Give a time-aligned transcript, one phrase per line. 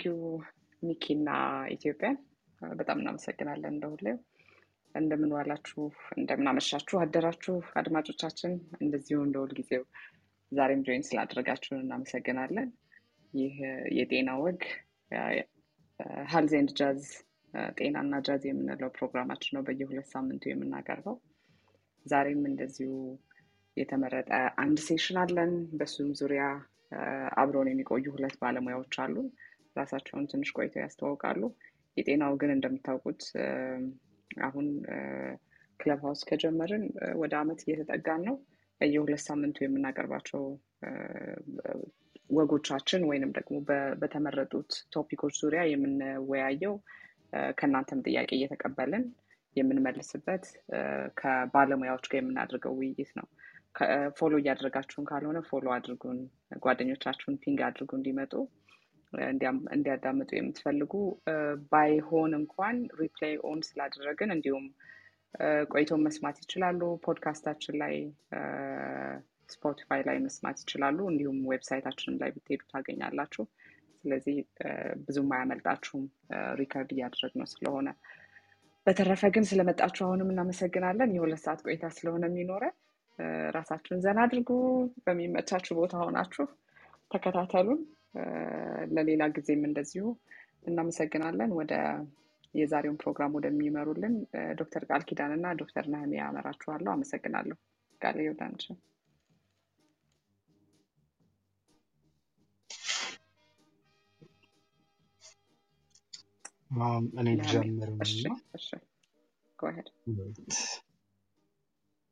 [0.00, 0.18] Thank you
[0.82, 1.04] ሚኪ
[1.74, 2.08] ኢትዮጵያ
[2.60, 4.16] በጣም እናመሰግናለን። እንደሁሌው
[4.94, 5.82] እንደምን ዋላችሁ፣
[6.16, 6.48] እንደምን
[7.00, 9.84] አደራችሁ አድማጮቻችን። እንደዚሁ እንደ ሁልጊዜው
[10.52, 12.70] ዛሬም join ስላደረጋችሁን እናመሰግናለን።
[13.34, 13.56] ይህ
[13.98, 14.62] የጤና ወግ
[16.30, 17.02] Health and Jazz
[17.78, 21.18] ጤናና ጃዝ የምንለው ፕሮግራማችን ነው በየሁለት ሳምንቱ የምናቀርበው።
[22.06, 22.90] ዛሬም እንደዚሁ
[23.76, 24.30] የተመረጠ
[24.62, 26.44] አንድ session አለን። በሱም ዙሪያ
[27.40, 29.16] አብረውን የሚቆዩ ሁለት ባለሙያዎች አሉ።
[29.76, 31.42] ራሳቸውን ትንሽ ቆይተው ያስተዋውቃሉ።
[31.96, 33.22] የጤናው ግን እንደምታውቁት
[34.42, 34.66] አሁን
[35.80, 36.84] ክለብ ሀውስ ከጀመርን
[37.20, 38.36] ወደ አመት እየተጠጋን ነው።
[38.80, 40.42] በየሁለት ሳምንቱ የምናቀርባቸው
[42.30, 43.56] ወጎቻችን ወይንም ደግሞ
[44.00, 46.74] በተመረጡት ቶፒኮች ዙሪያ የምንወያየው
[47.58, 49.04] ከእናንተም ጥያቄ እየተቀበልን
[49.56, 50.44] የምንመልስበት
[51.20, 53.26] ከባለሙያዎች ጋር የምናደርገው ውይይት ነው።
[54.18, 56.18] follow እያደረጋችሁን ካልሆነ follow አድርጉን፣
[56.64, 58.32] ጓደኞቻችሁን ping አድርጉ እንዲመጡ
[59.72, 60.92] እንዲያዳምጡ የምትፈልጉ
[61.72, 64.66] ባይሆን እንኳን replay on ስላደረግን እንዲሁም
[65.72, 67.94] ቆይቶ መስማት ይችላሉ። ፖድካስታችን ላይ
[69.48, 73.44] Spotify ላይ መስማት ይችላሉ። እንዲሁም website ኣችንም ላይ ብትሄዱ ታገኛላችሁ።
[74.04, 74.36] ስለዚህ
[75.06, 76.04] ብዙም አያመልጣችሁም
[76.60, 77.88] record እያደረግ ነው ስለሆነ።
[78.86, 82.74] በተረፈ ግን ስለመጣችሁ አሁንም እናመሰግናለን። የሁለት ሰዓት ቆይታ ስለሆነ የሚኖረን
[83.56, 84.50] ራሳችሁን ዘና አድርጉ።
[85.04, 86.46] በሚመቻችሁ ቦታ ሆናችሁ
[87.10, 87.80] ተከታተሉን።
[88.90, 90.04] ለሌላ ጊዜም እንደዚሁ
[90.62, 91.72] እናመሰግናለን። ወደ
[92.54, 94.14] የዛሬውን ፕሮግራም ወደሚመሩልን
[94.60, 97.58] ዶክተር ቃል ኪዳን እና ዶክተር ነህሚያ አመራችኋለሁ። አመሰግናለሁ።
[98.00, 98.64] ቃል ዮርዳንች
[107.20, 107.88] እኔ ጀምር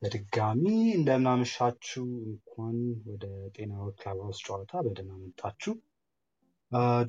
[0.02, 0.64] በድጋሚ
[0.96, 2.76] እንደምናመሻችሁ እንኳን
[3.06, 5.72] ወደ ጤና ክለብ ሀውስ ጨዋታ በደህና መጣችሁ።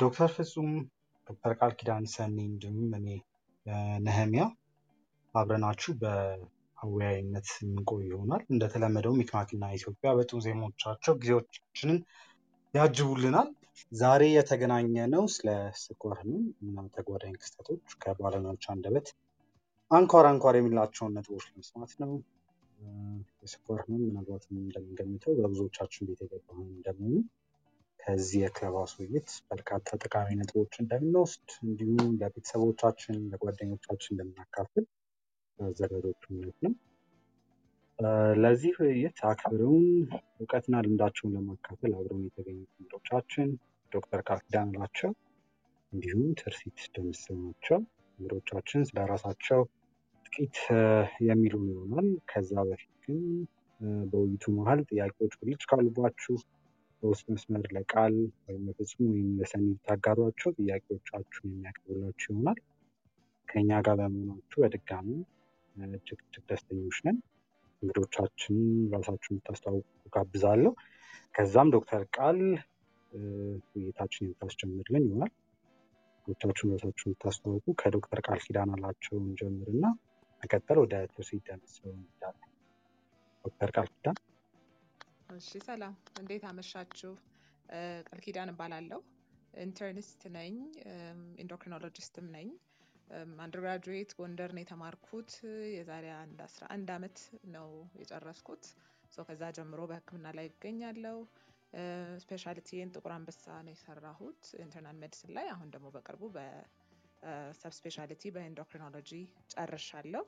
[0.02, 0.70] ዶክተር ፍጹም፣
[1.28, 3.08] ዶክተር ቃል ኪዳን ሰኒ እንዲሁም እኔ
[4.06, 4.44] ነህሚያ
[5.36, 12.00] አብረናችሁ በአወያይነት የምንቆይ ይሆናል። እንደተለመደው ሚክማኪና ኢትዮጵያ በጥሩ ዜማዎቻቸው ጊዜዎቻችንን
[12.74, 13.50] ያጅቡልናል።
[13.92, 15.50] ዛሬ የተገናኘ ነው ስለ
[15.82, 19.08] ስኳር ህመም ተጓዳኝ ክስተቶች ከባለሙያዎች አንደበት
[19.92, 22.12] አንኳር አንኳር የሚላቸውን ነጥቦች ለመስማት ነው።
[23.44, 27.16] የስኳር ህመም ምናልባትም እንደምንገምተው በብዙዎቻችን ቤት የገባ እንደመሆኑ
[28.10, 34.86] ከዚህ የክለብ ውይይት በርካታ ጠቃሚ ነጥቦች እንደምንወስድ እንዲሁም ለቤተሰቦቻችን፣ ለጓደኞቻችን እንደምናካፍል
[35.60, 36.74] አዘጋጆቹ እምነት ነው።
[38.42, 39.86] ለዚህ ውይይት አክብረውን
[40.40, 43.50] እውቀትና ልምዳቸውን ለማካፈል አብረውን የተገኙ እንግዶቻችን
[43.92, 45.12] ዶክተር ቃል ኪዳን ናቸው፣
[45.94, 47.80] እንዲሁም ትርሲት ደምሰው ናቸው።
[48.20, 49.62] እንግዶቻችን ስለራሳቸው
[50.26, 50.58] ጥቂት
[51.28, 53.22] የሚሉን ይሆናል። ከዛ በፊት ግን
[54.12, 56.36] በውይይቱ መሀል ጥያቄዎች ብልጭ ካሉባችሁ
[57.04, 58.16] በውስጥ መስመር ለቃል
[58.46, 62.60] ወይም ለፍጹም ወይም ለሰኒ ብታጋሯቸው ጥያቄዎቻችሁን የሚያቀርቡላችሁ ይሆናል።
[63.48, 65.10] ከእኛ ጋር በመሆናችሁ በድጋሚ
[65.94, 67.18] እጅግ እጅግ ደስተኞች ነን።
[67.82, 68.56] እንግዶቻችን
[68.94, 70.72] ራሳችሁን የምታስተዋውቁ ጋብዛለሁ።
[71.36, 72.40] ከዛም ዶክተር ቃል
[73.72, 75.32] ውይይታችን የምታስጀምርልን ይሆናል።
[76.28, 79.86] እንግዶቻችሁን ራሳችሁን የምታስተዋውቁ ከዶክተር ቃል ኪዳን አላቸውን ጀምርና
[80.42, 80.94] መቀጠል ወደ
[81.48, 82.50] ደምሰው እንሄዳለን።
[83.46, 84.18] ዶክተር ቃል ኪዳን
[85.30, 87.12] እሺ፣ ሰላም እንዴት አመሻችሁ?
[88.08, 89.00] ቃል ኪዳን እባላለሁ።
[89.64, 90.56] ኢንተርኒስት ነኝ፣
[91.44, 92.50] endocrinologist ም ነኝ።
[93.40, 95.32] undergraduate ጎንደር ነው የተማርኩት።
[95.76, 97.20] የዛሬ አንድ አስራ አንድ አመት
[97.56, 97.70] ነው
[98.02, 98.66] የጨረስኩት።
[99.22, 101.18] ከዛ ጀምሮ በሕክምና ላይ ይገኛለሁ።
[102.24, 108.32] specialty ን ጥቁር አንበሳ ነው የሰራሁት internal medicine ላይ። አሁን ደግሞ በቅርቡ በ sub specialty
[108.36, 109.12] በ endocrinology
[109.54, 110.24] ጨርሻለሁ።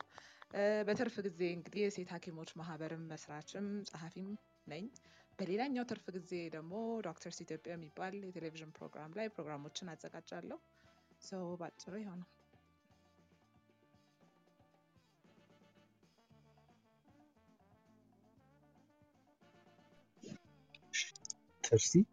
[0.88, 4.30] በትርፍ ጊዜ እንግዲህ የሴት ሐኪሞች ማህበርም መስራችም ጸሐፊም
[4.68, 4.86] ነኝ።
[5.40, 6.74] በሌላኛው ትርፍ ጊዜ ደግሞ
[7.06, 10.60] ዶክተርስ ኢትዮጵያ የሚባል የቴሌቪዥን ፕሮግራም ላይ ፕሮግራሞችን አዘጋጃለሁ።
[11.22, 12.30] ሰው ባጭሩ ይሆናል።
[21.64, 22.10] ትርሲት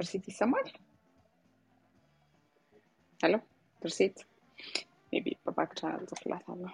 [0.00, 0.66] ትርሲት ይሰማል?
[3.20, 3.34] hello
[3.82, 4.16] ትርሲት
[5.08, 6.70] maybe በ back channel ጽፍላታለሁ።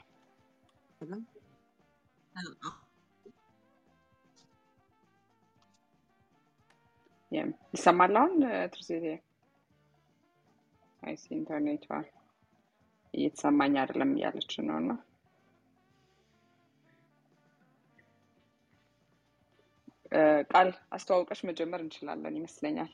[7.75, 8.34] ይሰማል አሁን
[8.73, 9.05] ትርሲት?
[11.03, 11.87] I see ኢንተርኔቷ
[13.14, 14.90] እየተሰማኝ አይደለም እያለች ነው እና
[20.50, 22.93] ቃል አስተዋውቀሽ መጀመር እንችላለን ይመስለኛል።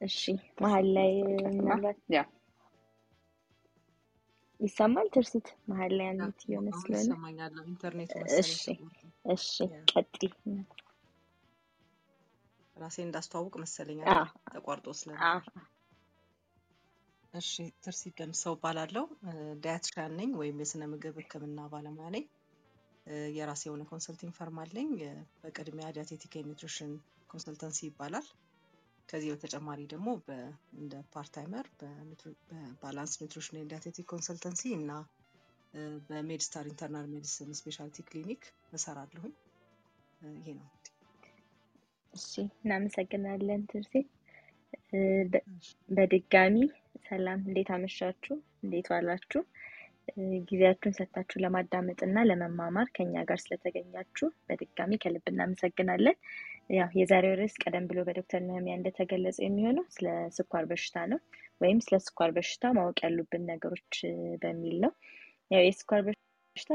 [0.00, 0.18] እሺ
[0.62, 1.10] መሀል ላይ
[1.56, 1.98] ምናልባት
[4.60, 7.52] ይሰማል ትርሲት መሀል ላይ አንዲት የሆነ አሁን ስለሆነ ይሰማኛል።
[8.40, 8.62] እሺ
[9.24, 9.52] እሺ
[9.92, 10.30] ቀጥይ
[12.76, 14.26] ራሴን እንዳስተዋውቅ መሰለኝ አይደል?
[14.50, 15.54] ተቋርጦ ስለነበር።
[17.34, 17.50] እሺ፣
[17.82, 19.04] ትርሲት ደምሰው እባላለሁ።
[19.64, 22.24] ዳያትሪያን ነኝ ወይም የስነ ምግብ ሕክምና ባለሙያ ነኝ።
[23.36, 24.90] የራሴ የሆነ consulting firm አለኝ።
[25.42, 26.92] በቅድሚያ dietetic nutrition
[27.30, 28.26] consultancy ይባላል።
[29.08, 30.08] ከዚህ በተጨማሪ ደግሞ
[30.78, 34.90] እንደ part timer በ Balance Nutrition and Dietetic Consultancy እና
[36.08, 38.42] በ Medstar Internal Medicine Specialty Clinic
[38.72, 39.34] እሰራለሁኝ።
[40.36, 40.68] ይሄ ነው
[42.14, 43.90] እሺ እናመሰግናለን እሺ።
[45.88, 46.56] በድጋሚ
[47.08, 48.34] ሰላም እንዴት አመሻችሁ?
[48.64, 49.40] እንዴት ዋላችሁ?
[50.48, 56.16] ጊዜያችሁን ሰጥታችሁ ለማዳመጥ እና ለመማማር ከኛ ጋር ስለተገኛችሁ በድጋሚ ከልብ እናመሰግናለን
[56.70, 60.06] ያው የዛሬው ርዕስ ቀደም ብሎ በዶክተር ነህሚያ እንደተገለጸ የሚሆነው ስለ
[60.36, 61.20] ስኳር በሽታ ነው
[61.60, 63.94] ወይም ስለ ስኳር በሽታ ማወቅ ያሉብን ነገሮች
[64.42, 64.92] በሚል ነው
[65.50, 66.70] ያው የስኳር በሽታ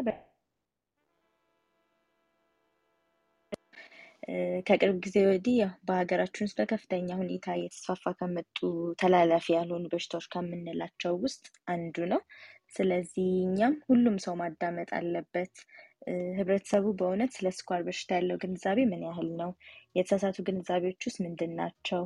[4.68, 8.58] ከቅርብ ጊዜ ወዲህ ያው በሀገራችን ውስጥ በከፍተኛ ሁኔታ እየተስፋፋ ከመጡ
[9.02, 11.44] ተላላፊ ያልሆኑ በሽታዎች ከምንላቸው ውስጥ
[11.74, 12.22] አንዱ ነው።
[12.72, 15.54] ስለዚህ እኛም ሁሉም ሰው ማዳመጥ አለበት።
[16.38, 19.52] ህብረተሰቡ በእውነት ስለ ስኳር በሽታ ያለው ግንዛቤ ምን ያህል ነው?
[19.96, 22.02] የተሳሳቱ ግንዛቤዎች ውስጥ ምንድን ናቸው?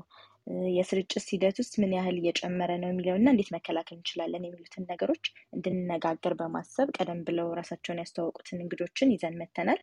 [0.75, 5.23] የስርጭት ሂደት ውስጥ ምን ያህል እየጨመረ ነው የሚለውና እንዴት መከላከል እንችላለን የሚሉትን ነገሮች
[5.55, 9.81] እንድንነጋገር በማሰብ ቀደም ብለው ራሳቸውን ያስተዋወቁትን እንግዶችን ይዘን መተናል።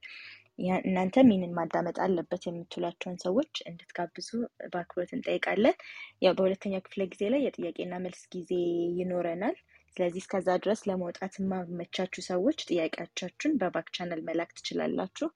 [0.85, 4.29] እናንተም ይህንን ማዳመጥ አለበት የምትሏቸውን ሰዎች እንድትጋብዙ
[4.73, 5.77] በአክብሮት እንጠይቃለን።
[6.23, 8.51] ያው በሁለተኛው ክፍለ ጊዜ ላይ የጥያቄና መልስ ጊዜ
[9.01, 9.57] ይኖረናል።
[9.97, 15.29] ስለዚህ እስከዛ ድረስ ለመውጣት የማይመቻችሁ ሰዎች ጥያቄዎቻችሁን በ back channel መላክ ትችላላችሁ።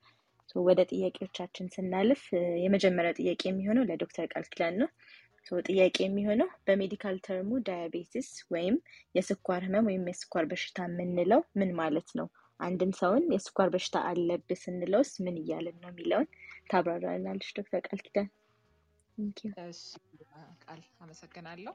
[0.61, 2.21] ወደ ጥያቄዎቻችን ስናልፍ
[2.63, 4.89] የመጀመሪያው ጥያቄ የሚሆነው ለዶክተር ቃል ኪዳን ነው።
[5.67, 8.75] ጥያቄ የሚሆነው በ medical term ኡ diabetes ወይም
[9.15, 12.27] የስኳር ህመም ወይም የስኳር በሽታ የምንለው ምን ማለት ነው?
[12.59, 16.27] አንድን ሰውን የስኳር በሽታ አለብህ ስንለውስ ምን እያልን ነው የሚለውን
[16.71, 18.29] ታብራራናለች ዶክተር ቃል ኪዳን።
[20.63, 21.73] ቃል አመሰግናለሁ።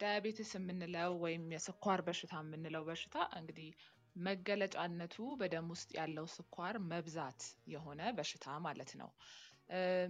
[0.00, 3.68] diabetes የምንለው ወይም የስኳር በሽታ የምንለው በሽታ እንግዲህ
[4.16, 7.42] መገለጫነቱ በደም ውስጥ ያለው ስኳር መብዛት
[7.72, 9.10] የሆነ በሽታ ማለት ነው።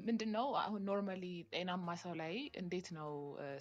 [0.06, 3.10] ምንድን ነው አሁን normally ጤናማ ሰው ላይ እንዴት ነው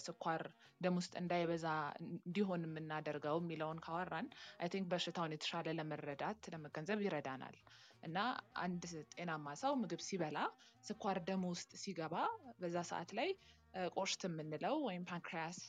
[0.05, 0.41] ስኳር
[0.81, 1.65] ደም ውስጥ እንዳይበዛ
[2.05, 4.27] እንዲሆን የምናደርገው የሚለውን ካወራን
[4.59, 7.57] I think በሽታውን የተሻለ ለመረዳት ለመገንዘብ ይረዳናል።
[8.03, 8.17] እና
[8.61, 8.83] አንድ
[9.13, 10.37] ጤናማ ሰው ምግብ ሲበላ
[10.83, 12.15] ስኳር ደም ውስጥ ሲገባ
[12.61, 13.29] በዛ ሰዓት ላይ
[13.95, 15.59] ቆሽት የምንለው ወይም pancreas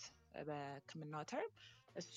[0.49, 1.51] በሕክምናው term
[1.97, 2.17] እሱ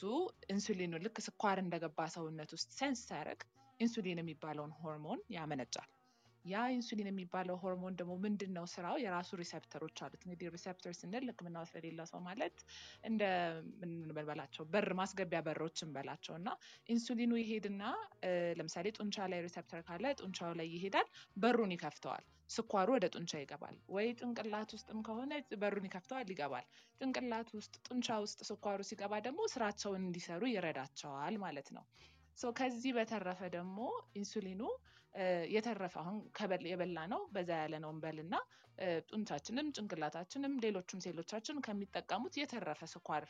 [0.51, 3.41] ኢንሱሊኑ ልክ ስኳር እንደገባ ሰውነት ውስጥ sense ሲያደርግ
[3.79, 5.89] ኢንሱሊን የሚባለውን ሆርሞን ያመነጫል።
[6.45, 8.95] ያ ኢንሱሊን የሚባለው ሆርሞን ደግሞ ምንድን ነው ስራው?
[9.03, 12.57] የራሱ receptor ኦች አሉት። እንግዲህ receptor ስንል ሕክምና ውስጥ ለሌላ ሰው ማለት
[13.09, 13.23] እንደ
[13.81, 13.91] ምን
[14.27, 16.49] በላቸው በር ማስገቢያ በሮች እንበላቸው እና
[16.89, 17.83] ኢንሱሊኑ ይሄድና
[18.59, 24.07] ለምሳሌ ጡንቻ ላይ receptor ካለ ጡንቻው ላይ ይሄዳል፣ በሩን ይከፍተዋል። ስኳሩ ወደ ጡንቻ ይገባል። ወይ
[24.19, 26.65] ጭንቅላት ውስጥም ከሆነ በሩን ይከፍተዋል፣ ይገባል።
[27.01, 31.85] ጭንቅላት ውስጥ ጡንቻ ውስጥ ስኳሩ ሲገባ ደግሞ ስራቸውን እንዲሰሩ ይረዳቸዋል ማለት ነው።
[32.55, 33.77] ከዚህ በተረፈ ደግሞ
[34.15, 34.61] ኢንሱሊኑ
[35.55, 36.17] የተረፈ አሁን
[36.71, 38.35] የበላ ነው በዛ ያለ ነው እንበልና
[39.09, 43.25] ጡንቻችንም ጭንቅላታችንም ሌሎቹም ሴሎቻችን ከሚጠቀሙት የተረፈ ስኳር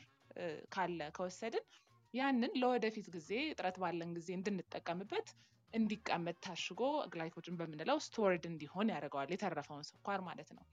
[0.74, 1.66] ካለ ከወሰድን
[2.14, 5.28] ያንን ለወደፊት ጊዜ እጥረት ባለን ጊዜ እንድንጠቀምበት
[5.72, 6.82] እንዲቀመጥ ታሽጎ
[7.12, 10.64] glycogen በምንለው stored እንዲሆን ያደርገዋል። የተረፈውን ስኳር ማለት ነው።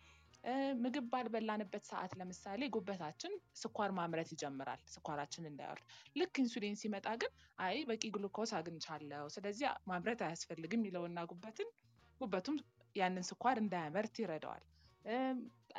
[0.84, 5.86] ምግብ ባልበላንበት ሰዓት ለምሳሌ ጉበታችን ስኳር ማምረት ይጀምራል፣ ስኳራችን እንዳይወርድ።
[6.16, 7.32] ልክ ኢንሱሊን ሲመጣ ግን
[7.66, 11.70] አይ በቂ ግሉኮስ አግኝቻለሁ፣ ስለዚህ ማምረት አያስፈልግም ይለውና ጉበትን
[12.22, 12.58] ጉበቱም
[12.96, 14.64] ያንን ስኳር እንዳያመርት ይረዳዋል።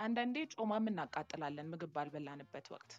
[0.02, 2.92] አንዳንዴ ጮማም እናቃጥላለን ምግብ ባልበላንበት ወቅት።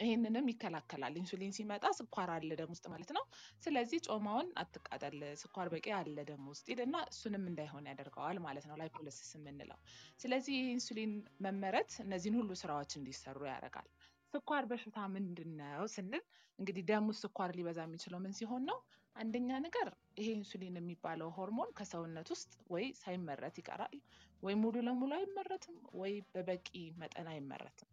[0.00, 3.24] ይህንንም ይከላከላል። ኢንሱሊን ሲመጣ ስኳር አለ ደም ውስጥ ማለት ነው።
[3.62, 9.30] ስለዚህ ጮማውን አትቃጠል፣ ስኳር በቂ አለ ደም ውስጥ ይልና እሱንም እንዳይሆን ያደርገዋል ማለት ነው፣ lipolysis
[9.36, 9.78] የምንለው።
[10.20, 11.14] ስለዚህ ይህ ኢንሱሊን
[11.46, 13.88] መመረት እነዚህን ሁሉ ስራዎች እንዲሰሩ ያደርጋል።
[14.34, 16.24] ስኳር በሽታ ምንድን ነው ስንል
[16.58, 18.78] እንግዲህ ደም ውስጥ ስኳር ሊበዛ የሚችለው ምን ሲሆን ነው?
[19.16, 19.88] አንደኛ ነገር
[20.18, 23.94] ይሄ ኢንሱሊን የሚባለው ሆርሞን ከሰውነት ውስጥ ወይ ሳይመረት ይቀራል፣
[24.42, 26.68] ወይ ሙሉ ለሙሉ አይመረትም፣ ወይ በበቂ
[27.00, 27.88] መጠን አይመረትም።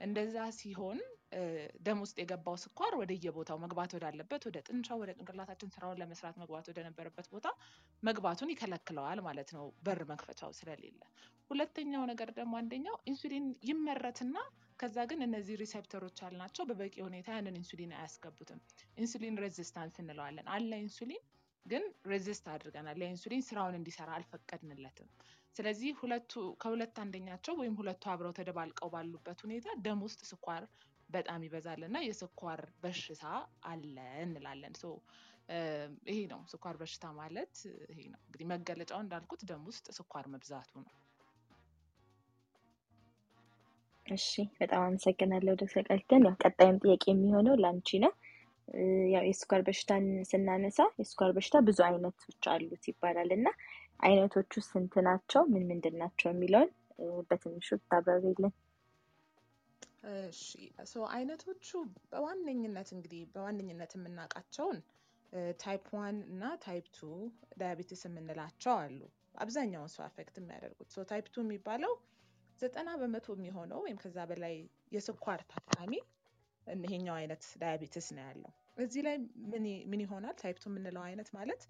[0.00, 0.98] እንደዛ ሲሆን
[1.86, 6.80] ደም ውስጥ የገባው ስኳር ወደየቦታው መግባት ወዳለበት ወደ ጡንቻው ወደ ጭንቅላታችን ስራውን ለመስራት መግባት ወደ
[6.86, 7.46] ነበረበት ቦታ
[8.02, 11.00] መግባቱን ይከለክለዋል ማለት ነው፣ በር መክፈቻው ስለሌለ።
[11.50, 14.36] ሁለተኛው ነገር ደግሞ አንደኛው ኢንሱሊን ይመረትና
[14.80, 18.60] ከዛ ግን እነዚህ receptor ኦች አልናቸው በበቂ ሁኔታ ያንን ኢንሱሊን አያስገቡትም።
[18.98, 21.22] insulin resistance እንለዋለን። አለ ኢንሱሊን
[21.66, 25.08] ግን ሬዚስት አድርገናል። ለኢንሱሊን ስራውን እንዲሰራ አልፈቀድንለትም።
[25.56, 30.64] ስለዚህ ሁለቱ ከሁለት አንደኛቸው ወይም ሁለቱ አብረው ተደባልቀው ባሉበት ሁኔታ ደም ውስጥ ስኳር
[31.08, 33.24] በጣም ይበዛል እና የስኳር በሽታ
[33.64, 34.74] አለ እንላለን።
[36.08, 37.54] ይሄ ነው ስኳር በሽታ ማለት
[37.90, 40.94] ይሄ ነው እንግዲህ መገለጫው እንዳልኩት ደም ውስጥ ስኳር መብዛቱ ነው።
[44.06, 44.26] እሺ
[44.58, 45.86] በጣም አመሰግናለሁ ዶክተር
[46.18, 48.12] ያው ቀጣዩም ጥያቄ የሚሆነው ለአንቺ ነው።
[49.12, 53.48] ያው የስኳር በሽታን ስናነሳ የስኳር በሽታ ብዙ አይነቶች አሉት ይባላል እና
[54.00, 55.42] አይነቶቹ ስንት ናቸው?
[55.52, 56.70] ምን ምንድን ናቸው የሚለውን
[57.28, 58.52] በትንሹ ብታብራሪልን።
[60.06, 60.42] እሺ
[60.86, 61.68] so አይነቶቹ
[62.10, 64.78] በዋነኝነት እንግዲህ በዋነኝነት የምናውቃቸውን
[65.62, 67.08] type one እና type two
[67.58, 69.00] diabetes የምንላቸው አሉ።
[69.42, 71.94] አብዛኛውን ሰው affect የሚያደርጉት so type two የሚባለው
[72.60, 74.54] ዘጠና በመቶ የሚሆነው ወይም ከዛ በላይ
[74.92, 75.92] የስኳር ታካሚ
[76.84, 78.52] ይሄኛው አይነት diabetes ነው ያለው።
[78.84, 79.16] እዚህ ላይ
[79.90, 80.34] ምን ይሆናል?
[80.40, 81.62] type two የምንለው አይነት ማለት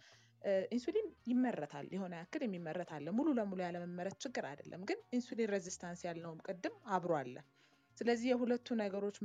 [0.75, 6.75] ኢንሱሊን ይመረታል፣ የሆነ ያክል የሚመረት ሙሉ ለሙሉ ያለመመረት ችግር አይደለም፣ ግን insulin resistance ያልነውም ቅድም
[6.97, 7.37] አብሮ አለ።
[7.97, 9.17] ስለዚህ የሁለቱ ነገሮች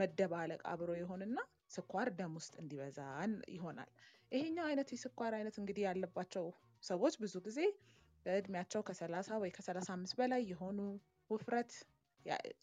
[0.00, 1.38] መደባለቅ አብሮ ይሆንና
[1.74, 2.98] ስኳር ደም ውስጥ እንዲበዛ
[3.54, 3.90] ይሆናል።
[4.32, 6.44] ይሄኛው አይነት የስኳር አይነት እንግዲህ ያለባቸው
[6.82, 7.60] ሰዎች ብዙ ጊዜ
[8.26, 10.78] እድሜያቸው ከሰላሳ ወይ ከሰላሳ አምስት በላይ የሆኑ
[11.30, 11.72] ውፍረት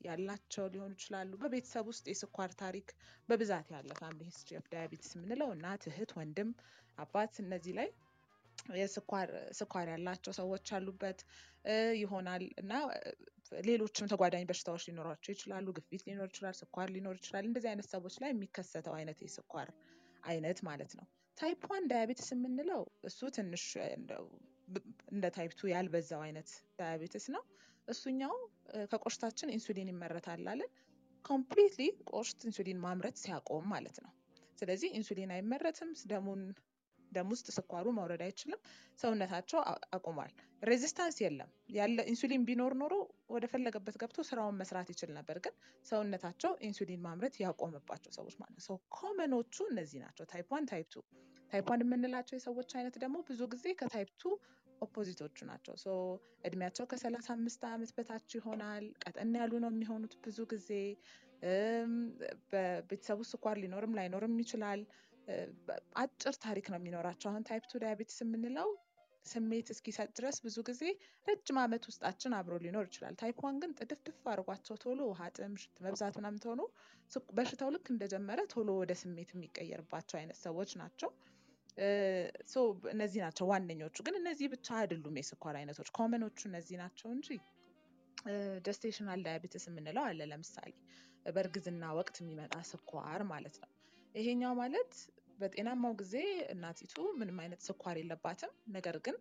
[0.08, 2.88] ያላቸው ሊሆኑ ይችላሉ። በቤተሰብ ውስጥ የስኳር ታሪክ
[3.30, 6.50] በብዛት ያለ family history of diabetes የምንለው እናት፣ እህት፣ ወንድም፣
[6.98, 7.90] አባት እነዚህ ላይ
[8.78, 11.20] የስኳር ስኳር ያላቸው ሰዎች ያሉበት
[12.02, 12.74] ይሆናል እና
[13.68, 18.32] ሌሎችም ተጓዳኝ በሽታዎች ሊኖሯቸው ይችላሉ። ግፊት ሊኖር ይችላል፣ ስኳር ሊኖር ይችላል። እንደዚህ አይነት ሰዎች ላይ
[18.34, 19.70] የሚከሰተው አይነት የስኳር
[20.24, 21.06] አይነት ማለት ነው።
[21.38, 23.66] type one diabetes የምንለው እሱ ትንሽ
[25.12, 27.44] እንደ type ያልበዛው አይነት diabetes ነው።
[27.88, 28.34] እሱኛው
[28.92, 30.72] ከቆሽታችን ኢንሱሊን ይመረታል አለን።
[31.26, 34.12] completely ቆሽት ኢንሱሊን ማምረት ሲያቆም ማለት ነው።
[34.58, 36.42] ስለዚህ ኢንሱሊን አይመረትም፣ ደሙን
[37.18, 38.62] ደም ውስጥ ስኳሩ መውረድ አይችልም።
[39.00, 39.60] ሰውነታቸው
[39.98, 40.32] አቁሟል።
[40.62, 42.94] resistance የለም። ያለ ኢንሱሊን ቢኖር ኖሮ
[43.30, 45.56] ወደ ፈለገበት ገብቶ ስራውን መስራት ይችል ነበር። ግን
[45.86, 51.04] ሰውነታቸው ኢንሱሊን ማምረት ያቆመባቸው ሰዎች ማለት ነው። common ኦቹ እነዚህ ናቸው፣ type one፣ type two።
[51.52, 54.34] type one የምንላቸው የሰዎች አይነት ደግሞ ብዙ ጊዜ ከ type two
[54.82, 55.88] opposite ኦቹ ናቸው። so
[56.48, 60.70] እድሜያቸው ከሰላሳ አምስት ዓመት በታች ይሆናል። ቀጠን ያሉ ነው የሚሆኑት ብዙ ጊዜ
[62.52, 64.82] በቤተሰቡ ስኳር ሊኖርም ላይኖርም ይችላል።
[65.98, 68.70] አጭር ታሪክ ነው የሚኖራቸው። አሁን type two diabetes የምንለው
[69.26, 70.82] ስሜት እስኪሰጥ ድረስ ብዙ ጊዜ
[71.28, 75.80] ረጅም ዓመት ውስጣችን አብሮ ሊኖር ይችላል። type one ግን ጥድፍድፍ አድርጓቸው ቶሎ ውሃ ጥም፣ ሽንት
[75.86, 76.62] መብዛት ምናምን ሆኖ
[77.38, 81.12] በሽታው ልክ እንደጀመረ ቶሎ ወደ ስሜት የሚቀየርባቸው አይነት ሰዎች ናቸው።
[82.94, 87.28] እነዚህ ናቸው ዋነኞቹ። ግን እነዚህ ብቻ አይደሉም የስኳር አይነቶች። common ኦቹ እነዚህ ናቸው እንጂ
[88.66, 90.72] gestational diabetes የምንለው አለ። ለምሳሌ
[91.30, 93.70] በእርግዝና ወቅት የሚመጣ ስኳር ማለት ነው።
[94.16, 94.92] ይሄኛው ማለት
[95.38, 96.16] በጤናማው ጊዜ
[96.54, 99.18] እናቲቱ ምንም አይነት ስኳር የለባትም። ነገር ግን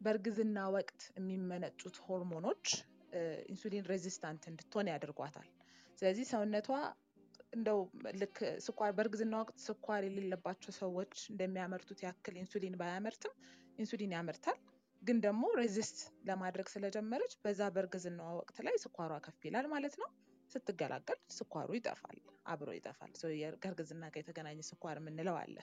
[0.00, 2.64] በእርግዝና ወቅት የሚመነጩት ሆርሞኖች
[3.52, 5.48] insulin resistant እንድትሆን ያደርጓታል።
[5.98, 6.68] ስለዚህ ሰውነቷ
[7.52, 7.78] እንደው
[8.20, 8.36] ልክ
[8.66, 13.32] ስኳር በእርግዝና ወቅት ስኳር የሌለባቸው ሰዎች እንደሚያመርቱት ያክል ኢንሱሊን ባያመርትም
[13.78, 14.58] ኢንሱሊን ያመርታል።
[15.02, 15.98] ግን ደግሞ resist
[16.28, 20.08] ለማድረግ ስለጀመረች በዛ በእርግዝናዋ ወቅት ላይ ስኳሯ ከፍ ይላል ማለት ነው።
[20.52, 23.12] ስትገላገል ስኳሩ ይጠፋል፣ አብሮ ይጠፋል።
[23.62, 25.56] ከእርግዝና ጋር የተገናኘ ስኳር የምንለው አለ።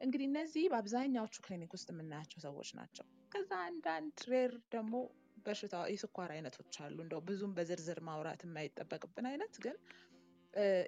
[0.00, 4.94] እንግዲህ እነዚህ በአብዛኛዎቹ ክሊኒክ ውስጥ የምናያቸው ሰዎች ናቸው። ከዛ አንዳንድ rare ደግሞ
[5.44, 9.76] በሽታ የስኳር አይነቶች አሉ። እንደው ብዙም በዝርዝር ማውራት የማይጠበቅብን አይነት ግን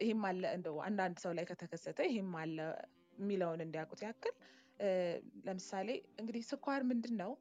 [0.00, 2.58] ይህም አለ እንደው አንዳንድ ሰው ላይ ከተከሰተ ይህም አለ
[3.16, 4.34] የሚለውን እንዲያውቁት ያክል
[5.46, 5.88] ለምሳሌ
[6.20, 7.32] እንግዲህ ስኳር ምንድን ነው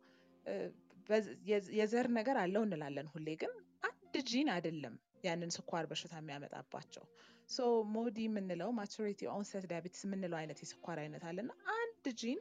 [1.78, 3.52] የዘር ነገር አለው እንላለን ሁሌ፣ ግን
[3.84, 7.04] አንድ ጂን አይደለም ያንን ስኳር በሽታ የሚያመጣባቸው።
[7.50, 7.60] so
[7.96, 12.40] MODY የምንለው maturity onset diabetes የምንለው አይነት የስኳር አይነት አለና አንድ ጂን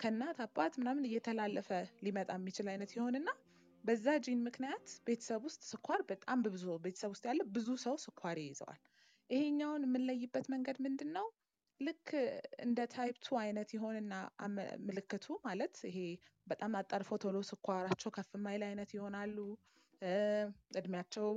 [0.00, 1.68] ከእናት አባት ምናምን እየተላለፈ
[2.04, 3.28] ሊመጣ የሚችል አይነት ይሆንና
[3.84, 8.80] በዛ ጂን ምክንያት ቤተሰብ ውስጥ ስኳር በጣም በብዙ ቤተሰብ ውስጥ ያለ ብዙ ሰው ስኳር ይይዘዋል።
[9.30, 11.26] ይሄኛውን የምንለይበት መንገድ ምንድን ነው?
[11.80, 12.08] ልክ
[12.64, 14.14] እንደ type two አይነት ይሆንና
[14.86, 15.98] ምልክቱ ማለት ይሄ
[16.46, 19.36] በጣም አጣድፎ ቶሎ ስኳራቸው ከፍ ማይል አይነት ይሆናሉ።
[20.76, 21.28] እድሜያቸው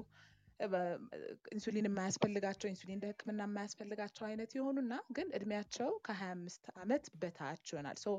[1.53, 7.97] ኢንሱሊን የማያስፈልጋቸው ኢንሱሊን እንደ ህክምና የማያስፈልጋቸው አይነት የሆኑና ግን እድሜያቸው ከሀያ አምስት ዓመት በታች ይሆናል።
[8.03, 8.09] so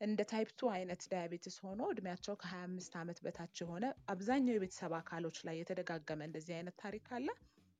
[0.00, 5.38] እንደ type two አይነት diabetes ሆኖ እድሜያቸው ከሀያ አምስት ዓመት በታች የሆነ አብዛኛው የቤተሰብ አካሎች
[5.48, 7.28] ላይ የተደጋገመ እንደዚህ አይነት ታሪክ ካለ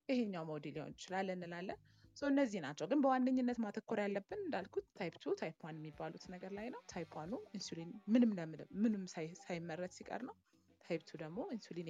[0.08, 1.80] ይሄኛው MODY ሊሆን ይችላል እንላለን።
[2.26, 6.80] እነዚህ ናቸው። ግን በዋነኝነት ማተኮር ያለብን እንዳልኩት type two type one የሚባሉት ነገር ላይ ነው።
[6.92, 9.04] type one ኡ ኢንሱሊን ምንም ለምንም ምንም
[9.42, 10.36] ሳይመረት ሲቀር ነው።
[10.84, 11.88] type two ደግሞ ኢንሱሊን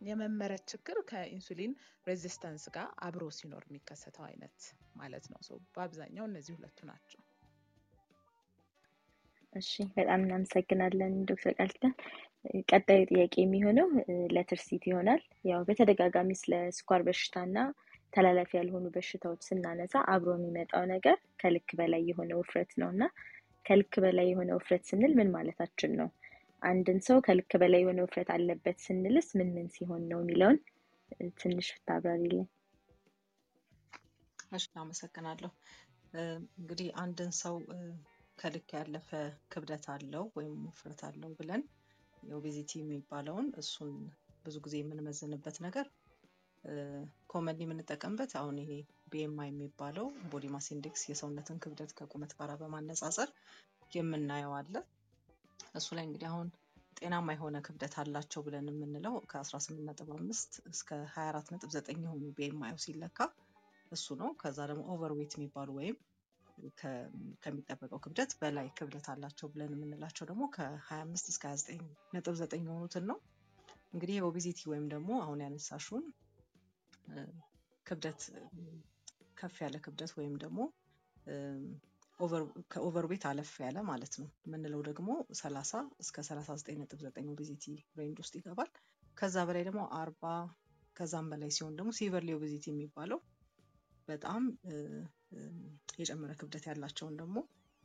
[0.00, 1.72] የመመረት ችግር ከ insulin
[2.06, 4.58] resistance ጋር አብሮ ሲኖር የሚከሰተው አይነት
[4.96, 5.40] ማለት ነው።
[5.74, 7.20] በአብዛኛው እነዚህ ሁለቱ ናቸው።
[9.52, 11.94] እሺ በጣም እናመሰግናለን ዶክተር ቃል ኪዳን።
[12.70, 13.86] ቀጣዩ ጥያቄ የሚሆነው
[14.34, 15.20] ለትርሲት ይሆናል።
[15.50, 17.58] ያው በተደጋጋሚ ስለ ስኳር በሽታና
[18.12, 23.04] ተላላፊ ያልሆኑ በሽታዎች ስናነሳ አብሮ የሚመጣው ነገር ከልክ በላይ የሆነ ውፍረት ነው እና
[23.66, 26.08] ከልክ በላይ የሆነ ውፍረት ስንል ምን ማለታችን ነው?
[26.64, 30.58] አንድን ሰው ከልክ በላይ የሆነ ውፍረት አለበት ስንልስ ምን ምን ሲሆን ነው የሚለውን
[31.40, 32.48] ትንሽ ብታብራሪልን።
[34.56, 35.50] እሺ አመሰግናለሁ።
[36.58, 37.54] እንግዲህ አንድን ሰው
[38.38, 39.08] ከልክ ያለፈ
[39.52, 41.62] ክብደት አለው ወይም ውፍረት አለው ብለን
[42.22, 43.92] የ obesity የሚባለውን እሱን
[44.44, 45.86] ብዙ ጊዜ የምንመዝንበት ነገር
[47.32, 48.70] commonly የምንጠቀምበት አሁን ይሄ
[49.12, 53.30] BMI የሚባለው body mass index የሰውነትን ክብደት ከቁመት ጋር በማነጻጸር
[53.92, 54.74] የምናየው አለ።
[55.74, 56.48] እሱ ላይ እንግዲህ አሁን
[56.98, 60.34] ጤናማ የሆነ ክብደት አላቸው ብለን የምንለው ከ18.5
[60.72, 63.18] እስከ 24.9 የሆኑ BMI ኡ ሲለካ
[63.92, 65.96] እሱ ነው። ከዛ ደግሞ overweight የሚባሉ ወይም
[67.42, 73.18] ከሚጠበቀው ክብደት በላይ ክብደት አላቸው ብለን የምንላቸው ደግሞ ከ25 እስከ 29.9 የሆኑትን ነው።
[73.94, 76.04] እንግዲህ የ obesity ወይም ደግሞ አሁን ያነሳሽውን
[77.86, 78.20] ክብደት
[79.38, 80.60] ከፍ ያለ ክብደት ወይም ደግሞ
[82.72, 87.64] ከ overweight አለፍ ያለ ማለት ነው የምንለው ደግሞ 30 እስከ 39.9 obesity
[87.98, 88.70] range ውስጥ ይገባል።
[89.16, 90.22] ከዛ በላይ ደግሞ አርባ
[90.96, 93.20] ከዛም በላይ ሲሆን ደግሞ severely obesity የሚባለው
[94.08, 94.42] በጣም
[96.00, 97.36] የጨመረ ክብደት ያላቸውን ደግሞ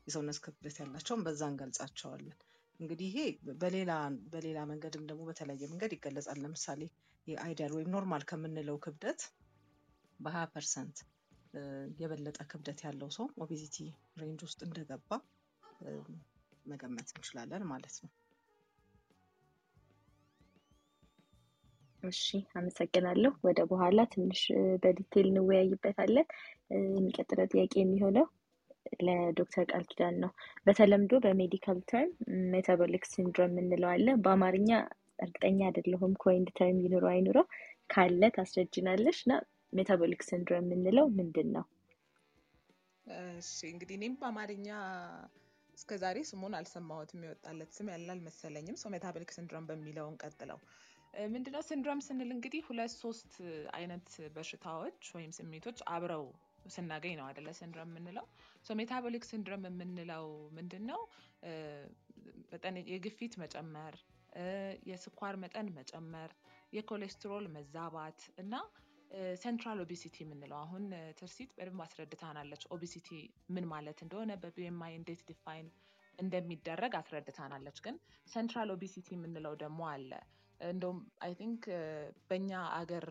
[0.08, 2.38] የሰውነት ክብደት ያላቸውን በዛ እንገልጻቸዋለን።
[2.80, 3.20] እንግዲህ ይሄ
[3.62, 3.92] በሌላ
[4.34, 6.82] በሌላ መንገድም ደግሞ በተለያየ መንገድ ይገለጻል። ለምሳሌ
[7.28, 9.22] የ ideal ወይም normal ከምንለው ክብደት
[10.20, 10.98] በሀያ percent
[12.00, 13.78] የበለጠ ክብደት ያለው ሰው obesity
[14.22, 15.10] range ውስጥ እንደገባ
[16.66, 18.12] መገመት እንችላለን ማለት ነው።
[22.04, 24.42] እሺ አመሰግናለሁ። ወደ በኋላ ትንሽ
[24.84, 26.28] በ detail እንወያይበታለን።
[26.94, 28.28] የሚቀጥለው ጥያቄ የሚሆነው
[29.02, 30.32] ለዶክተር ቃል ኪዳን ነው።
[30.66, 32.12] በተለምዶ በ medical term
[32.54, 33.58] metabolic syndrome
[33.92, 34.70] አለ። በአማርኛ
[35.20, 37.46] እርግጠኛ አይደለሁም coined term ይኑረው አይኑረው፣
[37.90, 39.34] ካለ ታስረጅናለሽ እና
[39.74, 41.66] ሜታቦሊክ ሲንድሮም የምንለው ምንድን ነው?
[43.38, 44.68] እሺ እንግዲህ እኔም በአማርኛ
[45.74, 50.60] እስከ ዛሬ ስሙን አልሰማሁትም። የወጣለት ስም ያለ አልመሰለኝም። so metabolic syndrome በሚለው እንቀጥለው።
[51.28, 53.32] ምንድነው syndrome ስንል እንግዲህ ሁለት ሶስት
[53.74, 56.26] አይነት በሽታዎች ወይም ስሜቶች አብረው
[56.70, 58.26] ስናገኝ ነው አደለ syndrome የምንለው።
[58.80, 60.26] metabolic syndrome የምንለው
[60.58, 61.02] ምንድን ነው?
[62.52, 63.96] መጠን የግፊት መጨመር፣
[64.90, 66.32] የስኳር መጠን መጨመር፣
[66.74, 68.54] የኮሌስትሮል መዛባት እና
[69.42, 70.84] central obesity የምንለው አሁን
[71.20, 73.10] ትርሲት በደንብ አስረድታናለች። obesity
[73.56, 75.70] ምን ማለት እንደሆነ በ BMI እንዴት define
[76.20, 77.96] እንደሚደረግ አስረድታናለች። ግን
[78.28, 80.12] central obesity የምንለው ደግሞ አለ።
[80.60, 81.62] እንደውም I think
[82.30, 83.06] በእኛ አገር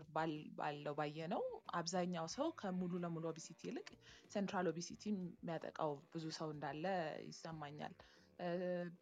[0.57, 1.41] ባለው ባየ ነው
[1.79, 3.87] አብዛኛው ሰው ከሙሉ ለሙሉ obesity ይልቅ
[4.31, 6.85] central obesity የሚያጠቃው ብዙ ሰው እንዳለ
[7.29, 7.95] ይሰማኛል።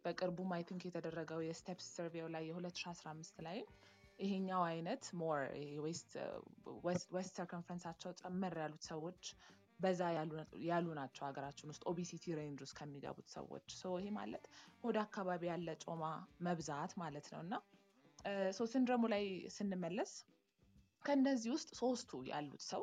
[0.04, 3.58] በቅርቡም I think የተደረገው የ STEPS survey ው ላይ የ2015 ላይ
[4.18, 5.40] ይሄኛው አይነት more
[5.84, 6.10] waist
[7.30, 9.22] circumference ኣቸው ጨመር ያሉት ሰዎች
[9.80, 10.00] በዛ
[10.68, 14.44] ያሉ ናቸው ሀገራችን ውስጥ obesity range ውስጥ ከሚገቡት ሰዎች። ይሄ ማለት
[14.84, 16.04] ወደ አካባቢ ያለ ጮማ
[16.46, 17.54] መብዛት ማለት ነው እና
[18.52, 19.24] so syndrome ኡ ላይ
[19.56, 20.12] ስንመለስ
[21.04, 22.82] ከእነዚህ ውስጥ ሶስቱ ያሉት ሰው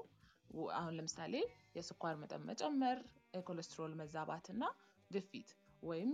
[0.73, 1.33] አሁን ለምሳሌ
[1.75, 2.97] የስኳር መጠን መጨመር፣
[3.35, 4.63] የኮሌስትሮል መዛባት እና
[5.11, 5.49] ግፊት
[5.85, 6.11] ወይም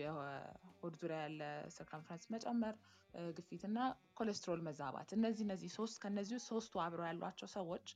[0.00, 1.42] የሆድ ዙሪያ ያለ
[1.74, 2.74] circumference መጨመር፣
[3.36, 3.78] ግፊት እና
[4.18, 7.86] ኮሌስትሮል መዛባት እነዚህ እነዚህ ሶስት ከነዚህ ሶስቱ አብረው ያሏቸው ሰዎች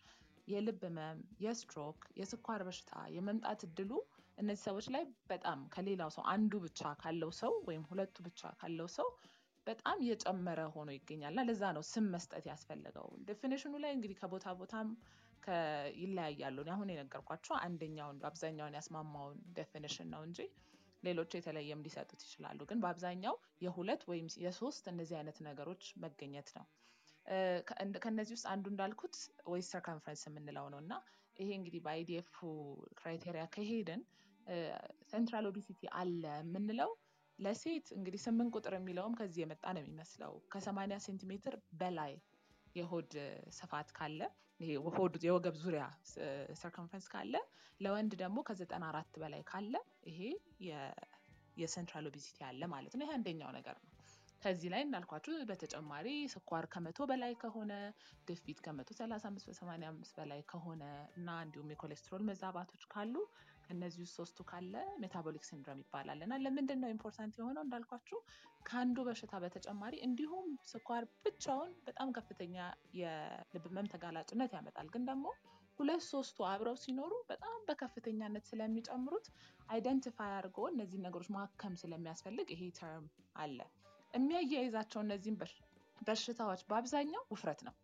[0.49, 3.91] የልብ ህመም፣ የስትሮክ፣ የስኳር በሽታ የመምጣት እድሉ
[4.38, 9.09] እነዚህ ሰዎች ላይ በጣም ከሌላው ሰው አንዱ ብቻ ካለው ሰው ወይም ሁለቱ ብቻ ካለው ሰው
[9.67, 14.55] በጣም እየጨመረ ሆኖ ይገኛል እና ለዛ ነው ስም መስጠት ያስፈለገው። definition ኡ ላይ እንግዲህ ከቦታ
[14.61, 14.91] ቦታም
[16.01, 20.41] ይለያያሉ። አሁን የነገርኳቸው አንደኛውን በአብዛኛውን ያስማማውን definition ነው እንጂ
[21.03, 23.35] ሌሎች የተለየም ሊሰጡት ይችላሉ። ግን በአብዛኛው
[23.65, 26.67] የሁለት ወይም የሶስት እንደዚህ አይነት ነገሮች መገኘት ነው።
[28.03, 29.17] ከእነዚህ ውስጥ አንዱ እንዳልኩት
[29.53, 30.93] waist circumference የምንለው ነው እና
[31.37, 32.31] ይሄ እንግዲህ በ IDF
[32.99, 34.01] criteria ከሄድን
[35.11, 36.91] central obesity አለ የምንለው
[37.39, 42.13] ለሴት እንግዲህ ስምንት ቁጥር የሚለውም ከዚህ የመጣ ነው የሚመስለው ከሰማንያ ሴንቲሜትር በላይ
[42.77, 43.13] የሆድ
[43.59, 44.21] ስፋት ካለ
[44.97, 45.85] ሆድ የወገብ ዙሪያ
[46.61, 47.35] circumference ካለ
[47.81, 49.75] ለወንድ ደግሞ ከዘጠና አራት በላይ ካለ
[50.09, 50.21] ይሄ
[51.57, 53.92] የ central obesity አለ ማለት ነው። ይሄ አንደኛው ነገር ነው።
[54.42, 57.73] ከዚህ ላይ እንዳልኳችሁ በተጨማሪ ስኳር ከመቶ በላይ ከሆነ
[58.29, 60.83] ግፊት ከመቶ ሰላሳ አምስት በሰማንያ አምስት በላይ ከሆነ
[61.16, 63.14] እና እንዲሁም የኮሌስትሮል መዛባቶች ካሉ
[63.69, 68.19] ከእነዚህ ውስጥ ሶስቱ ካለ metabolic syndrome ይባላል እና ለምንድን ነው important የሆነው እንዳልኳችሁ
[68.67, 72.57] ከአንዱ በሽታ በተጨማሪ እንዲሁም ስኳር ብቻውን በጣም ከፍተኛ
[73.01, 75.27] የልብ ህመም ተጋላጭነት ያመጣል። ግን ደግሞ
[75.79, 79.27] ሁለት ሶስቱ አብረው ሲኖሩ በጣም በከፍተኛነት ስለሚጨምሩት
[79.69, 83.07] identify አድርጎ እነዚህን ነገሮች ማከም ስለሚያስፈልግ ይሄ term
[83.37, 83.59] አለ።
[84.15, 85.37] የሚያያይዛቸው እነዚህን
[86.01, 87.75] በሽታዎች በአብዛኛው ውፍረት ነው።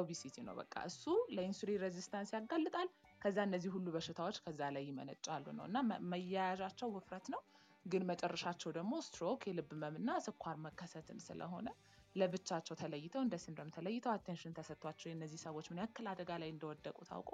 [0.00, 1.02] obesity ነው በቃ እሱ
[1.34, 2.88] ለ insulin resistance ያጋልጣል።
[3.22, 5.76] ከዛ እነዚህ ሁሉ በሽታዎች ከዛ ላይ ይመነጫሉ ነው እና
[6.10, 7.42] መያያዣቸው ውፍረት ነው።
[7.86, 11.68] ግን መጨረሻቸው ደግሞ ስትሮክ፣ የልብ ህመምና ስኳር መከሰትን ስለሆነ
[12.16, 17.30] ለብቻቸው ተለይተው እንደ syndrome ተለይተው attention ተሰጥቷቸው የእነዚህ ሰዎች ምን ያክል አደጋ ላይ እንደወደቁ ታውቆ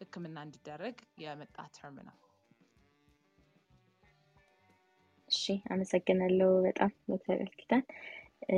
[0.00, 2.16] ሕክምና እንዲደረግ የመጣ term ነው።
[5.30, 5.42] እሺ
[5.72, 7.84] አመሰግናለሁ በጣም ዶክተር ቃልኪዳን።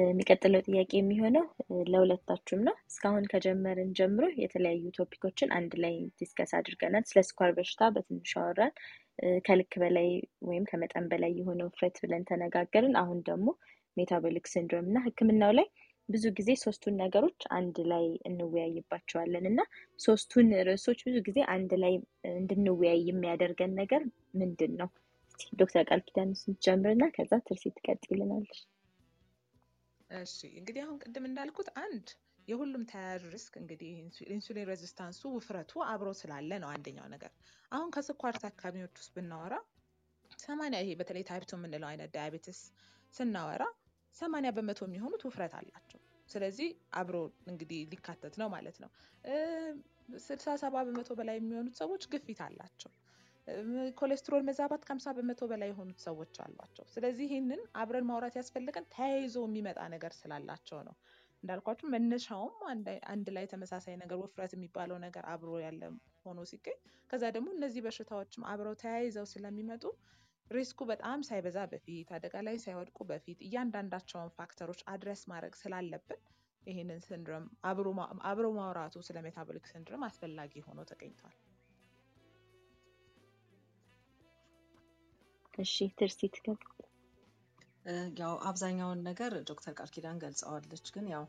[0.05, 1.45] የሚቀጥለው ጥያቄ የሚሆነው
[1.89, 7.91] ለሁለታችሁም ነው። እስካሁን ከጀመርን ጀምሮ የተለያዩ topic ኦችን አንድ ላይ discuss አድርገናል። ስለ ስኳር በሽታ
[7.95, 8.75] በትንሹ አወራን።
[9.47, 10.09] ከልክ በላይ
[10.43, 13.49] ወይም ከመጠን በላይ የሆነ ውፍረት ብለን ተነጋገርን። አሁን ደግሞ
[13.97, 15.69] metabolic syndrome እና ህክምናው ላይ
[16.09, 19.61] ብዙ ጊዜ ሶስቱን ነገሮች አንድ ላይ እንወያይባቸዋለን እና
[20.01, 21.95] ሶስቱን ርዕሶች ብዙ ጊዜ አንድ ላይ
[22.35, 24.03] እንድንወያይ የሚያደርገን ነገር
[24.41, 24.91] ምንድን ነው?
[25.61, 28.59] ዶክተር ቃል ኪዳን ስንጀምርና ከዛ ትርሲ ትቀጥልናለች።
[30.11, 32.07] እሺ እንግዲህ አሁን ቅድም እንዳልኩት አንድ
[32.49, 33.91] የሁሉም ተያያዥ risk እንግዲህ
[34.35, 37.33] insulin resistance ኡ ውፍረቱ አብሮ ስላለ ነው አንደኛው ነገር።
[37.73, 39.55] አሁን ከስኳር ታካሚዎች ውስጥ ብናወራ
[40.39, 42.61] ሰማንያ ይሄ በተለይ type two የምንለው አይነት diabetes
[43.15, 43.65] ስናወራ
[44.15, 46.69] ሰማንያ በመቶ የሚሆኑት ውፍረት አላቸው። ስለዚህ
[47.01, 47.17] አብሮ
[47.51, 48.91] እንግዲህ ሊካተት ነው ማለት ነው።
[50.25, 52.91] ስልሳ ሰባ በመቶ በላይ የሚሆኑት ሰዎች ግፊት አላቸው።
[53.99, 59.81] ኮሌስትሮል መዛባት ከሀምሳ በመቶ በላይ የሆኑት ሰዎች አሏቸው። ስለዚህ ይህንን አብረን ማውራት ያስፈልገን ተያይዞ የሚመጣ
[59.95, 60.95] ነገር ስላላቸው ነው።
[61.43, 62.55] እንዳልኳችሁ መነሻውም
[63.13, 65.83] አንድ ላይ ተመሳሳይ ነገር ውፍረት የሚባለው ነገር አብሮ ያለ
[66.25, 66.79] ሆኖ ሲገኝ
[67.11, 69.85] ከዛ ደግሞ እነዚህ በሽታዎችም አብረው ተያይዘው ስለሚመጡ
[70.51, 76.21] risk ኡ በጣም ሳይበዛ በፊት አደጋ ላይ ሳይወድቁ በፊት እያንዳንዳቸውን factor ኦች address ማድረግ ስላለብን
[76.63, 77.47] ይህንን syndrome
[78.29, 81.37] አብሮ ማውራቱ ስለ metabolic syndrome አስፈላጊ ሆኖ ተገኝቷል።
[85.59, 86.35] እሺ ትርሲት
[88.19, 91.25] ያው አብዛኛውን ነገር ዶክተር ቃል ኪዳን ገልጸዋለች። ግን ያው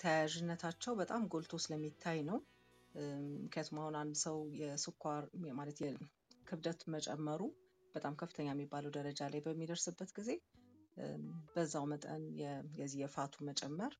[0.00, 2.38] ተያያዥነታቸው በጣም ጎልቶ ስለሚታይ ነው።
[3.38, 5.24] ምክንያቱም አሁን አንድ ሰው የስኳር
[5.58, 7.40] ማለት የክብደት መጨመሩ
[7.94, 10.30] በጣም ከፍተኛ የሚባለው ደረጃ ላይ በሚደርስበት ጊዜ
[11.54, 12.22] በዛው መጠን
[12.78, 13.92] የዚህ የፋቱ መጨመር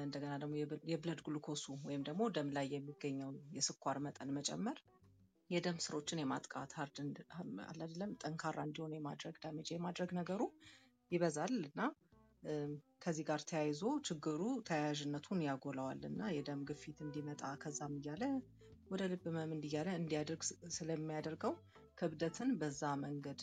[0.00, 0.54] እንደገና ደግሞ
[0.92, 4.78] የብለድ ግሉኮሱ ወይም ደግሞ ደም ላይ የሚገኘው የስኳር መጠን መጨመር
[5.52, 6.96] የደም ስሮችን የማጥቃት ሀርድ
[7.72, 10.42] አይደለም ጠንካራ እንዲሆን የማድረግ damage የማድረግ ነገሩ
[11.10, 11.80] ይበዛል እና
[13.02, 18.22] ከዚህ ጋር ተያይዞ ችግሩ ተያያዥነቱን ያጎላዋል እና የደም ግፊት እንዲመጣ ከዛም እያለ
[18.90, 20.42] ወደ ልብ ህመም እንዲያለ እንዲያደርግ
[20.76, 21.52] ስለሚያደርገው
[21.98, 23.40] ክብደትን በዛ መንገድ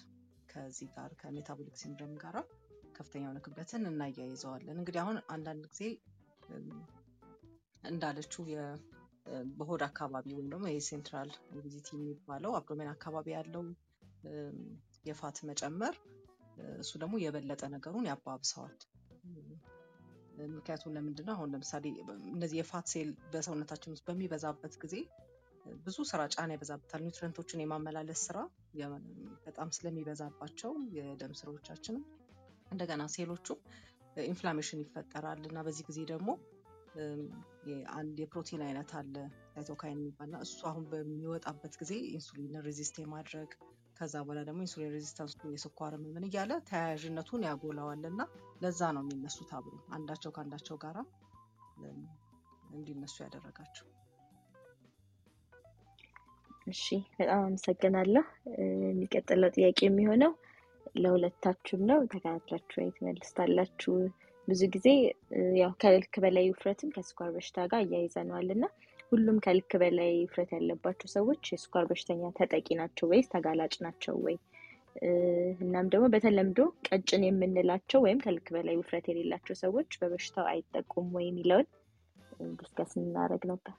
[0.50, 2.36] ከዚህ ጋር ከ metabolic syndrome ጋር
[2.96, 5.84] ከፍተኛ የሆነ ክብደትን እናያይዘዋለን። እንግዲህ አሁን አንዳንድ ጊዜ
[7.84, 8.44] እንዳለችው
[9.58, 13.64] በሆድ አካባቢ ወይም ደግሞ የ central obesity የሚባለው abdomen አካባቢ ያለው
[15.10, 15.96] የ fat መጨመር
[16.80, 18.78] እሱ ደግሞ የበለጠ ነገሩን ያባብሰዋል።
[20.52, 21.86] ምክንያቱም ለምንድን ነው አሁን ለምሳሌ
[22.34, 24.96] እነዚህ የ fat cell በሰውነታችን ውስጥ በሚበዛበት ጊዜ
[25.80, 28.38] ብዙ ስራ ጫና ይበዛበታል። nutrient ኦችን የማመላለስ ስራ
[29.46, 32.04] በጣም ስለሚበዛባቸው የደም ስሮቻችንም
[32.72, 33.48] እንደገና cell ኦቹ
[34.26, 36.30] inflammation ይፈጠራል እና በዚህ ጊዜ ደግሞ
[37.96, 39.16] አንድ የፕሮቲን አይነት አለ
[39.54, 43.52] cytokine የሚባልና እሱ አሁን በሚወጣበት ጊዜ insulin resist የማድረግ
[43.98, 48.22] ከዛ በኋላ ደግሞ insulin resistance የስኳር ምን እያለ ተያያዥነቱን ያጎላዋል እና
[48.62, 50.98] ለዛ ነው የሚነሱት አብሮ አንዳቸው ከአንዳቸው ጋራ
[52.74, 53.88] እንዲነሱ ያደረጋቸው።
[56.68, 58.24] እሺ በጣም አመሰግናለሁ።
[58.88, 60.32] የሚቀጥለው ጥያቄ የሚሆነው
[60.96, 63.94] ለሁለታችሁም ነው። ተከታትላችሁ ትመልሱታላችሁ።
[64.50, 64.88] ብዙ ጊዜ
[65.60, 68.66] ያው ከልክ በላይ ውፍረትን ከስኳር በሽታ ጋር አያይዘነዋል እና
[69.12, 74.36] ሁሉም ከልክ በላይ ውፍረት ያለባቸው ሰዎች የስኳር በሽተኛ ተጠቂ ናቸው ወይስ ተጋላጭ ናቸው ወይ?
[75.64, 81.68] እናም ደግሞ በተለምዶ ቀጭን የምንላቸው ወይም ከልክ በላይ ውፍረት የሌላቸው ሰዎች በበሽታው አይጠቁም ወይ የሚለውን
[82.60, 83.76] discuss እናደርግ ነበር።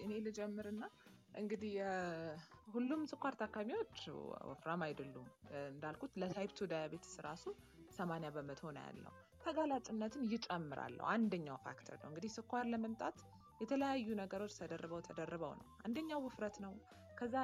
[0.00, 0.82] እኔ ልጀምርና
[1.36, 1.72] እንግዲህ
[2.74, 3.96] ሁሉም ስኳር ታካሚዎች
[4.50, 5.26] ወፍራም አይደሉም።
[5.70, 7.44] እንዳልኩት ለ type two diabetes ራሱ
[7.96, 9.12] ሰማንያ በመቶ ነው ያለው።
[9.44, 13.18] ተጋላጭነትን ይጨምራል። አንደኛው factor ነው እንግዲህ ስኳር ለመምጣት
[13.60, 16.72] የተለያዩ ነገሮች ተደርበው ተደርበው ነው። አንደኛው ውፍረት ነው።
[17.18, 17.34] ከዛ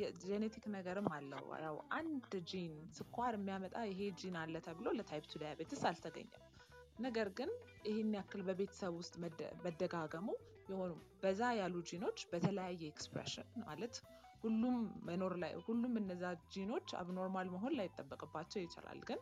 [0.00, 5.26] የ genetic ነገርም አለው። ያው አንድ ጂን ስኳር የሚያመጣ ይሄ ጂን አለ ተብሎ ለ type
[5.32, 6.42] two diabetes አልተገኘም።
[7.00, 7.50] ነገር ግን
[7.88, 9.14] ይህን ያክል በቤተሰብ ውስጥ
[9.64, 10.26] መደጋገሙ
[10.68, 13.94] የሆኑ በዛ ያሉ ጂኖች በተለያየ expression ማለት
[14.44, 14.76] ሁሉም
[15.08, 19.20] መኖር ላይ ሁሉም እነዛ gene ኦች abnormal መሆን ላይጠበቅባቸው ይችላል። ግን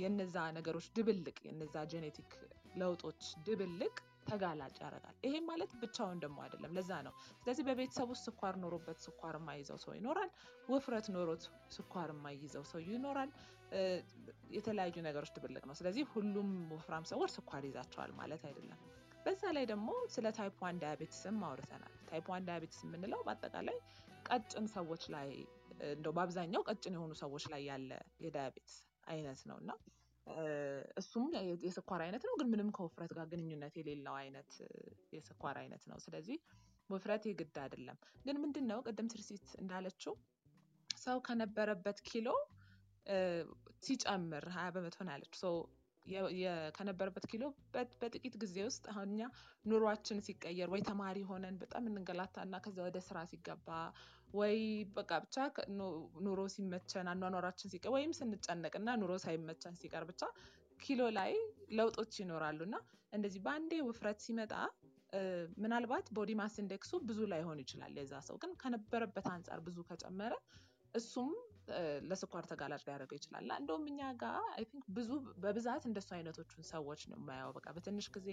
[0.00, 2.32] የነዛ ነገሮች ድብልቅ የነዛ genetic
[2.76, 3.94] ለውጦች ድብልቅ
[4.28, 9.36] ተጋላጭ ያደርጋል። ይሄም ማለት ብቻውን ደግሞ አይደለም። ለዛ ነው ስለዚህ በቤተሰብ ውስጥ ስኳር ኖሮበት ስኳር
[9.38, 10.30] የማይይዘው ሰው ይኖራል።
[10.68, 13.32] ውፍረት ኖሮት ስኳር የማይይዘው ሰው ይኖራል።
[14.54, 18.80] የተለያዩ ነገሮች ድብልቅ ነው። ስለዚህ ሁሉም ወፍራም ሰዎች ስኳር ይዛቸዋል ማለት አይደለም።
[19.26, 23.78] በዛ ላይ ደግሞ ስለ type one diabetes ም አውርተናል። type one diabetes የምንለው በአጠቃላይ
[24.28, 25.28] ቀጭን ሰዎች ላይ
[25.88, 27.90] እንደው በአብዛኛው ቀጭን የሆኑ ሰዎች ላይ ያለ
[28.24, 28.74] የ diabetes
[29.06, 29.70] አይነት ነው እና
[30.96, 31.24] እሱም
[31.64, 34.52] የስኳር አይነት ነው፣ ግን ምንም ከውፍረት ጋር ግንኙነት የሌለው አይነት
[35.12, 36.38] የስኳር አይነት ነው። ስለዚህ
[36.90, 40.14] ውፍረት የግድ አይደለም። ግን ምንድን ነው ቅድም ትርሲት እንዳለችው
[40.98, 42.28] ሰው ከነበረበት ኪሎ
[43.82, 45.54] ሲጨምር ሀያ በመቶ ነው ያለችው
[46.76, 47.44] ከነበረበት ኪሎ
[48.00, 49.22] በጥቂት ጊዜ ውስጥ አሁን እኛ
[49.64, 53.68] ኑሯችን ሲቀየር ወይ ተማሪ ሆነን በጣም እንንገላታና ከዛ ወደ ስራ ሲገባ
[54.34, 54.58] ወይ
[54.96, 55.36] በቃ ብቻ
[56.24, 60.22] ኑሮ ሲመቸን አኗኗራችን ሲቀየር ወይም ስንጨነቅ እና ኑሮ ሳይመቸን ሲቀር ብቻ
[60.80, 61.32] ኪሎ ላይ
[61.78, 62.76] ለውጦች ይኖራሉ። እና
[63.12, 64.52] እንደዚህ በአንዴ ውፍረት ሲመጣ
[65.62, 70.34] ምናልባት body mass index ኡ ብዙ ላይሆን ይችላል የዛ ሰው ግን ከነበረበት አንጻር ብዙ ከጨመረ
[70.94, 71.30] እሱም
[72.08, 74.64] ለስኳር ተጋላጭ ሊያደርገው ይችላል። እንደውም እኛ ጋር አይ
[74.96, 75.10] ብዙ
[75.44, 78.28] በብዛት እንደሱ አይነቶቹን ሰዎች ነው የማየው። በቃ በትንሽ ጊዜ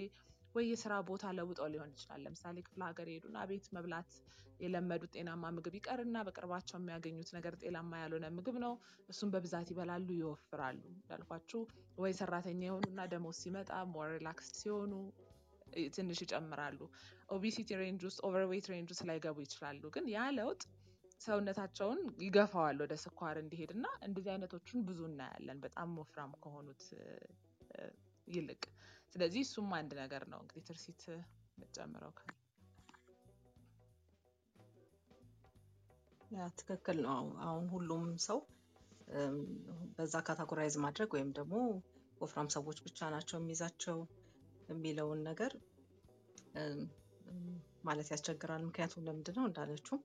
[0.56, 4.12] ወይ የስራ ቦታ ለውጠው ሊሆን ይችላል። ለምሳሌ ክፍለ ሀገር የሄዱና ቤት መብላት
[4.60, 8.74] የለመዱት ጤናማ ምግብ ይቀርና በቅርባቸው የሚያገኙት ነገር ጤናማ ያልሆነ ምግብ ነው።
[9.10, 11.62] እሱም በብዛት ይበላሉ፣ ይወፍራሉ። እንዳልኳችሁ
[11.98, 14.94] ወይ ሰራተኛ የሆኑና ደሞዝ ሲመጣ more relaxed ሲሆኑ
[15.96, 16.80] ትንሽ ይጨምራሉ።
[17.30, 20.62] obesity range ውስጥ overweight range ውስጥ ላይገቡ ይችላሉ። ግን ያ ለውጥ
[21.22, 26.84] ሰውነታቸውን ይገፋዋል ወደ ስኳር እንዲሄድ እና እንደዚህ አይነቶቹን ብዙ እናያለን በጣም ወፍራም ከሆኑት
[28.28, 28.62] ይልቅ።
[29.16, 31.02] ስለዚህ እሱም አንድ ነገር ነው እንግዲህ ትርሲት
[31.52, 32.14] የምትጨምረው
[36.60, 38.40] ትክክል ነው። አሁን ሁሉም ሰው
[39.96, 41.56] በዛ categorize ማድረግ ወይም ደግሞ
[42.22, 43.98] ወፍራም ሰዎች ብቻ ናቸው የሚይዛቸው
[44.70, 45.54] የሚለውን ነገር
[47.84, 49.98] ማለት ያስቸግራል። ምክንያቱም ለምንድን ነው እንዳለችው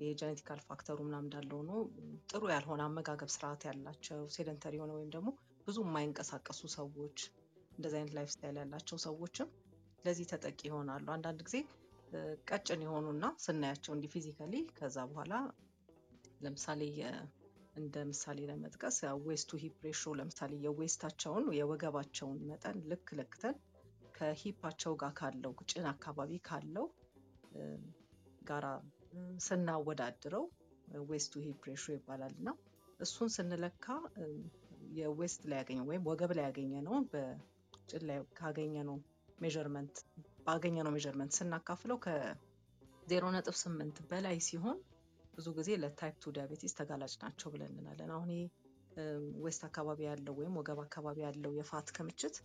[0.00, 1.78] የ genetical factor ኡ ምናምን እንዳለው ነው።
[2.30, 5.30] ጥሩ ያልሆነ አመጋገብ ስርዓት ያላቸው sedentary የሆነ ወይም ደግሞ
[5.66, 7.18] ብዙ የማይንቀሳቀሱ ሰዎች
[7.72, 9.48] እንደዚህ አይነት lifestyle ያላቸው ሰዎችም
[10.04, 11.56] ለዚህ ተጠቂ ይሆናሉ። አንዳንድ ጊዜ
[12.50, 15.34] ቀጭን የሆኑና ስናያቸው እንዲህ physically ከዛ በኋላ
[16.40, 16.82] ለምሳሌ
[17.74, 23.56] እንደ ምሳሌ ለመጥቀስ waist hip ratio ለምሳሌ የ waist ኣቸውን የወገባቸውን መጠን ልክ ለክተን
[24.14, 26.86] ከ hip ኣቸው ጋር ካለው ጭን አካባቢ ካለው
[28.42, 28.66] ጋራ
[29.44, 30.44] ስናወዳድረው
[31.08, 32.48] waist to hip ratio ይባላል እና
[33.00, 33.86] እሱን ስንለካ
[34.98, 38.96] የ waist ላይ ያገኘ ወይም ወገብ ላይ ያገኘነው በጭን ላይ ካገኘነው
[39.38, 39.96] measurement
[40.46, 44.78] ባገኘነው measurement ስናካፍለው ከዜሮ ነጥብ ስምንት በላይ ሲሆን
[45.34, 48.30] ብዙ ጊዜ ለ type two diabetes ተጋላጭ ናቸው ብለን እንላለን። አሁን
[49.44, 52.36] waist አካባቢ ያለው ወይም ወገብ አካባቢ ያለው የ fat ክምችት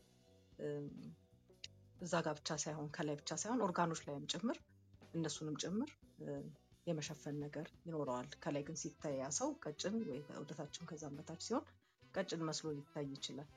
[2.01, 4.57] እዛ ጋር ብቻ ሳይሆን ከላይ ብቻ ሳይሆን ኦርጋኖች ላይም ጭምር
[5.15, 5.89] እነሱንም ጭምር
[6.87, 11.65] የመሸፈን ነገር ይኖረዋል። ከላይ ግን ሲታይ ያ ሰው ቀጭን ወይ ወደታችን ከዛም በታች ሲሆን
[12.13, 13.49] ቀጭን መስሎ ሊታይ ይችላል።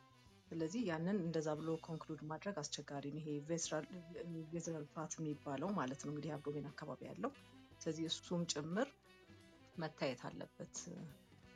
[0.50, 3.30] ስለዚህ ያንን እንደዛ ብሎ conclude ማድረግ አስቸጋሪ ነው። ይሄ
[4.52, 7.32] visceral fat የሚባለው ማለት ነው እንግዲህ abdomen አካባቢ ያለው።
[7.80, 8.88] ስለዚህ እሱም ጭምር
[9.76, 10.76] መታየት አለበት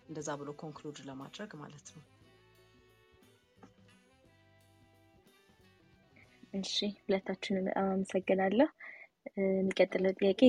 [0.09, 2.03] እንደዛ ብሎ conclude ለማድረግ ማለት ነው።
[6.55, 8.69] እሺ ሁለታችሁንም በጣም አመሰግናለሁ።
[9.39, 10.41] የሚቀጥለው ጥያቄ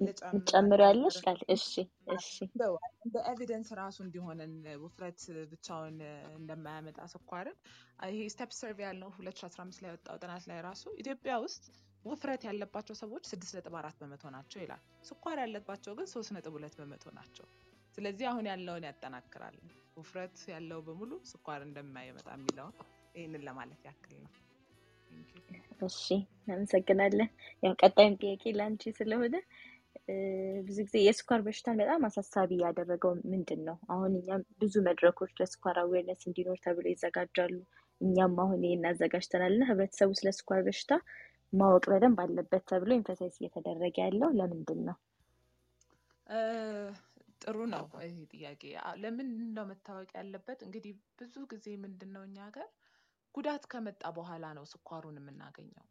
[0.00, 1.38] ልጨምር ያለሽ ቃል?
[1.54, 1.68] እሺ
[2.14, 2.30] እሺ
[3.04, 5.20] እንደ evidence ራሱ እንዲሆነን ውፍረት
[5.52, 5.96] ብቻውን
[6.36, 7.56] እንደማያመጣ ስኳርን
[8.10, 11.64] ይሄ STEP survey ያልነው 2015 ላይ ወጣው ጥናት ላይ ራሱ ኢትዮጵያ ውስጥ
[12.04, 17.46] ውፍረት ያለባቸው ሰዎች 6.4 በመቶ ናቸው ይላል። ስኳር ያለባቸው ግን 3.2 በመቶ ናቸው።
[17.98, 19.56] ስለዚህ አሁን ያለውን ያጠናክራል።
[19.96, 22.74] ውፍረት ያለው በሙሉ ስኳር እንደማይመጣ የሚለውን
[23.14, 24.32] ይህንን ለማለት ያክል ነው።
[25.86, 26.02] እሺ
[26.40, 27.30] እናመሰግናለን።
[27.62, 29.34] ያው ቀጣዩን ጥያቄ ለአንቺ ስለሆነ
[30.66, 33.76] ብዙ ጊዜ የስኳር በሽታን በጣም አሳሳቢ ያደረገው ምንድን ነው?
[33.92, 37.54] አሁን እኛም ብዙ መድረኮች ለስኳር አዌርነስ እንዲኖር ተብሎ ይዘጋጃሉ።
[38.00, 40.92] እኛም አሁን ይህን አዘጋጅተናል እና ህብረተሰቡ ስለ ስኳር በሽታ
[41.52, 44.96] ማወቅ በደንብ አለበት ተብሎ emphasize እየተደረገ ያለው ለምንድን ነው?
[47.42, 48.62] ጥሩ ነው ይሄ ጥያቄ።
[49.02, 50.58] ለምን ነው መታወቅ ያለበት?
[50.66, 52.68] እንግዲህ ብዙ ጊዜ ምንድን ነው እኛ ሀገር
[53.36, 55.86] ጉዳት ከመጣ በኋላ ነው ስኳሩን የምናገኘው።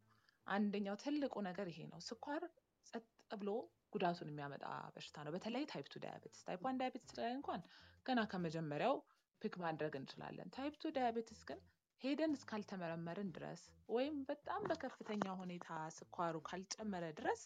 [0.48, 2.44] አንደኛው ትልቁ ነገር ይሄ ነው። ስኳር
[2.88, 3.50] ጸጥ ብሎ
[3.94, 7.62] ጉዳቱን የሚያመጣ በሽታ ነው። በተለይ type two diabetes። type one diabetes ላይ እንኳን
[8.06, 8.96] ገና ከመጀመሪያው
[9.42, 11.60] pick ማድረግ እንችላለን። type two diabetes ግን
[12.02, 17.44] ሄደን እስካልተመረመርን ድረስ ወይም በጣም በከፍተኛ ሁኔታ ስኳሩ ካልጨመረ ድረስ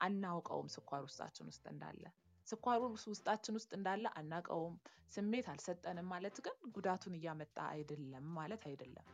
[0.00, 2.04] አናውቀውም ስኳር ውስጣችን ውስጥ እንዳለ።
[2.46, 2.80] ስኳሩ
[3.12, 4.76] ውስጣችን ውስጥ እንዳለ አናውቀውም፣
[5.12, 9.06] ስሜት አልሰጠንም ማለት ግን ጉዳቱን እያመጣ አይደለም ማለት አይደለም።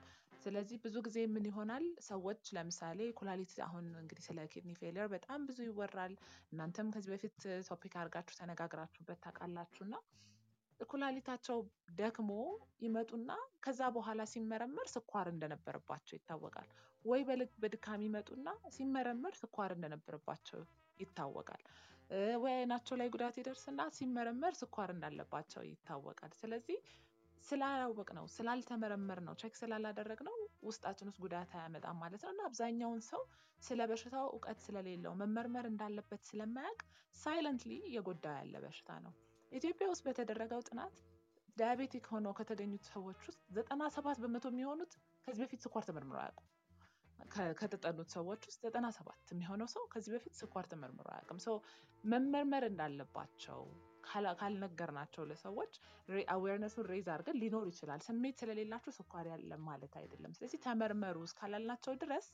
[0.49, 5.59] ስለዚህ ብዙ ጊዜ ምን ይሆናል ሰዎች ለምሳሌ ኩላሊት አሁን እንግዲህ ስለ kidney failure በጣም ብዙ
[5.67, 6.13] ይወራል።
[6.53, 7.35] እናንተም ከዚህ በፊት
[7.69, 9.97] topic አድርጋችሁ ተነጋግራችሁበት ታውቃላችሁ እና
[10.81, 11.59] ኩላሊታቸው
[11.99, 12.31] ደክሞ
[12.81, 13.31] ይመጡና
[13.61, 16.69] ከዛ በኋላ ሲመረመር ስኳር እንደነበረባቸው ይታወቃል።
[17.05, 17.23] ወይ
[17.63, 20.63] በድካም ይመጡና ሲመረመር ስኳር እንደነበረባቸው
[20.99, 21.63] ይታወቃል።
[22.43, 26.79] ወይ አይናቸው ላይ ጉዳት ይደርስና ሲመረመር ስኳር እንዳለባቸው ይታወቃል። ስለዚህ
[27.45, 33.03] ስላላወቅ ነው ስላልተመረመር ነው ቼክ ስላላደረግ ነው ውስጣችን ውስጥ ጉዳት አያመጣም ማለት ነው እና አብዛኛውን
[33.09, 33.23] ሰው
[33.63, 36.81] ስለ በሽታው እውቀት ስለሌለው መመርመር እንዳለበት ስለማያውቅ
[37.17, 39.15] silently እየጎዳ ያለ በሽታ ነው።
[39.53, 40.97] ኢትዮጵያ ውስጥ በተደረገው ጥናት
[41.57, 44.93] diabetic ሆነው ከተገኙት ሰዎች ውስጥ ዘጠና ሰባት በመቶ የሚሆኑት
[45.29, 46.47] ከዚህ በፊት ስኳር ተመርምረው አያውቁም።
[47.61, 51.57] ከተጠኑት ሰዎች ውስጥ ዘጠና ሰባት የሚሆነው ሰው ከዚህ በፊት ስኳር ተመርምሮ አያውቅም። ሰው
[52.05, 53.61] መመርመር እንዳለባቸው
[54.39, 55.73] ካልነገርናቸው ለሰዎች
[56.35, 61.95] awareness ኡን raise አድርገን ሊኖር ይችላል። ስሜት ስለሌላቸው ስኳር የለም ማለት አይደለም። ስለዚህ ተመርመሩ እስካላልናቸው
[62.03, 62.29] ድረስ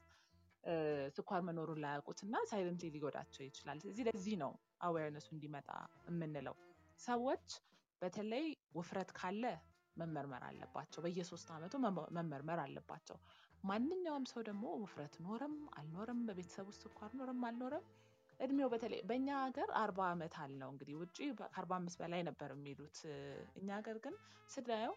[1.16, 4.52] ስኳር መኖሩን ላያውቁት እና silently ሊጎዳቸው ይችላል። ስለዚህ ለዚህ ነው
[4.86, 5.70] awareness ኡ እንዲመጣ
[6.08, 6.54] የምንለው።
[7.00, 7.46] ሰዎች
[8.02, 9.44] በተለይ ውፍረት ካለ
[9.96, 13.18] መመርመር አለባቸው። በየሶስት ዓመቱ መመ- መመርመር አለባቸው።
[13.64, 17.84] ማንኛውም ሰው ደግሞ ውፍረት ኖረም አልኖረም በቤተሰብ ውስጥ ስኳር ኖረም አልኖረም
[18.44, 22.98] እድሜው በተለይ በእኛ ሀገር አርባ ዓመት አልነው እንግዲህ ውጭ ከአርባ አምስት በላይ ነበር የሚሉት
[23.58, 24.14] እኛ ሀገር ግን
[24.50, 24.94] ስናየው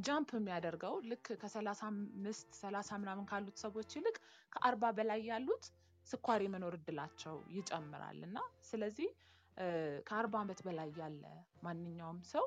[0.00, 4.16] jump የሚያደርገው ልክ ከሰላሳ አምስት ሰላሳ ምናምን ካሉት ሰዎች ይልቅ
[4.52, 5.64] ከአርባ በላይ ያሉት
[6.06, 8.38] ስኳር የመኖር እድላቸው ይጨምራል እና
[8.70, 9.10] ስለዚህ
[10.06, 11.24] ከአርባ ዓመት በላይ ያለ
[11.66, 12.44] ማንኛውም ሰው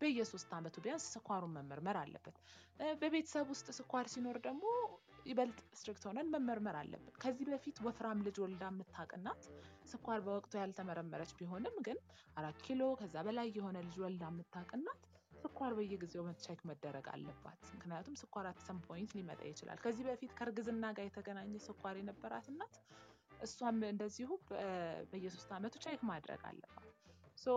[0.00, 2.36] በየሶስት ዓመቱ ቢያንስ ስኳሩን መመርመር አለበት።
[3.00, 4.64] በቤተሰብ ውስጥ ስኳር ሲኖር ደግሞ
[5.26, 9.42] ይበልጥ strict ሆነን መመርመር አለብን። ከዚህ በፊት ወፍራም ልጅ ወልዳ የምታውቅ እናት
[9.90, 11.98] ስኳር በወቅቱ ያልተመረመረች ቢሆንም ግን
[12.36, 15.02] አራት ኪሎ ከዛ በላይ የሆነ ልጅ ወልዳ የምታውቅ እናት
[15.40, 20.86] ስኳር በየጊዜው check መደረግ አለባት። ምክንያቱም ስኳር at some point ሊመጣ ይችላል። ከዚህ በፊት ከእርግዝና
[20.96, 22.74] ጋር የተገናኘ ስኳር የነበራት እናት
[23.40, 24.30] እሷም እንደዚሁ
[25.10, 26.86] በየሶስት ዓመቱ check ማድረግ አለባት።
[27.38, 27.48] so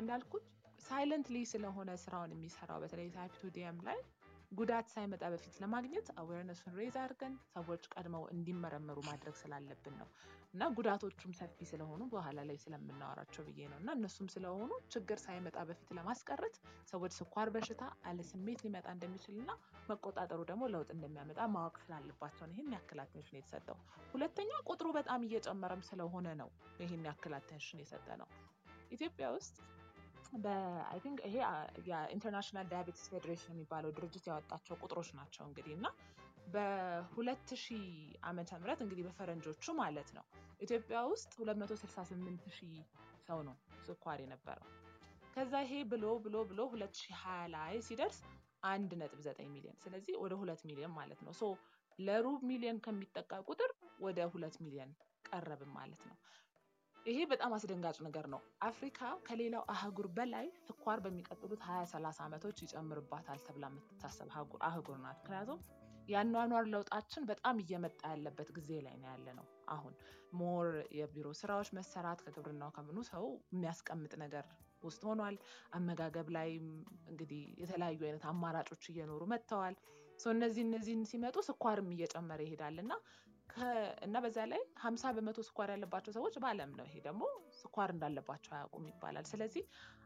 [0.00, 0.44] እንዳልኩት
[0.86, 3.98] silently ስለሆነ ስራውን የሚሰራው በተለይ type two DM ላይ
[4.52, 10.08] ጉዳት ሳይመጣ በፊት ለማግኘት awareness ኡን raise አድርገን ሰዎች ቀድመው እንዲመረመሩ ማድረግ ስላለብን ነው
[10.54, 15.90] እና ጉዳቶቹም ሰፊ ስለሆኑ በኋላ ላይ ስለምናወራቸው ብዬ ነው እና እነሱም ስለሆኑ ችግር ሳይመጣ በፊት
[15.98, 16.56] ለማስቀረት
[16.92, 19.50] ሰዎች ስኳር በሽታ አለ ስሜት ሊመጣ እንደሚችል እና
[19.90, 23.78] መቆጣጠሩ ደግሞ ለውጥ እንደሚያመጣ ማወቅ ስላለባቸው ነው ይህን ያክል attention የተሰጠው።
[24.14, 28.30] ሁለተኛ ቁጥሩ በጣም እየጨመረም ስለሆነ ነው ይህን ያክል attention የሰጠነው።
[28.90, 29.56] ኢትዮጵያ ውስጥ
[30.36, 31.36] በ I think ይሄ
[31.88, 35.86] የ International Diabetes Federation የሚባለው ድርጅት ያወጣቸው ቁጥሮች ናቸው እንግዲህ እና
[36.54, 37.84] በሁለት ሺህ
[38.24, 40.24] ዓመተ ምህረት እንግዲህ በፈረንጆቹ ማለት ነው
[40.60, 42.74] ኢትዮጵያ ውስጥ 268 ሺህ
[43.28, 44.68] ሰው ነው ስኳር የነበረው።
[45.34, 48.18] ከዛ ይሄ ብሎ ብሎ ብሎ 2020 ላይ ሲደርስ
[48.66, 51.34] አንድ ነጥብ ዘጠኝ ሚሊዮን ስለዚህ ወደ ሁለት ሚሊዮን ማለት ነው።
[51.98, 53.70] ለሩብ ሚሊዮን ከሚጠጋ ቁጥር
[54.00, 54.90] ወደ ሁለት ሚሊዮን
[55.28, 56.16] ቀረብን ማለት ነው።
[57.06, 63.40] ይሄ በጣም አስደንጋጭ ነገር ነው። አፍሪካ ከሌላው አህጉር በላይ ስኳር በሚቀጥሉት ሀያ ሰላሳ ዓመቶች ይጨምርባታል
[63.46, 64.30] ተብላ የምትታሰብ
[64.68, 65.60] አህጉር ናት። ምክንያቱም
[66.08, 69.94] የአኗኗር ለውጣችን በጣም እየመጣ ያለበት ጊዜ ላይ ነው ያለነው። አሁን
[70.32, 70.66] more
[70.98, 74.44] የቢሮ ስራዎች መሰራት ከግብርናው ከምኑ ሰው የሚያስቀምጥ ነገር
[74.82, 75.36] ውስጥ ሆኗል።
[75.72, 76.50] አመጋገብ ላይ
[77.10, 79.76] እንግዲህ የተለያዩ አይነት አማራጮች እየኖሩ መጥተዋል።
[80.30, 82.92] እነዚህ እነዚህን ሲመጡ ስኳርም እየጨመረ ይሄዳል እና
[84.06, 87.22] እና በዛ ላይ ሀምሳ በመቶ ስኳር ያለባቸው ሰዎች በዓለም ነው። ይሄ ደግሞ
[87.60, 89.62] ስኳር እንዳለባቸው አያውቁም ይባላል። ስለዚህ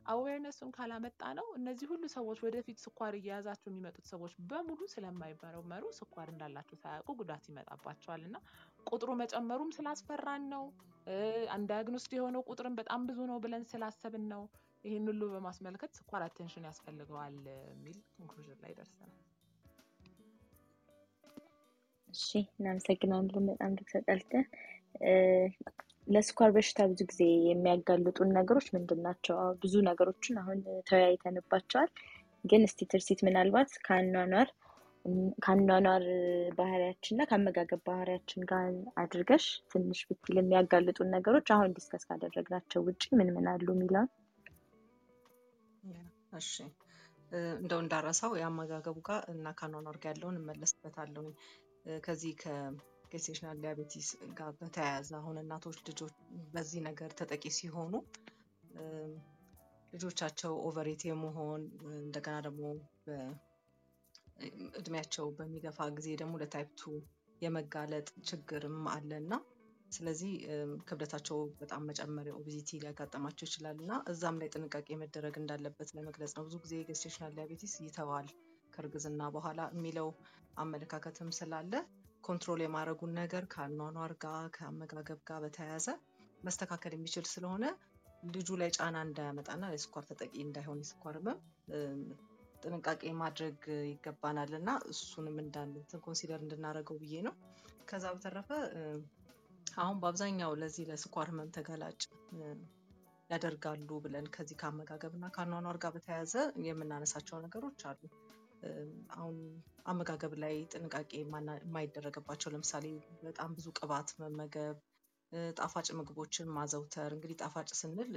[0.06, 6.78] አዌርነሱን ካላመጣ ነው እነዚህ ሁሉ ሰዎች ወደፊት ስኳር እየያዛቸው የሚመጡት ሰዎች በሙሉ ስለማይመረመሩ ስኳር እንዳላቸው
[6.82, 8.36] ሳያውቁ ጉዳት ይመጣባቸዋል እና
[8.86, 10.64] ቁጥሩ መጨመሩም ስላስፈራን ነው።
[11.54, 14.44] አንዳያግኖስድ የሆነው ቁጥርም በጣም ብዙ ነው ብለን ስላሰብን ነው።
[14.84, 17.36] ይህን ሁሉ በማስመልከት ስኳር attention ያስፈልገዋል
[17.70, 19.29] የሚል conclusion ላይ ደርሰናል።
[22.10, 24.44] እሺ እናመሰግናለን በጣም ዶክተር ጠልቀን
[26.06, 29.34] ለስኳር በሽታ ብዙ ጊዜ የሚያጋልጡን ነገሮች ምንድን ናቸው?
[29.62, 30.58] ብዙ ነገሮችን አሁን
[30.88, 31.90] ተወያይተንባቸዋል።
[32.44, 34.48] ግን እስቲ ትርሲት ምናልባት ከአኗኗር
[35.44, 36.04] ከአኗኗር
[36.58, 38.64] ባህሪያችን እና ከአመጋገብ ባህሪያችን ጋር
[39.02, 44.10] አድርገሽ ትንሽ ብትል የሚያጋልጡን ነገሮች አሁን discuss ካደረግናቸው ውጭ ምን ምን አሉ የሚለውን
[46.40, 46.52] እሺ
[47.58, 51.24] እንደው እንዳረሳው የአመጋገቡ ጋር እና ከአኗኗር ጋር ያለውን እመለስበታለሁ።
[52.04, 54.08] ከዚህ ከ gestational diabetes
[54.38, 56.14] ጋር በተያያዘ አሁን እናቶች ልጆች
[56.54, 57.92] በዚህ ነገር ተጠቂ ሲሆኑ
[59.92, 61.62] ልጆቻቸው overweight የመሆን
[62.00, 62.64] እንደገና ደግሞ
[64.78, 66.92] እድሜያቸው በሚገፋ ጊዜ ደግሞ ለ type two
[67.42, 69.34] የመጋለጥ ችግርም አለ እና
[69.92, 70.32] ስለዚህ
[70.88, 76.56] ክብደታቸው በጣም መጨመር obesity ሊያጋጠማቸው ይችላል እና እዛም ላይ ጥንቃቄ መደረግ እንዳለበት ለመግለጽ ነው። ብዙ
[76.64, 78.28] ጊዜ gestational diabetes ይተዋል
[78.72, 80.08] ከእርግዝና በኋላ የሚለው
[80.56, 81.72] አመለካከትም ስላለ
[82.24, 85.86] control የማድረጉን ነገር ከአኗኗር ጋር ከአመጋገብ ጋር በተያያዘ
[86.42, 87.64] መስተካከል የሚችል ስለሆነ
[88.28, 91.38] ልጁ ላይ ጫና እንዳያመጣና የስኳር ተጠቂ እንዳይሆን የስኳር ህመም
[92.62, 93.58] ጥንቃቄ ማድረግ
[93.90, 97.34] ይገባናል እና እሱንም እንዳንትን consider እንድናደርገው ብዬ ነው።
[97.88, 98.50] ከዛ በተረፈ
[99.76, 102.00] አሁን በአብዛኛው ለዚህ ለስኳር ህመም ተጋላጭ
[103.30, 106.34] ያደርጋሉ ብለን ከዚህ ከአመጋገብ እና ከአኗኗር ጋር በተያያዘ
[106.66, 108.00] የምናነሳቸው ነገሮች አሉ።
[109.14, 109.36] አሁን
[109.86, 112.86] አመጋገብ ላይ ጥንቃቄ የማይደረግባቸው ለምሳሌ
[113.22, 114.76] በጣም ብዙ ቅባት መመገብ፣
[115.58, 118.12] ጣፋጭ ምግቦችን ማዘውተር። እንግዲህ ጣፋጭ ስንል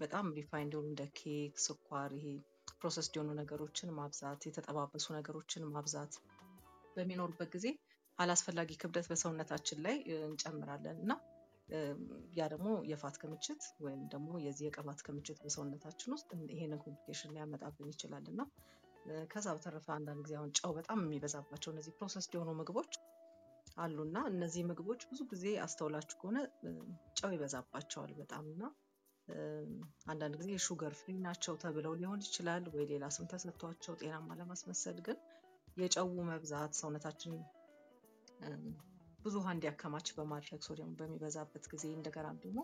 [0.00, 2.26] በጣም refined የሆኑ እንደ ኬክ፣ ስኳር፣ ይሄ
[2.80, 6.14] processed የሆኑ ነገሮችን ማብዛት፣ የተጠባበሱ ነገሮችን ማብዛት
[6.96, 7.66] በሚኖሩበት ጊዜ
[8.18, 9.96] አላስፈላጊ ክብደት በሰውነታችን ላይ
[10.26, 11.12] እንጨምራለን እና
[12.36, 17.92] ያ ደግሞ የ fat ክምችት ወይም ደግሞ የዚህ የቅባት ክምችት በሰውነታችን ውስጥ ይሄንን complication ሊያመጣብን
[17.94, 18.40] ይችላል እና
[19.32, 22.92] ከዛ በተረፈ አንዳንድ ጊዜ አሁን ጨው በጣም የሚበዛባቸው እነዚህ processed የሆኑ ምግቦች
[23.76, 26.38] አሉ እና እነዚህ ምግቦች ብዙ ጊዜ አስተውላችሁ ከሆነ
[27.18, 28.62] ጨው ይበዛባቸዋል በጣም እና
[30.12, 35.18] አንዳንድ ጊዜ sugar free ናቸው ተብለው ሊሆን ይችላል ወይ ሌላ ስም ተሰጥቷቸው ጤናማ ለማስመሰል ግን
[35.76, 37.34] የጨው መብዛት ሰውነታችን
[39.20, 42.60] ብዙ ውሃ እንዲያከማች በማድረግ ሶዲየም በሚበዛበት ጊዜ እንደገና ደግሞ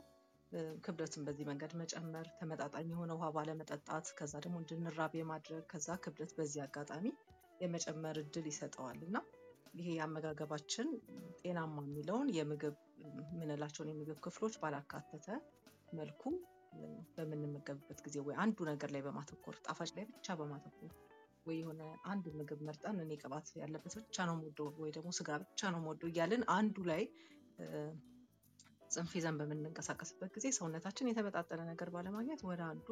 [0.84, 6.60] ክብደትን በዚህ መንገድ መጨመር፣ ተመጣጣኝ የሆነ ውሃ ባለመጠጣት፣ ከዛ ደግሞ እንድንራብ የማድረግ ከዛ ክብደት በዚህ
[6.64, 7.04] አጋጣሚ
[7.60, 9.16] የመጨመር እድል ይሰጠዋል። እና
[9.74, 10.88] ይሄ የአመጋገባችን
[11.40, 12.76] ጤናማ የሚለውን የምግብ
[13.30, 15.26] የምንላቸውን የምግብ ክፍሎች ባላካተተ
[15.92, 16.22] መልኩ
[17.16, 20.92] በምንመገብበት ጊዜ ወይ አንዱ ነገር ላይ በማተኮር ጣፋጭ ላይ ብቻ በማተኮር
[21.46, 25.70] ወይ የሆነ አንድ ምግብ መርጠን እኔ ቅባት ያለበት ብቻ ነው የምወደው ወይ ደግሞ ስጋ ብቻ
[25.74, 27.02] ነው የምወደው እያልን አንዱ ላይ
[28.90, 32.86] ጽንፍ ይዘን በምንንቀሳቀስበት ጊዜ ሰውነታችን የተመጣጠነ ነገር ባለማግኘት ወደ አንዱ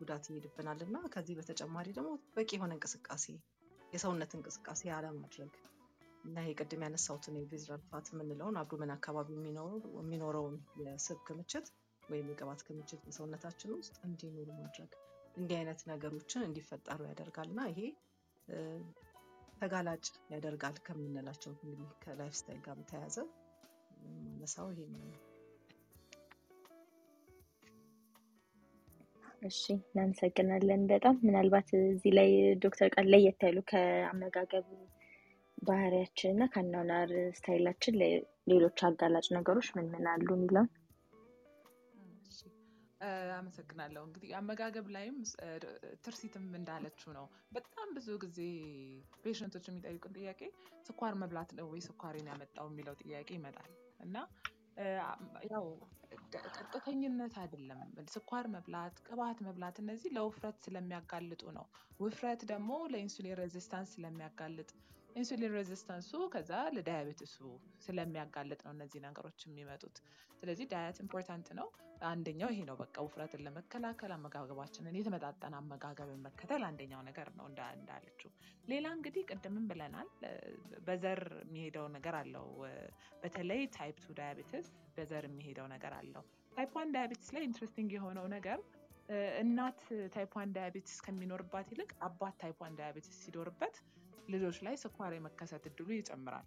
[0.00, 3.24] ጉዳት ይሄድብናል። እና ከዚህ በተጨማሪ ደግሞ በቂ የሆነ እንቅስቃሴ
[3.92, 5.52] የሰውነት እንቅስቃሴ አለማድረግ
[6.24, 9.28] እና ይሄ ቅድም ያነሳሁትን የቪዝራል ፋት የምንለውን አብዶመን አካባቢ
[9.96, 11.66] የሚኖረውን የስብ ክምችት
[12.02, 14.90] ወይም የቅባት ክምችት በሰውነታችን ውስጥ እንዲኖር ማድረግ
[15.36, 17.80] እንዲህ አይነት ነገሮችን እንዲፈጠሩ ያደርጋል። እና ይሄ
[19.60, 23.16] ተጋላጭ ያደርጋል ከምንላቸው እንግዲህ ከ lifestyle ጋር በተያያዘ
[23.96, 25.02] ማነሳው ይሄ ነው።
[29.42, 32.30] እሺ እናመሰግናለን በጣም ምናልባት እዚህ ላይ
[32.64, 34.66] ዶክተር ቃል ለየት ያሉ ከአመጋገብ
[35.58, 37.94] ባህሪያችን እና ከአኗኗር style ኣችን
[38.50, 40.68] ሌሎች አጋላጭ ነገሮች ምን ምን አሉ የሚለውን
[43.36, 45.16] አመሰግናለሁ። እንግዲህ አመጋገብ ላይም
[46.04, 48.38] ትርሲትም እንዳለችው ነው። በጣም ብዙ ጊዜ
[49.24, 50.40] patient ኦች የሚጠይቁን ጥያቄ
[50.84, 54.16] ስኳር መብላት ነው ወይ ስኳሬን ያመጣው የሚለው ጥያቄ ይመጣል እና
[55.50, 55.66] ያው
[56.54, 57.80] ቀጥተኝነት አይደለም።
[58.14, 61.66] ስኳር መብላት፣ ቅባት መብላት እነዚህ ለውፍረት ስለሚያጋልጡ ነው።
[62.00, 64.68] ውፍረት ደግሞ ለ insulin resistance ስለሚያጋልጥ
[65.16, 67.36] insulin resistance ኡ ከዛ ለ diabetes ኡ
[67.84, 69.96] ስለሚያጋልጥ ነው እነዚህ ነገሮች የሚመጡት።
[70.40, 71.68] ስለዚህ diet important ነው።
[72.06, 78.30] አንደኛው ይሄ ነው። በቃ ውፍረትን ለመከላከል አመጋገባችንን የተመጣጠነ አመጋገብን መከተል አንደኛው ነገር ነው እንዳለችው።
[78.64, 80.08] ሌላ እንግዲህ ቅድምም ብለናል፣
[80.86, 82.46] በዘር የሚሄደው ነገር አለው።
[83.22, 84.66] በተለይ type two diabetes
[84.96, 88.58] በዘር የሚሄደው ነገር አለው። type one diabetes ላይ interesting የሆነው ነገር
[89.40, 89.80] እናት
[90.14, 93.76] type one diabetes ከሚኖርባት ይልቅ አባት type one diabetes ሲኖርበት
[94.28, 96.46] ልጆች ላይ ስኳር የመከሰት እድሉ ይጨምራል።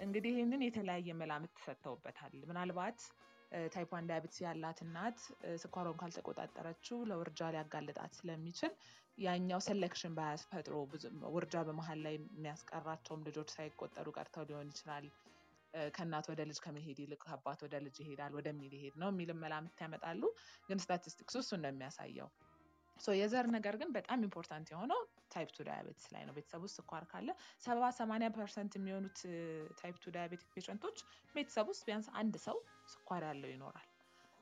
[0.00, 2.98] እንግዲህ ይህንን የተለያየ መላምት ሰጥተውበታል። ምናልባት
[3.72, 5.18] type one diabetes ያላት እናት
[5.62, 8.72] ስኳሯን ካልተቆጣጠረችው ለውርጃ ሊያጋልጣት ስለሚችል
[9.18, 10.74] ያኛው selection bias ፈጥሮ
[11.32, 15.06] ውርጃ በመሀል ላይ የሚያስቀራቸውም ልጆች ሳይቆጠሩ ቀርተው ሊሆን ይችላል።
[15.92, 20.22] ከእናት ወደ ልጅ ከመሄድ ይልቅ አባት ወደ ልጅ ይሄዳል ወደሚል ይሄድ ነው የሚልም መላምት ያመጣሉ።
[20.68, 22.28] ግን ስታቲስቲክሱ እሱን ነው የሚያሳየው።
[23.16, 27.28] የዘር ነገር ግን በጣም important የሆነው type two diabetes ላይ ነው። ቤተሰብ ውስጥ ስኳር ካለ
[27.64, 29.20] ሰባ ሰማንያ percent የሚሆኑት
[29.80, 30.98] type two diabetic patient ኦች
[31.34, 32.58] ቤተሰብ ውስጥ ቢያንስ አንድ ሰው
[32.94, 33.88] ስኳር ያለው ይኖራል።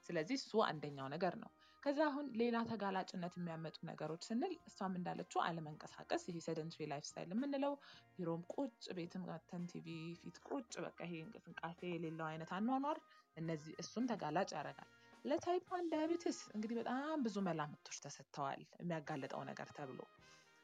[0.09, 1.51] ስለዚህ እሱ አንደኛው ነገር ነው።
[1.82, 7.74] ከዛ አሁን ሌላ ተጋላጭነት የሚያመጡ ነገሮች ስንል እሷም እንዳለችው አለመንቀሳቀስ፣ ይሄ sedentary lifestyle የምንለው
[8.16, 9.87] ቢሮም ቁጭ ቤትም ገብተን ቲቪ
[10.22, 13.01] ፊት ቁጭ በቃ ይሄ እንቅስቃሴ የሌለው አይነት አኗኗር
[13.37, 14.91] እነዚህ እሱም ተጋላጭ ያደርጋል።
[15.24, 20.01] ለ type one diabetes እንግዲህ በጣም ብዙ መላምቶች ተሰጥተዋል የሚያጋልጠው ነገር ተብሎ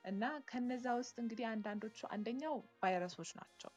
[0.05, 3.73] እና ከነዛ ውስጥ እንግዲህ አንዳንዶቹ አንደኛው ቫይረሶች ናቸው።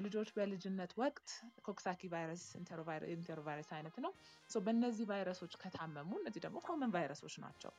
[0.00, 1.28] ልጆች በልጅነት ወቅት
[1.64, 4.12] coxsackie virus enterovirus አይነት ነው።
[4.60, 7.72] በእነዚህ ቫይረሶች ከታመሙ እነዚህ ደግሞ common ቫይረሶች ናቸው።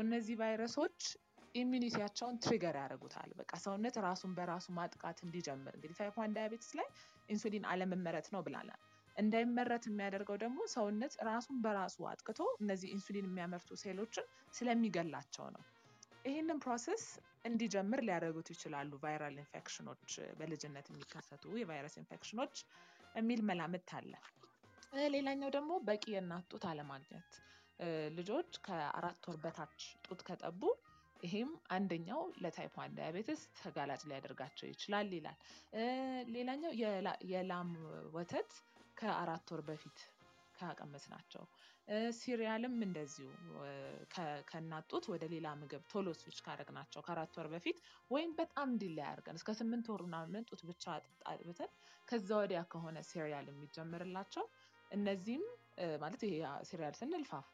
[0.00, 0.98] እነዚህ ቫይረሶች
[1.54, 6.88] immunity ያቸውን trigger ያደርጉታል። በቃ ሰውነት ራሱን በራሱ ማጥቃት እንዲጀምር እንግዲህ type one diabetes ላይ
[7.28, 8.80] ኢንሱሊን አለመመረት ነው ብለናል።
[9.16, 15.64] እንዳይመረት የሚያደርገው ደግሞ ሰውነት ራሱን በራሱ አጥቅቶ እነዚህ ኢንሱሊን የሚያመርቱ ሴሎችን ስለሚገላቸው ነው።
[16.24, 17.04] ይህንን process
[17.44, 22.54] እንዲጀምር ሊያደርጉት ይችላሉ viral infection ኦች፣ በልጅነት የሚከሰቱ የቫይረስ ኢንፌክሽኖች
[23.14, 24.12] የሚል መላምት አለ።
[25.14, 27.32] ሌላኛው ደግሞ በቂ የእናት ጡት አለማግኘት
[28.16, 30.62] ልጆች ከአራት ወር በታች ጡት ከጠቡ
[31.20, 35.38] ይሄም አንደኛው ለ type one diabetes ተጋላጭ ሊያደርጋቸው ይችላል ይላል።
[36.34, 36.72] ሌላኛው
[37.32, 37.70] የላም
[38.14, 38.52] ወተት
[38.96, 39.98] ከአራት ወር በፊት
[40.54, 41.42] ካቀመስ ናቸው።
[42.18, 43.28] ሲሪያልም እንደዚሁ
[44.50, 47.78] ከእናት ጡት ወደ ሌላ ምግብ ቶሎ ስዊች ካደረግናቸው ከአራት ወር በፊት
[48.10, 50.84] ወይም በጣም እንዲለይ አድርገን እስከ ስምንት ወር ምናምን ጡት ብቻ
[51.32, 51.70] አጥብተን
[52.08, 54.46] ከዛ ወዲያ ከሆነ ሲሪያል የሚጀምርላቸው
[54.90, 55.44] እነዚህም
[56.02, 56.36] ማለት ይሄ
[56.68, 57.52] ሲሪያል ስንል ፋፋ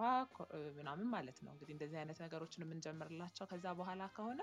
[0.78, 4.41] ምናምን ማለት ነው። እንግዲህ እንደዚህ አይነት ነገሮችን የምንጀምርላቸው ከዛ በኋላ ከሆነ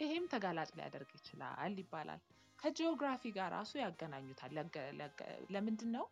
[0.00, 2.20] ይሄም ተጋላጭ ሊያደርግ ይችላል ይባላል።
[2.58, 4.52] ከጂኦግራፊ ጋር ራሱ ያገናኙታል።
[5.54, 6.04] ለምንድን ነው?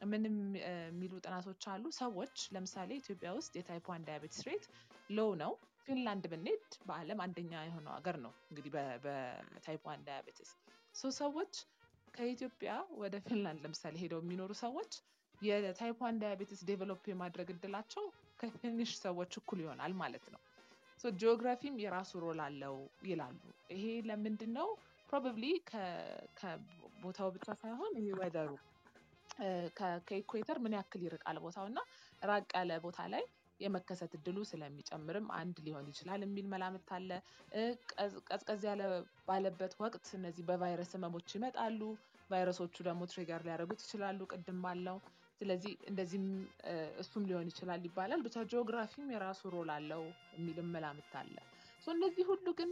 [0.00, 4.64] ምንም የሚሉ ጥናቶች አሉ። ሰዎች ለምሳሌ ኢትዮጵያ ውስጥ የ type one diabetes rate
[5.10, 5.52] low ነው።
[5.88, 8.70] ፊንላንድ ብንሄድ በዓለም አንደኛ የሆነው ሀገር ነው እንግዲህ
[9.04, 10.50] በ type diabetes።
[11.18, 11.52] ሰዎች
[12.14, 12.70] ከኢትዮጵያ
[13.00, 14.92] ወደ ፊንላንድ ለምሳሌ ሄደው የሚኖሩ ሰዎች
[15.40, 18.04] የ type one diabetes develop የማድረግ እድላቸው
[18.40, 20.40] ከ Finnish ሰዎች እኩል ይሆናል ማለት ነው።
[21.14, 22.74] ጂኦግራፊም የራሱ role አለው
[23.10, 23.38] ይላሉ።
[23.74, 24.68] ይሄ ለምንድን ነው?
[25.08, 25.44] probably
[26.40, 28.50] ከቦታው ብቻ ሳይሆን ይሄ weather ኡ
[30.06, 31.78] ከ equator ምን ያክል ይርቃል ቦታው እና
[32.22, 33.24] ራቅ ያለ ቦታ ላይ
[33.60, 37.10] የመከሰት እድሉ ስለሚጨምርም አንድ ሊሆን ይችላል የሚል መላምት አለ።
[38.28, 38.82] ቀዝቀዝ ያለ
[39.28, 41.80] ባለበት ወቅት እነዚህ በቫይረስ ህመሞች ይመጣሉ።
[42.30, 44.98] ቫይረሶቹ ደግሞ trigger ሊያደርጉት ይችላሉ ቅድም ባለው።
[45.40, 46.26] ስለዚህ እንደዚህም
[47.02, 50.02] እሱም ሊሆን ይችላል ይባላል። ብቻ ጂኦግራፊም የራሱ role አለው
[50.34, 51.36] የሚልም መላምት አለ።
[51.86, 52.70] እነዚህ ሁሉ ግን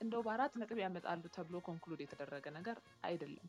[0.00, 3.46] እንደው በአራት ነጥብ ያመጣሉ ተብሎ conclude የተደረገ ነገር አይደለም።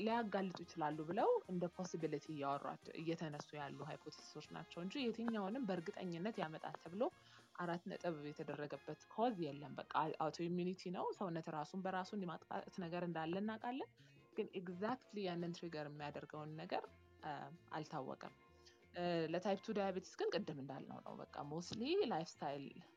[0.00, 6.76] ሊያጋልጡ ይችላሉ ብለው እንደ possibility እያወሯቸው እየተነሱ ያሉ hypothesis ኦች ናቸው እንጂ የትኛውንም በእርግጠኝነት ያመጣል
[6.82, 7.02] ተብሎ
[7.56, 13.90] አራት ነጥብ የተደረገበት cause የለም። በቃ autoimmunity ነው። ሰውነት ራሱን በራሱን የማጥቃት ነገር እንዳለ እናውቃለን።
[14.36, 16.84] ግን exactly ያንን trigger የሚያደርገውን ነገር
[17.76, 18.34] አልታወቀም።
[19.32, 21.82] ለ type two diabetes ግን ቅድም እንዳልነው ነው። በቃ mostly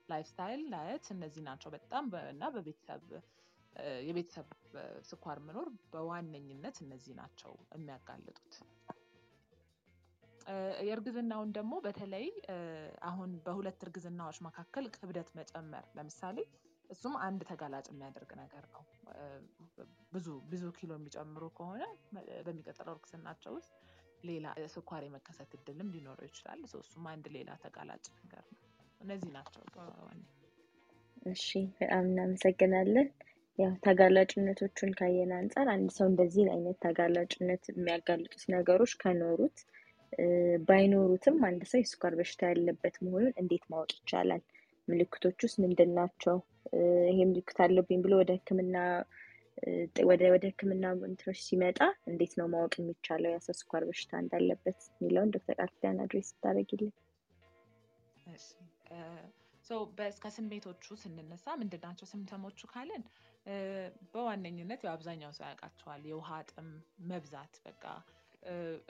[0.09, 3.03] lifestyle diet እነዚህ ናቸው በጣም እና በቤተሰብ
[4.07, 4.47] የቤተሰብ
[5.09, 8.53] ስኳር መኖር በዋነኝነት እነዚህ ናቸው የሚያጋልጡት።
[10.85, 12.25] የእርግዝናውን ደግሞ በተለይ
[13.09, 16.37] አሁን በሁለት እርግዝናዎች መካከል ክብደት መጨመር ለምሳሌ
[16.89, 18.83] እሱም አንድ ተጋላጭ የሚያደርግ ነገር ነው።
[20.13, 21.83] ብዙ ብዙ ኪሎ የሚጨምሩ ከሆነ
[22.45, 23.71] በሚቀጥለው እርግዝናቸው ውስጥ
[24.23, 28.59] ሌላ ስኳር የመከሰት እድልም ሊኖረው ይችላል። እሱም አንድ ሌላ ተጋላጭ ነገር ነው።
[29.01, 29.61] እነዚህ ናቸው
[31.31, 31.47] እሺ፣
[31.79, 33.07] በጣም እናመሰግናለን።
[33.59, 39.57] ያው ተጋላጭነቶቹን ካየን አንጻር አንድ ሰው እንደዚህ አይነት ተጋላጭነት የሚያጋልጡት ነገሮች ከኖሩት
[40.67, 44.41] ባይኖሩትም አንድ ሰው የስኳር በሽታ ያለበት መሆኑን እንዴት ማወቅ ይቻላል?
[44.87, 46.37] ምልክቶች ውስጥ ምንድን ናቸው?
[47.09, 48.77] ይሄ ምልክት አለብኝ ብሎ ወደ ሕክምና
[50.09, 51.79] ወደ ወደ ሕክምና እንትኖች ሲመጣ
[52.11, 56.93] እንዴት ነው ማወቅ የሚቻለው ያ ሰው ስኳር በሽታ እንዳለበት የሚለውን ዶክተር ቃል ኪዳን address ብታደርጊልን።
[60.23, 62.59] ከስሜቶቹ ስንነሳ ምንድን ናቸው symptom ኦቹ
[64.13, 66.67] በዋነኝነት አብዛኛው ሰው ያውቃቸዋል። የውሃ ጥም
[67.09, 67.83] መብዛት በቃ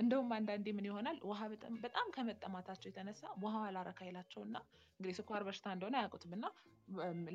[0.02, 1.39] እንደውም አንዳንዴ ምን ይሆናል ውሃ
[1.84, 4.58] በጣም ከመጠማታቸው የተነሳ ውሃው አላረካ ይላቸውና
[4.99, 6.45] እንግዲህ ስኳር በሽታ እንደሆነ አያውቁትም እና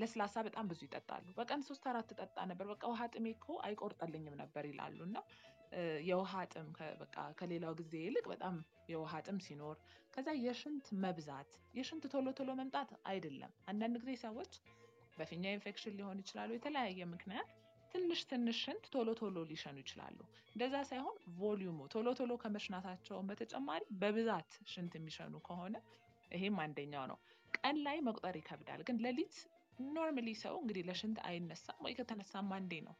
[0.00, 4.64] ለስላሳ በጣም ብዙ ይጠጣሉ። በቀን ሶስት አራት ጠጣ ነበር በቃ ውሃ ጥሜ እኮ አይቆርጠልኝም ነበር
[4.70, 5.18] ይላሉ እና
[6.08, 6.68] የውሃ ጥም
[7.00, 8.56] በቃ ከሌላው ጊዜ ይልቅ በጣም
[8.90, 9.76] የውሃ ጥም ሲኖር፣
[10.14, 14.52] ከዛ የሽንት መብዛት የሽንት ቶሎ ቶሎ መምጣት አይደለም። አንዳንድ ጊዜ ሰዎች
[15.18, 17.50] በፊኛ ኢንፌክሽን ሊሆን ይችላሉ የተለያየ ምክንያት
[17.94, 20.18] ትንሽ ትንሽ ሽንት ቶሎ ቶሎ ሊሸኑ ይችላሉ።
[20.54, 25.76] እንደዛ ሳይሆን volume ኡ ቶሎ ቶሎ ከመሽናታቸውን በተጨማሪ በብዛት ሽንት የሚሸኑ ከሆነ
[26.30, 27.18] ይሄም አንደኛው ነው።
[27.54, 29.36] ቀን ላይ መቁጠር ይከብዳል፣ ግን ሌሊት
[29.88, 32.94] normally ሰው እንግዲህ ለሽንት አይነሳም ወይ ከተነሳም አንዴ ነው።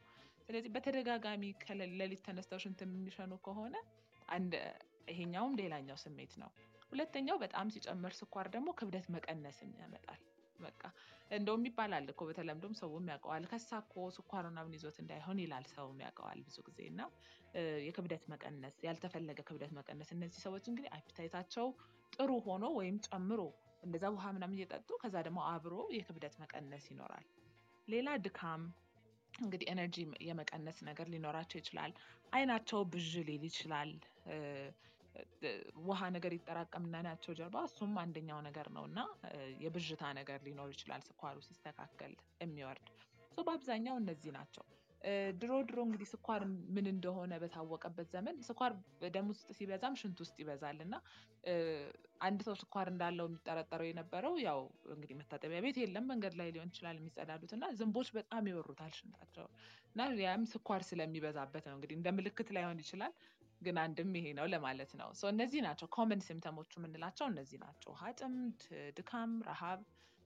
[0.45, 3.75] ስለዚህ በተደጋጋሚ ከሌሊት ተነስተው ሽንት የሚሸኑ ከሆነ
[4.27, 4.53] አንድ
[5.07, 6.49] ይሄኛውም ሌላኛው ስሜት ነው።
[6.91, 10.21] ሁለተኛው በጣም ሲጨምር ስኳር ደግሞ ክብደት መቀነስን ያመጣል።
[10.59, 10.81] በቃ
[11.31, 16.39] እንደውም ይባላል እኮ በተለምዶም ሰውም ያውቀዋል። ከሳ እኮ ስኳር ምናምን ይዞት እንዳይሆን ይላል ሰውም ያውቀዋል
[16.47, 17.01] ብዙ ጊዜ እና
[17.85, 21.67] የክብደት መቀነስ ያልተፈለገ ክብደት መቀነስ እነዚህ ሰዎች እንግዲህ appetite ኣቸው
[22.13, 23.41] ጥሩ ሆኖ ወይም ጨምሮ
[23.83, 27.25] እንደዛ ውሃ ምናምን እየጠጡ ከዛ ደግሞ አብሮ የክብደት መቀነስ ይኖራል።
[27.87, 28.61] ሌላ ድካም
[29.33, 29.97] እንግዲህ ኤነርጂ
[30.27, 31.91] የመቀነስ ነገር ሊኖራቸው ይችላል።
[32.31, 33.91] አይናቸው ብዥ ሊል ይችላል።
[35.85, 38.99] ውሃ ነገር ይጠራቀምና አይናቸው ጀርባ እሱም አንደኛው ነገር ነው እና
[39.63, 42.89] የብዥታ ነገር ሊኖር ይችላል ስኳሩ ሲስተካከል የሚወርድ
[43.39, 44.65] በአብዛኛው እነዚህ ናቸው።
[45.39, 46.41] ድሮ ድሮ እንግዲህ ስኳር
[46.75, 50.95] ምን እንደሆነ በታወቀበት ዘመን ስኳር በደም ውስጥ ሲበዛም ሽንት ውስጥ ይበዛል እና
[52.21, 54.59] አንድ ሰው ስኳር እንዳለው የሚጠረጠረው የነበረው ያው
[54.93, 59.47] እንግዲህ መታጠቢያ ቤት የለም፣ መንገድ ላይ ሊሆን ይችላል የሚጸዳዱት እና ዝንቦች በጣም ይወሩታል ሽንታቸው
[59.91, 63.13] እና ያም ስኳር ስለሚበዛበት ነው። እንግዲህ እንደ ምልክት ላይሆን ይችላል፣
[63.61, 68.35] ግን አንድም ይሄ ነው ለማለት ነው። እነዚህ ናቸው ኮመን ሲምተሞቹ የምንላቸው እነዚህ ናቸው። ጥም፣
[68.97, 69.79] ድካም፣ ረሃብ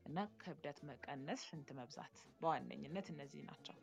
[0.05, 3.75] እና ክብደት መቀነስ፣ ሽንት መብዛት በዋነኝነት እነዚህ ናቸው።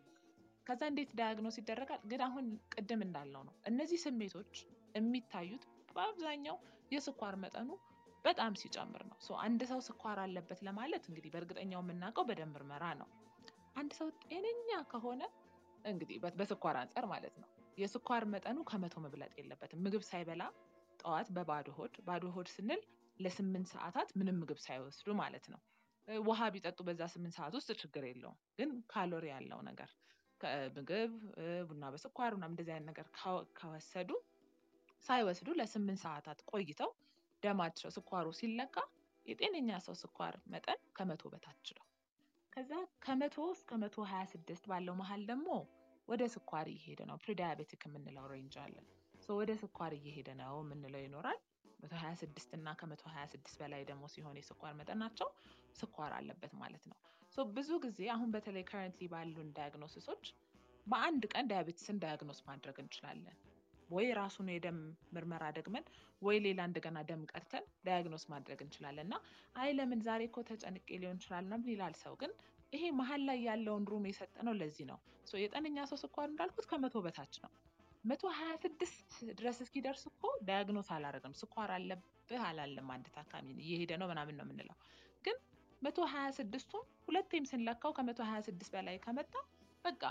[0.67, 2.01] ከዛ እንዴት ዳያግኖስ ይደረጋል?
[2.11, 4.53] ግን አሁን ቅድም እንዳልነው ነው እነዚህ ስሜቶች
[4.95, 5.63] የሚታዩት
[5.95, 6.57] በአብዛኛው
[6.91, 7.71] የስኳር መጠኑ
[8.25, 13.09] በጣም ሲጨምር ነው። አንድ ሰው ስኳር አለበት ለማለት እንግዲህ በእርግጠኛው የምናውቀው በደም ምርመራ ነው።
[13.77, 15.23] አንድ ሰው ጤነኛ ከሆነ
[15.85, 20.43] እንግዲህ በስኳር አንጻር ማለት ነው የስኳር መጠኑ ከመቶ መብለጥ የለበትም። ምግብ ሳይበላ
[21.01, 22.81] ጠዋት በባዶ ሆድ ባዶ ሆድ ስንል
[23.21, 25.61] ለስምንት ሰዓታት ምንም ምግብ ሳይወስዱ ማለት ነው።
[26.09, 29.91] ውሃ ቢጠጡ በዛ ስምንት ሰዓት ውስጥ ችግር የለውም። ግን ካሎሪ ያለው ነገር
[30.41, 33.07] ከምግብ እ፣ ቡና በስኳር ምናምን እንደዚህ አይነት ነገር
[33.59, 34.11] ከወሰዱ
[35.05, 36.91] ሳይወስዱ ለስምንት ሰዓታት ቆይተው
[37.43, 38.77] ደማቸው ስኳሩ ሲለካ
[39.27, 41.85] የጤነኛ ሰው ስኳር መጠን ከመቶ በታች ነው።
[42.53, 42.73] ከዛ
[43.05, 45.49] ከመቶ እስከ መቶ ሀያ ስድስት ባለው መሀል ደግሞ
[46.09, 48.77] ወደ ስኳር እየሄደ ነው። prediabetic የምንለው range አለ።
[49.35, 51.41] ወደ ስኳር እየሄደ ነው የምንለው ይኖራል።
[51.81, 55.29] መቶ ሀያ ስድስት እና ከመቶ ሀያ ስድስት በላይ ደግሞ ሲሆን የስኳር መጠናቸው
[55.77, 56.99] ስኳር አለበት ማለት ነው።
[57.53, 60.25] ብዙ ጊዜ አሁን በተለይ currently ባሉን diagnosis ኦች
[60.87, 63.37] በአንድ ቀን diabetes ን diagnose ማድረግ እንችላለን።
[63.91, 64.79] ወይ ራሱን የደም
[65.15, 65.85] ምርመራ ደግመን
[66.23, 69.17] ወይ ሌላ እንደገና ደም ቀድተን diagnose ማድረግ እንችላለን እና
[69.57, 72.33] አይ ለምን ዛሬ እኮ ተጨንቄ ሊሆን ይችላል ይላል ሰው። ግን
[72.73, 77.35] ይሄ መሀል ላይ ያለውን room የሰጠነው ለዚህ ነው። so የጤነኛ ሰው ስኳር እንዳልኩት ከመቶ በታች
[77.45, 77.51] ነው።
[78.05, 79.09] መቶ ሀያ ስድስት
[79.39, 84.77] ድረስ እስኪደርስ እኮ ዳያግኖስ አላደረግም። ስኳር አለብህ አላለም አንድ ታካሚ እየሄደ ነው ምናምን ነው የምንለው።
[85.25, 85.37] ግን
[85.83, 89.35] መቶ ሀያ ስድስቱን ሁለቴም ስንለካው ከመቶ ሀያ ስድስት በላይ ከመጣ
[89.85, 90.03] በቃ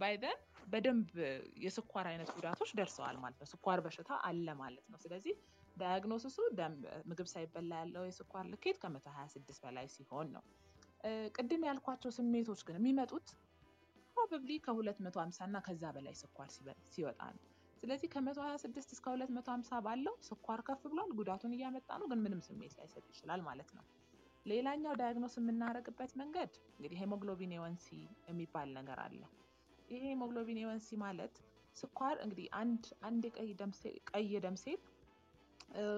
[0.00, 1.08] ባይዘን በደንብ
[1.64, 5.34] የስኳር አይነት ጉዳቶች ደርሰዋል ማለት ነው። ስኳር በሽታ አለ ማለት ነው። ስለዚህ
[5.76, 6.38] ዳያግኖሲሱ
[7.10, 10.42] ምግብ ሳይበላ ያለው የስኳር ልኬት ከመቶ ሀያ ስድስት በላይ ሲሆን ነው።
[11.34, 13.28] ቅድም ያልኳቸው ስሜቶች ግን የሚመጡት
[14.16, 16.48] probably ከ250 እና ከዛ በላይ ስኳር
[16.90, 17.42] ሲወጣ ነው።
[17.82, 23.04] ስለዚህ ከ126 እስከ 250 ባለው ስኳር ከፍ ብሏል፣ ጉዳቱን እያመጣ ነው፣ ግን ምንም ስሜት ላይሰጥ
[23.12, 23.84] ይችላል ማለት ነው።
[24.46, 27.86] ሌላኛው diagnose የምናደርግበት መንገድ እንግዲህ hemoglobin A1C
[28.28, 29.22] የሚባል ነገር አለ።
[29.88, 31.34] ይሄ hemoglobin A1C ማለት
[31.76, 34.28] ስኳር እንግዲህ አንድ አንድ የቀይ ደም ሴል ቀይ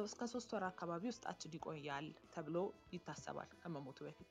[0.05, 2.57] እስከ ሶስት ወር አካባቢ ውስጣችን ይቆያል ተብሎ
[2.95, 4.31] ይታሰባል ከመሞቱ በፊት።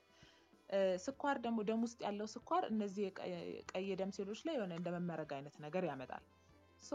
[1.04, 3.04] ስኳር ደግሞ ደም ውስጥ ያለው ስኳር እነዚህ
[3.70, 6.24] ቀይ የደም ሴሎች ላይ የሆነ እንደ መመረግ አይነት ነገር ያመጣል።
[6.82, 6.92] so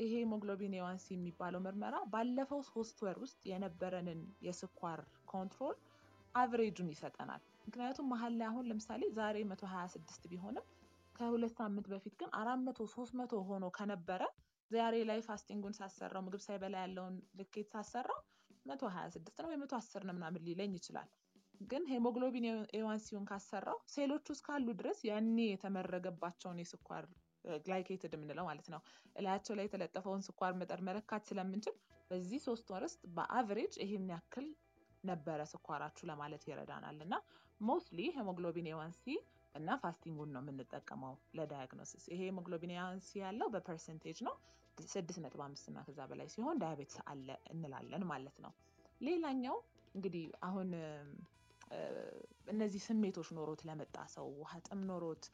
[0.00, 5.00] ይሄ hemoglobin A1C የሚባለው ምርመራ ባለፈው ሶስት ወር ውስጥ የነበረንን የስኳር
[5.32, 5.76] control
[6.34, 10.66] average ኡን ይሰጠናል። ምክንያቱም መሀል ላይ አሁን ለምሳሌ ዛሬ 126 ቢሆንም
[11.14, 14.22] ከሁለት ሳምንት በፊት ግን 400 300 ሆኖ ከነበረ
[14.70, 18.20] ዛሬ ላይ fasting ኡን ሳሰራው ምግብ ሳይበላ ያለውን ልኬት ሳሰራው
[18.66, 21.08] 126 ነው ወይ 110 ነው ምናምን ሊለኝ ይችላል።
[21.60, 27.04] ግን hemoglobin A1C ውን ካሰራው ሴሎቹ እስካሉ ድረስ ያኔ የተመረገባቸውን የስኳር
[27.64, 28.80] glycated የምንለው ማለት ነው
[29.16, 31.74] እላያቸው ላይ የተለጠፈውን ስኳር መጠን መለካት ስለምንችል
[32.10, 34.46] በዚህ ሶስት ወር ውስጥ በ average ይህን ያክል
[35.04, 37.14] ነበረ ስኳራችሁ ለማለት ይረዳናል። እና
[37.60, 39.04] mostly hemoglobin A1C
[39.54, 44.34] እና fasting ኡን ነው የምንጠቀመው ለ diagnosis። ይሄ hemoglobin A1C ያለው በ percentage ነው
[44.78, 48.52] ስድስት ነጥብ አምስት እና ከዛ በላይ ሲሆን ዳያቤትስ አለ እንላለን ማለት ነው።
[49.00, 49.56] ሌላኛው
[49.94, 50.68] እንግዲህ አሁን
[52.52, 55.24] እነዚህ ስሜቶች ኖሮት ለመጣ ሰው ውሃ ጥም ኖሮት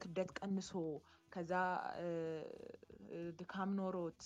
[0.00, 0.72] ክብደት ቀንሶ
[1.32, 1.52] ከዛ
[3.40, 4.22] ድካም ኖሮት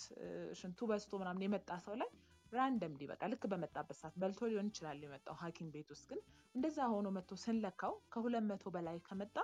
[0.60, 2.10] ሽንቱ በዝቶ ምናምን የመጣ ሰው ላይ
[2.52, 6.20] ራንደምሊ በቃ ልክ በመጣበት ሰዓት በልቶ ሊሆን ይችላል የመጣው ሐኪም ቤት ውስጥ ግን
[6.54, 9.36] እንደዛ ሆኖ መጥቶ ስንለካው ከሁለት መቶ በላይ ከመጣ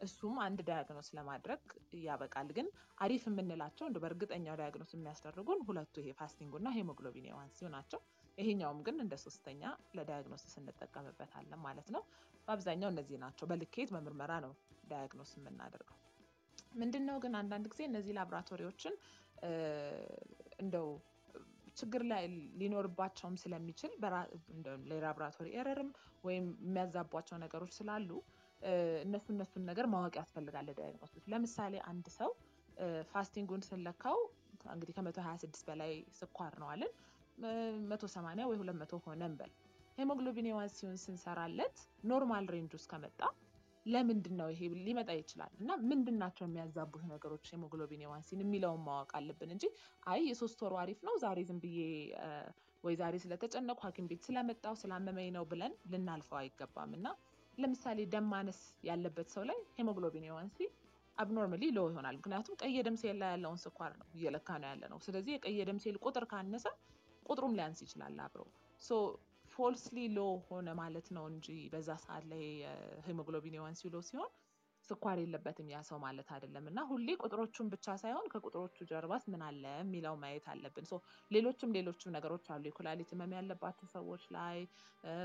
[0.00, 1.62] እሱም አንድ diagnose ለማድረግ
[2.04, 2.66] ያበቃል። ግን
[2.98, 8.00] አሪፍ የምንላቸው እንደ በእርግጠኛው diagnose የሚያስደርጉን ሁለቱ ይሄ fasting ኡ እና hemoglobin A1C ው ናቸው።
[8.38, 9.62] ይሄኛውም ግን እንደ ሶስተኛ
[9.96, 12.02] ለ diagnosis እንጠቀምበታለን ማለት ነው።
[12.48, 14.52] በአብዛኛው እነዚህ ናቸው። በልኬት በምርመራ ነው
[14.90, 15.98] diagnose የምናደርገው።
[16.74, 18.94] ምንድን ነው ግን አንዳንድ ጊዜ እነዚህ ላብራቶሪዎችን
[20.62, 20.86] እንደው
[21.76, 22.22] ችግር ላይ
[22.60, 23.92] ሊኖርባቸውም ስለሚችል
[25.02, 25.90] laboratory error ም
[26.24, 28.10] ወይም የሚያዛቧቸው ነገሮች ስላሉ
[29.02, 32.30] እነሱ እነሱን ነገር ማወቅ ያስፈልጋል ለ diagnosis። ለምሳሌ አንድ ሰው
[33.10, 34.18] fasting ኡን ስንለካው
[34.74, 36.92] እንግዲህ ከመቶ ሀያ ስድስት በላይ ስኳር ነው አልን
[37.44, 39.52] 180 ወይ 200 ሆነ እንበል።
[39.98, 41.76] hemoglobin A1C ውን ስንሰራለት
[42.10, 43.20] normal range ውስጥ ከመጣ
[43.86, 45.52] ለምንድን ነው ይሄ ሊመጣ ይችላል?
[45.60, 49.64] እና ምንድን ናቸው የሚያዛቡት ነገሮች hemoglobin A1C ን የሚለውን ማወቅ አለብን እንጂ
[50.06, 51.78] አይ የሶስት ወሩ አሪፍ ነው ዛሬ ዝም ብዬ
[52.84, 57.06] ወይ ዛሬ ስለተጨነቁ ሐኪም ቤት ስለመጣው ስላመመኝ ነው ብለን ልናልፈው አይገባም። እና
[57.58, 60.58] ለምሳሌ ደም ማነስ ያለበት ሰው ላይ hemoglobin A1C
[61.18, 64.98] abnormally low ይሆናል። ምክንያቱም ቀይ ደም ሴል ላይ ያለውን ስኳር ነው እየለካ ነው ያለ ነው።
[65.06, 66.66] ስለዚህ የቀይ ደም ሴል ቁጥር ካነሰ
[67.26, 68.42] ቁጥሩም ሊያንስ ይችላል አብሮ
[69.52, 72.44] falsely low ሆነ ማለት ነው እንጂ በዛ ሰዓት ላይ
[73.06, 74.30] hemoglobin A1C low ሲሆን
[74.88, 79.64] ስኳር የለበትም ያ ሰው ማለት አይደለም። እና ሁሌ ቁጥሮቹን ብቻ ሳይሆን ከቁጥሮቹ ጀርባስ ምን አለ
[79.76, 80.86] የሚለው ማየት አለብን።
[81.30, 84.58] ሌሎችም ሌሎችም ነገሮች አሉ። የኩላሊት ህመም ያለባቸው ሰዎች ላይ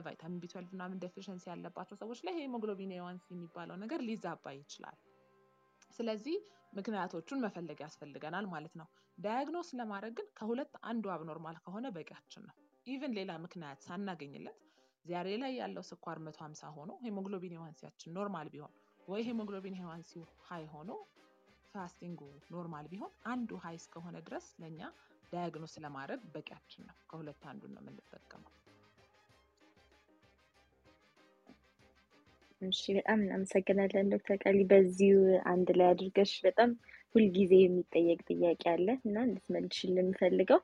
[0.06, 5.00] vitamin B12 ምናምን deficiency ያለባቸው ሰዎች ላይ hemoglobin A1C የሚባለው ነገር ሊዛባ ይችላል።
[5.92, 6.38] ስለዚህ
[6.74, 8.88] ምክንያቶቹን መፈለግ ያስፈልገናል ማለት ነው።
[9.18, 12.56] diagnose ለማድረግ ግን ከሁለት አንዱ abnormal ከሆነ በቂያችን ነው።
[12.88, 14.58] even ሌላ ምክንያት ሳናገኝለት
[15.06, 18.74] ዛሬ ላይ ያለው ስኳር መቶ ሀምሳ ሆኖ hemoglobin A1C ያችን normal ቢሆን
[19.08, 20.92] ወይ hemoglobin A1C ው high ሆኖ
[21.76, 22.22] fasting
[22.54, 24.82] ኡ normal ቢሆን አንዱ high እስከሆነ ድረስ ለእኛ
[25.34, 28.54] diagnose ለማድረግ በቂያችን ነው። ከሁለት አንዱን ነው የምንጠቀመው።
[32.62, 35.18] እሺ በጣም እናመሰግናለን ዶክተር ቀሊ በዚሁ
[35.52, 36.70] አንድ ላይ አድርገሽ በጣም
[37.16, 40.60] ሁልጊዜ የሚጠየቅ ጥያቄ አለ እና እንድትመልሽልን የምፈልገው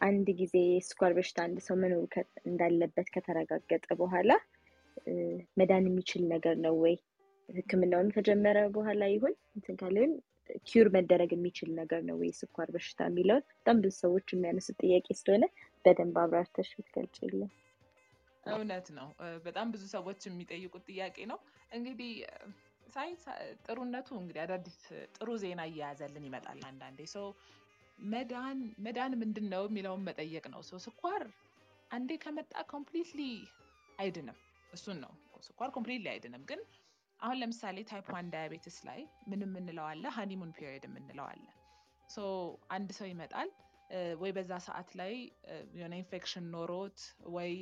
[0.00, 0.54] አንድ ጊዜ
[0.88, 2.02] ስኳር በሽታ አንድ ሰው መኖር
[2.50, 4.30] እንዳለበት ከተረጋገጠ በኋላ
[5.58, 6.94] መዳን የሚችል ነገር ነው ወይ?
[7.48, 10.12] ሕክምናውን ከጀመረ በኋላ ይሁን እንትን ካለ ወይም
[10.66, 15.44] cure መደረግ የሚችል ነገር ነው ወይ ስኳር በሽታ የሚለውን በጣም ብዙ ሰዎች የሚያነሱት ጥያቄ ስለሆነ
[15.84, 17.50] በደንብ አብራርተሽ ብትገልጪልን።
[18.44, 19.08] እውነት ነው።
[19.44, 21.38] በጣም ብዙ ሰዎች የሚጠይቁት ጥያቄ ነው።
[21.72, 22.12] እንግዲህ
[22.88, 23.22] ሳይንስ
[23.66, 24.78] ጥሩነቱ እንግዲህ አዳዲስ
[25.16, 27.26] ጥሩ ዜና እየያዘልን ይመጣል አንዳንዴ ሰው
[28.06, 31.24] መዳን መዳን ምንድን ነው የሚለውን መጠየቅ ነው። ሰው ስኳር
[31.90, 33.20] አንዴ ከመጣ completely
[33.98, 34.38] አይድንም።
[34.72, 35.12] እሱን ነው
[35.48, 36.60] ስኳር completely አይድንም። ግን
[37.20, 40.04] አሁን ለምሳሌ type one diabetes ላይ ምን የምንለው አለ?
[40.16, 41.46] honeymoon period የምንለው አለ።
[42.70, 43.48] አንድ ሰው ይመጣል
[44.20, 45.12] ወይ በዛ ሰዓት ላይ
[45.76, 46.98] የሆነ ኢንፌክሽን ኖሮት
[47.36, 47.52] ወይ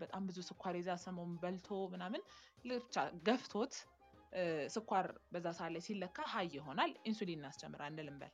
[0.00, 2.22] በጣም ብዙ ስኳር የዛ ሰሞን በልቶ ምናምን
[2.64, 3.74] ብቻ ገፍቶት
[4.74, 8.32] ስኳር በዛ ሰዓት ላይ ሲለካ high ይሆናል። ኢንሱሊን እናስጀምር አንልም በል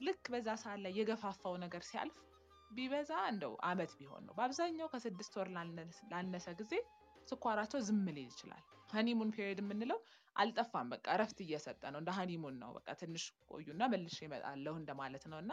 [0.00, 2.18] ልክ በዛ ሰዓት ላይ የገፋፋው ነገር ሲያልፍ
[2.70, 5.48] ቢበዛ እንደው አመት ቢሆን ነው። በአብዛኛው ከስድስት ወር
[6.12, 6.74] ላነሰ ጊዜ
[7.28, 9.98] ስኳራቸው ዝም ሊል ይችላል። honeymoon period የምንለው
[10.36, 15.38] አልጠፋም፣ በቃ እረፍት እየሰጠ ነው። እንደ honeymoon ነው። በቃ ትንሽ ቆዩና መልሼ እመጣለሁ እንደማለት ነው
[15.44, 15.52] እና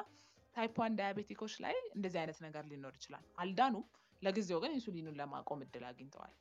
[0.57, 3.85] type one diabetic ኦች ላይ እንደዚህ አይነት ነገር ሊኖር ይችላል። አልዳኑም።
[4.21, 6.33] ለጊዜው ግን ኢንሱሊኑን ለማቆም እድል አግኝተዋል።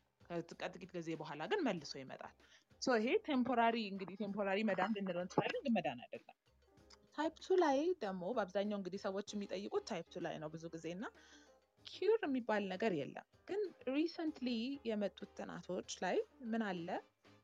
[0.60, 2.34] ከጥቂት ጊዜ በኋላ ግን መልሶ ይመጣል።
[2.98, 6.36] ይሄ temporary እንግዲህ temporary መዳን ልንለው እንችላለን፣ ግን መዳን አይደለም።
[7.18, 11.04] type two ላይ ደግሞ በአብዛኛው እንግዲህ ሰዎች የሚጠይቁት type two ላይ ነው ብዙ ጊዜ እና
[11.86, 13.60] cure የሚባል ነገር የለም። ግን
[13.90, 14.48] recently
[14.90, 16.16] የመጡት ጥናቶች ላይ
[16.52, 16.88] ምን አለ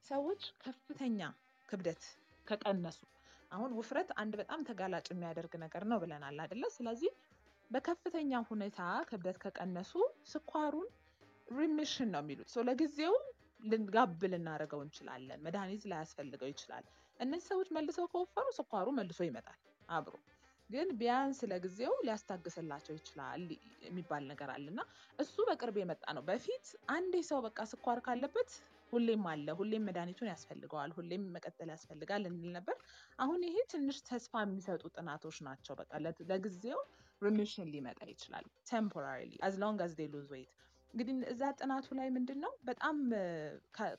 [0.07, 1.21] ሰዎች ከፍተኛ
[1.69, 2.03] ክብደት
[2.47, 3.01] ከቀነሱ
[3.53, 6.65] አሁን ውፍረት አንድ በጣም ተጋላጭ የሚያደርግ ነገር ነው ብለናል አይደለ?
[6.77, 7.13] ስለዚህ
[7.71, 9.93] በከፍተኛ ሁኔታ ክብደት ከቀነሱ
[10.33, 10.89] ስኳሩን
[11.57, 13.15] remission ነው የሚሉት ለጊዜው
[13.63, 16.85] ልንጋብ ልናደርገው እንችላለን። መድኃኒት ላያስፈልገው ይችላል።
[17.21, 20.15] እነዚህ ሰዎች መልሰው ከወፈሩ ስኳሩ መልሶ ይመጣል አብሮ
[20.71, 23.43] ግን ቢያንስ ለጊዜው ሊያስታግስላቸው ይችላል
[23.87, 24.83] የሚባል ነገር አለ እና
[25.19, 28.51] እሱ በቅርብ የመጣ ነው። በፊት አንዴ ሰው በቃ ስኳር ካለበት
[28.93, 32.77] ሁሌም አለ፣ ሁሌም መድኃኒቱን ያስፈልገዋል፣ ሁሌም መቀጠል ያስፈልጋል እንል ነበር።
[33.19, 35.91] አሁን ይሄ ትንሽ ተስፋ የሚሰጡ ጥናቶች ናቸው። በቃ
[36.31, 36.81] ለጊዜው
[37.23, 40.53] remission ሊመጣ ይችላል temporarily as long as they lose weight።
[40.95, 42.97] እንግዲህ እዛ ጥናቱ ላይ ምንድን ነው በጣም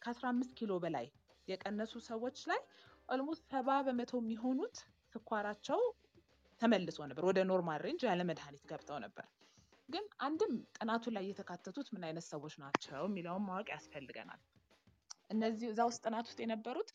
[0.01, 1.07] ከአስራ አምስት ኪሎ በላይ
[1.47, 2.59] የቀነሱ ሰዎች ላይ
[3.09, 4.77] almost ሰባ በመቶ የሚሆኑት
[5.15, 5.79] ስኳራቸው
[6.61, 9.25] ተመልሶ ነበር ወደ normal range ያለ መድኃኒት ገብተው ነበር።
[9.89, 14.41] ግን አንድም ጥናቱ ላይ የተካተቱት ምን አይነት ሰዎች ናቸው የሚለውን ማወቅ ያስፈልገናል።
[15.33, 16.89] እነዚህ እዛ ውስጥ ጥናት ውስጥ የነበሩት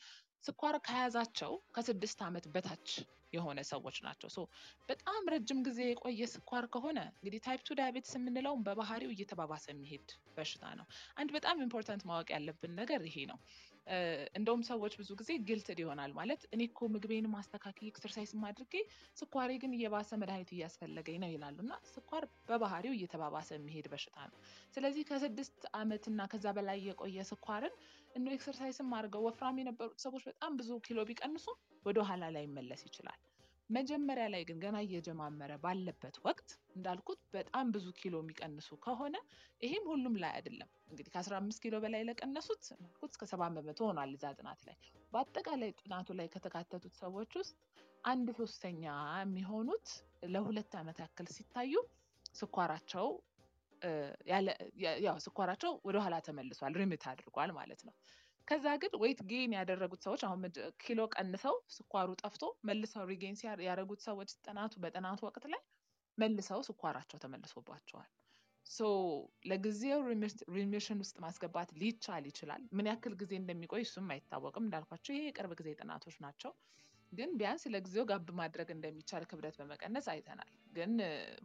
[0.45, 2.91] ስኳር ከያዛቸው ከስድስት ዓመት በታች
[3.32, 4.45] የሆነ ሰዎች ናቸው።
[4.89, 10.64] በጣም ረጅም ጊዜ የቆየ ስኳር ከሆነ እንግዲህ type two diabetes የምንለውን በባህሪው እየተባባሰ የሚሄድ በሽታ
[10.78, 10.86] ነው።
[11.16, 13.41] አንድ በጣም important ማወቅ ያለብን ነገር ይሄ ነው።
[14.39, 18.74] እንደውም ሰዎች ብዙ ጊዜ guilted ይሆናል ማለት እኔ እኮ ምግቤን ማስተካከል exercise አድርጌ
[19.16, 24.36] ስኳሬ ግን እየባሰ መድኃኒት እያስፈለገኝ ነው ይላሉ እና ስኳር በባህሪው እየተባባሰ የሚሄድ በሽታ ነው።
[24.76, 27.74] ስለዚህ ከስድስት ዓመትና ከዛ በላይ የቆየ ስኳርን
[28.11, 31.47] እንደ exercise ም አድርገው ወፍራም የነበሩት ሰዎች በጣም ብዙ ኪሎ ቢቀንሱ
[31.87, 33.19] ወደ ኋላ ላይ ይመለስ ይችላል።
[33.71, 39.17] መጀመሪያ ላይ ግን ገና እየጀማመረ ባለበት ወቅት እንዳልኩት በጣም ብዙ ኪሎ የሚቀንሱ ከሆነ
[39.61, 44.33] ይሄም ሁሉም ላይ አይደለም። እንግዲህ ከ15 ኪሎ በላይ ለቀነሱት እንዳልኩት እስከ ሰባ በመቶ ሆኗል እዛ
[44.39, 44.77] ጥናት ላይ።
[45.13, 47.55] በአጠቃላይ ጥናቱ ላይ ከተካተቱት ሰዎች ውስጥ
[48.05, 48.85] አንድ ሶስተኛ
[49.21, 49.89] የሚሆኑት
[50.33, 51.75] ለሁለት ዓመት ያክል ሲታዩ
[52.35, 53.07] ስኳራቸው
[55.05, 57.95] ያው ስኳራቸው ወደኋላ ተመልሷል፣ remit አድርጓል ማለት ነው።
[58.49, 60.43] ከዛ ግን weight gain ያደረጉት ሰዎች አሁን
[60.83, 65.62] ኪሎ ቀንሰው ስኳሩ ጠፍቶ መልሰው regain ያደረጉት ሰዎች ጥናቱ በጥናቱ ወቅት ላይ
[66.18, 68.09] መልሰው ስኳራቸው ተመልሶባቸዋል።
[68.66, 68.87] so
[69.51, 70.01] ለጊዜው
[70.57, 75.68] remission ውስጥ ማስገባት ሊቻል ይችላል። ምን ያክል ጊዜ እንደሚቆይ እሱም አይታወቅም። እንዳልኳቸው ይሄ የቅርብ ጊዜ
[75.81, 76.53] ጥናቶች ናቸው።
[77.12, 80.93] ግን ቢያንስ ለጊዜው ጋብ ማድረግ እንደሚቻል ክብደት በመቀነስ አይተናል። ግን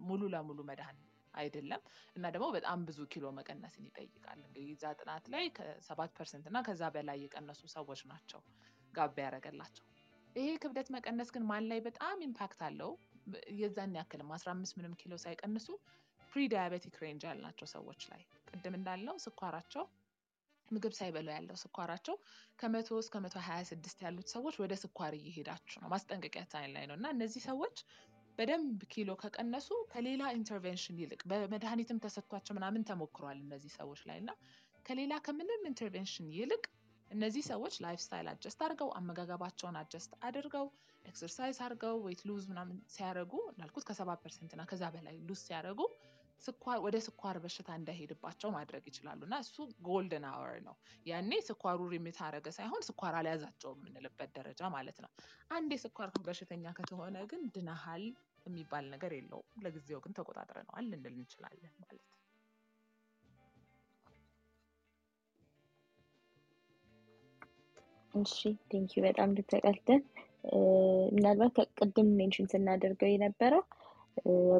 [0.07, 0.97] ሙሉ ለሙሉ መዳን
[1.33, 1.81] አይደለም
[2.15, 6.83] እና ደግሞ በጣም ብዙ ኪሎ መቀነስን ይጠይቃል። እንግዲህ እዛ ጥናት ላይ ከሰባት percent እና ከዛ
[6.95, 8.41] በላይ የቀነሱ ሰዎች ናቸው
[8.93, 9.85] ጋብ ያደረገላቸው።
[10.35, 12.91] ይሄ ክብደት መቀነስ ግን ማን ላይ በጣም impact አለው?
[13.57, 15.67] የዛን ያክልም አስራ አምስት ምንም ኪሎ ሳይቀንሱ
[16.31, 19.83] pre diabetic range ያልናቸው ሰዎች ላይ ቅድም እንዳልነው ስኳራቸው
[20.71, 22.15] ምግብ ሳይበሉ ያለው ስኳራቸው
[22.59, 26.95] ከመቶ እስከ መቶ ሀያ ስድስት ያሉት ሰዎች ወደ ስኳር እየሄዳችሁ ነው። ማስጠንቀቂያ sign ላይ ነው
[26.99, 27.77] እና እነዚህ ሰዎች
[28.37, 34.31] በደንብ ኪሎ ከቀነሱ ከሌላ intervention ይልቅ በመድኃኒትም ተሰጥቷቸው ምናምን ተሞክሯል እነዚህ ሰዎች ላይ እና
[34.85, 36.63] ከሌላ ከምንም intervention ይልቅ
[37.11, 40.65] እነዚህ ሰዎች lifestyle adjust አድርገው አመጋገባቸውን adjust አድርገው
[41.05, 45.81] exercise አድርገው weight lose ምናምን ሲያደርጉ እንዳልኩት ከሰባ percent እና ከዛ በላይ lose ሲያደርጉ
[46.43, 49.55] ስኳር ወደ ስኳር በሽታ እንዳይሄድባቸው ማድረግ ይችላሉ እና እሱ
[49.87, 50.75] golden hour ነው።
[51.05, 55.11] ያኔ ስኳሩ remit አረገ ሳይሆን ስኳር አልያዛቸው የምንልበት ደረጃ ማለት ነው።
[55.51, 58.05] አንድ የስኳር በሽተኛ ከተሆነ ግን ድናሃል
[58.45, 62.19] የሚባል ነገር የለውም። ለጊዜው ግን ተቆጣጥረነዋል ልንል እንችላለን ማለት ነው።
[68.13, 68.39] እሺ
[68.71, 70.01] thank you በጣም ልተቀልተን
[71.15, 73.63] ምናልባት ቅድም mention ስናደርገው የነበረው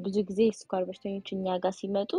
[0.05, 2.11] ብዙ ጊዜ የስኳር በሽተኞች እኛ ጋር ሲመጡ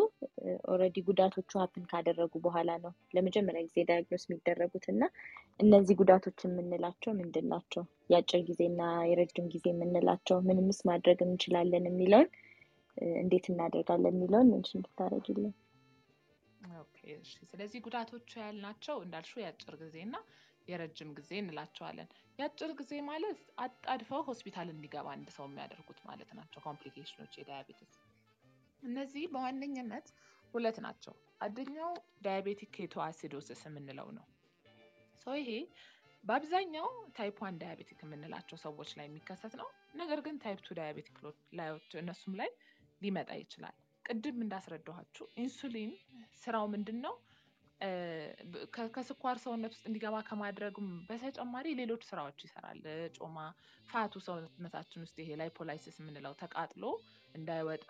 [0.69, 5.03] already ጉዳቶቹ happen ካደረጉ በኋላ ነው ለመጀመሪያ ጊዜ diagnose የሚደረጉት እና
[5.61, 7.83] እነዚህ ጉዳቶች የምንላቸው ምንድን ናቸው?
[8.11, 8.81] የአጭር ጊዜና
[9.11, 12.31] የረጅም ጊዜ የምንላቸው ምንምስ ማድረግ እንችላለን የሚለውን
[13.17, 15.53] እንዴት እናደርጋለን የሚለውን mention ብታደርጊልን።
[17.49, 20.17] ስለዚህ ጉዳቶቹ ያልናቸው እንዳልሽው የአጭር ጊዜ እና
[20.69, 22.09] የረጅም ጊዜ እንላቸዋለን።
[22.39, 27.93] የአጭር ጊዜ ማለት አጣድፈው ሆስፒታል እንዲገባ አንድ ሰው የሚያደርጉት ማለት ናቸው complication ኦች የ diabetes።
[28.83, 30.09] እነዚህ በዋነኝነት
[30.55, 31.93] ሁለት ናቸው። አንደኛው
[32.25, 34.27] diabetic ketoacidosis የምንለው ነው።
[35.23, 35.51] ሰው ይሄ
[36.25, 41.17] በአብዛኛው type one diabetic የምንላቸው ሰዎች ላይ የሚከሰት ነው። ነገር ግን type two diabetic
[41.59, 42.51] ላዮች እነሱም ላይ
[43.03, 45.93] ሊመጣ ይችላል። ቅድም እንዳስረዳኋችሁ ኢንሱሊን
[46.43, 47.15] ስራው ምንድን ነው?
[48.95, 52.81] ከስኳር ሰውነት ውስጥ እንዲገባ ከማድረጉም በተጨማሪ ሌሎች ስራዎች ይሰራል።
[53.17, 53.39] ጮማ
[53.89, 56.85] fat ኡ ሰውነታችን ውስጥ ይሄ lipolysis የምንለው ተቃጥሎ
[57.35, 57.87] እንዳይወጣ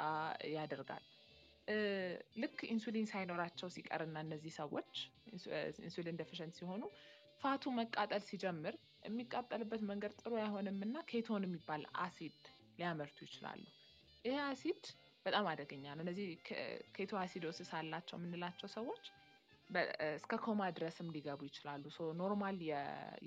[0.55, 1.05] ያደርጋል።
[2.43, 4.93] ልክ ኢንሱሊን ሳይኖራቸው ሲቀርና እነዚህ ሰዎች
[5.83, 6.83] insulin deficient ሲሆኑ
[7.43, 8.75] fat ኡ መቃጠል ሲጀምር
[9.05, 12.37] የሚቃጠልበት መንገድ ጥሩ አይሆንም እና ketone የሚባል አሲድ
[12.79, 13.63] ሊያመርቱ ይችላሉ።
[14.25, 14.85] ይህ አሲድ
[15.27, 16.29] በጣም አደገኛ ነው። እነዚህ
[16.97, 19.05] ketoacidosis አላቸው የምንላቸው ሰዎች
[20.15, 21.85] እስከ ኮማ ድረስም ሊገቡ ይችላሉ።
[22.19, 22.59] normal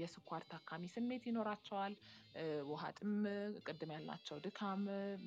[0.01, 1.93] የስኳር ታካሚ ስሜት ይኖራቸዋል።
[2.69, 3.13] ውሃ ጥም፣
[3.67, 4.83] ቅድም ያልናቸው ድካም፣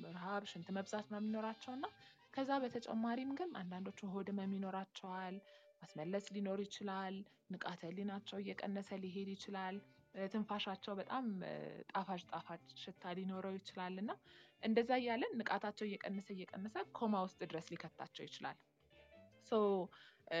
[0.09, 1.85] ረሃብ፣ ሽንት መብዛት ምናምን ይኖራቸው እና
[2.33, 5.37] ከዛ በተጨማሪም ግን አንዳንዶቹ ሆድ ህመም ይኖራቸዋል።
[5.81, 7.15] ማስመለስ ሊኖር ይችላል።
[7.53, 9.77] ንቃተ ህሊናቸው እየቀነሰ ሊሄድ ይችላል።
[10.25, 11.25] ትንፋሻቸው በጣም
[11.91, 14.11] ጣፋጭ ጣፋጭ ሽታ ሊኖረው ይችላል እና
[14.63, 18.57] እንደዛ እያለን ንቃታቸው እየቀነሰ እየቀነሰ ኮማ ውስጥ ድረስ ሊከታቸው ይችላል።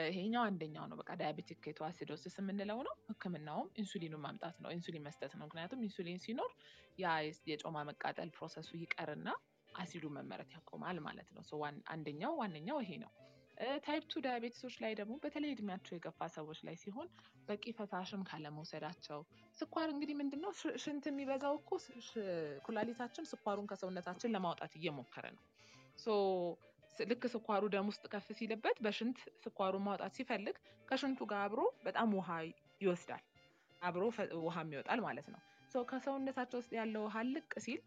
[0.07, 5.45] ይሄኛው አንደኛው ነው። በቃ diabetic acidosis የምንለው ነው። ህክምናውም ኢንሱሊኑን ማምጣት ነው፣ ኢንሱሊን መስጠት ነው።
[5.47, 6.51] ምክንያቱም ኢንሱሊን ሲኖር
[6.99, 7.15] ያ
[7.51, 9.29] የጮማ መቃጠል process ኡ ይቀርና
[9.73, 11.43] አሲዱ መመረት ያቆማል ማለት ነው።
[11.87, 13.11] አንደኛው ዋነኛው ይሄ ነው።
[13.85, 17.07] type two diabetes ኦች ላይ ደግሞ በተለይ እድሜያቸው የገፋ ሰዎች ላይ ሲሆን
[17.47, 19.19] በቂ ፈሳሽም ካለመውሰዳቸው፣
[19.57, 20.51] ስኳር እንግዲህ ምንድነው
[20.83, 21.69] ሽንት የሚበዛው እኮ
[22.65, 25.43] ኩላሊታችን ስኳሩን ከሰውነታችን ለማውጣት እየሞከረ ነው።
[27.01, 30.55] ልክ ስኳሩ ደም ውስጥ ከፍ ሲልበት በሽንት ስኳሩን ማውጣት ሲፈልግ
[30.87, 32.29] ከሽንቱ ጋር አብሮ በጣም ውሃ
[32.81, 33.23] ይወስዳል፣
[33.81, 34.03] አብሮ
[34.41, 35.41] ውሃም ይወጣል ማለት ነው።
[35.89, 37.81] ከሰውነታቸው ውስጥ ያለው ውሃ ልቅ ሲል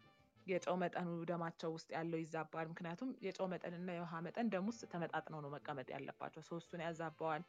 [0.47, 5.51] የጨው መጠኑ ደማቸው ውስጥ ያለው ይዛባል። ምክንያቱም የጨው መጠንና የውሃ መጠን ደም ውስጥ ተመጣጥነው ነው
[5.55, 7.43] መቀመጥ ያለባቸው። ሶስቱን ያዛባዋል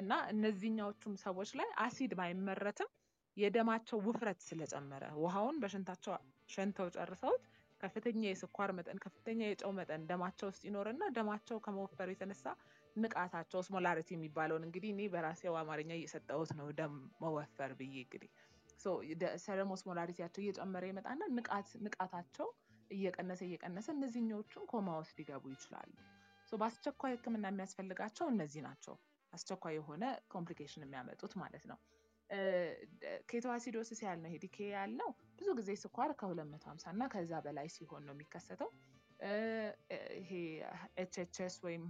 [0.00, 2.90] እና እነዚህኛዎቹም ሰዎች ላይ አሲድ ባይመረትም
[3.36, 6.14] የደማቸው ውፍረት ስለጨመረ ውሃውን በሽንታቸው
[6.48, 7.44] ሸንተው ጨርሰውት
[7.82, 12.44] ከፍተኛ የስኳር መጠን፣ ከፍተኛ የጨው መጠን ደማቸው ውስጥ ይኖርና ደማቸው ከመወፈሩ የተነሳ
[12.96, 18.30] ንቃታቸው osmolarity የሚባለውን እንግዲህ እኔ በራሴው አማርኛ እየሰጠሁት ነው ደም መወፈር ብዬ እንግዲህ
[19.42, 21.20] serum osmolarity ያቸው እየጨመረ ይመጣና
[21.84, 22.48] ንቃታቸው
[22.90, 25.92] እየቀነሰ እየቀነሰ እነዚህኞቹን ኮማ ውስጥ ሊገቡ ይችላሉ።
[26.52, 28.94] በአስቸኳይ ሕክምና የሚያስፈልጋቸው እነዚህ ናቸው።
[29.32, 31.78] አስቸኳይ የሆነ complication የሚያመጡት ማለት ነው።
[33.30, 38.70] ketoacidosis ያልነው ይሄ DKA ያልነው ብዙ ጊዜ ስኳር ከ250 እና ከዛ በላይ ሲሆን ነው የሚከሰተው።
[40.20, 40.30] ይሄ
[41.02, 41.84] HHS ወይም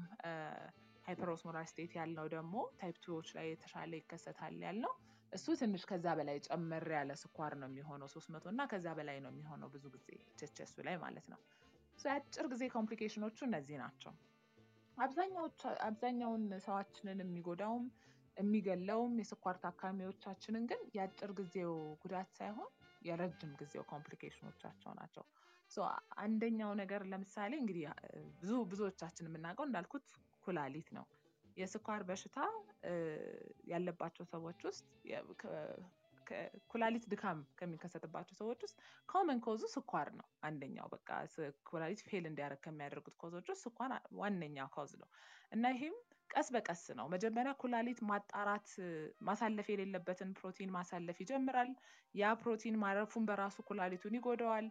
[1.05, 4.93] hyperosmolar state ያልነው ደግሞ type two ዎች ላይ የተሻለ ይከሰታል ያልነው
[5.33, 9.31] እሱ ትንሽ ከዛ በላይ ጨመር ያለ ስኳር ነው የሚሆነው ሶስት መቶ እና ከዛ በላይ ነው
[9.33, 11.41] የሚሆነው ብዙ ጊዜ HHS ኡ ላይ ማለት ነው።
[11.99, 14.13] የአጭር ጊዜ complication ኦቹ እነዚህ ናቸው።
[15.87, 17.85] አብዛኛውን ሰዋችንን የሚጎዳውም
[18.37, 21.73] የሚገለውም የስኳር ታካሚዎቻችንን ግን የአጭር ጊዜው
[22.03, 22.71] ጉዳት ሳይሆን
[23.03, 25.25] የረጅም ጊዜው complication ኦቻቸው ናቸው።
[26.23, 27.85] አንደኛው ነገር ለምሳሌ እንግዲህ
[28.41, 30.07] ብዙ ብዙዎቻችን የምናውቀው እንዳልኩት
[30.47, 31.05] ኩላሊት ነው።
[31.57, 32.39] የስኳር በሽታ
[33.71, 34.85] ያለባቸው ሰዎች ውስጥ
[36.73, 38.77] ኩላሊት ድካም ከሚከሰትባቸው ሰዎች ውስጥ
[39.09, 41.09] common cause ኡ ስኳር ነው። አንደኛው በቃ
[41.71, 45.09] ኩላሊት fail እንዲያደርግ ከሚያደርጉት cause ኦች ውስጥ ስኳር ዋነኛ cause ነው
[45.53, 45.97] እና ይሄም
[46.31, 48.69] ቀስ በቀስ ነው። መጀመሪያ ኩላሊት ማጣራት
[49.29, 51.71] ማሳለፍ የሌለበትን ፕሮቲን ማሳለፍ ይጀምራል።
[52.15, 54.67] ያ ፕሮቲን ማለፉ በራሱ ኩላሊቱን ይጎዳዋል።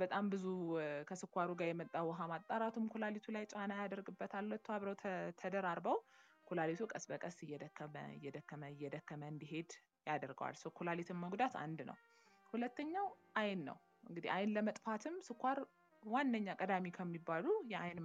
[0.00, 0.44] በጣም ብዙ
[1.08, 4.96] ከስኳሩ ጋር የመጣ ውሃ ማጣራቱም ኩላሊቱ ላይ ጫና ያደርግበታል። ሁለቱ አብረው
[5.40, 5.98] ተደራርበው
[6.46, 9.70] ኩላሊቱ ቀስ በቀስ እየደከመ እየደከመ እየደከመ እንዲሄድ
[10.06, 11.96] ያደርገዋል። So ኩላሊትን መጉዳት አንድ ነው።
[12.54, 15.58] ሁለተኛው አይን ነው። እንግዲህ አይን ለመጥፋትም ስኳር
[16.02, 18.00] ዋነኛ ቀዳሚ ከሚባሉ የአይን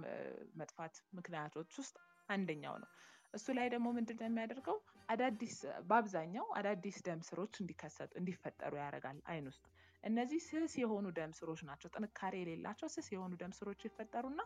[0.60, 1.96] መጥፋት ምክንያቶች ውስጥ
[2.28, 2.90] አንደኛው ነው።
[3.34, 4.78] እሱ ላይ ደግሞ ምንድን ነው የሚያደርገው?
[5.08, 5.56] አዳዲስ
[5.88, 9.64] በአብዛኛው አዳዲስ ደም ስሮች እንዲከሰቱ እንዲፈጠሩ ያደርጋል አይን ውስጥ።
[10.04, 14.40] እነዚህ ስስ የሆኑ ደም ስሮች ናቸው። ጥንካሬ የሌላቸው ስስ የሆኑ ደም ስሮች ይፈጠሩና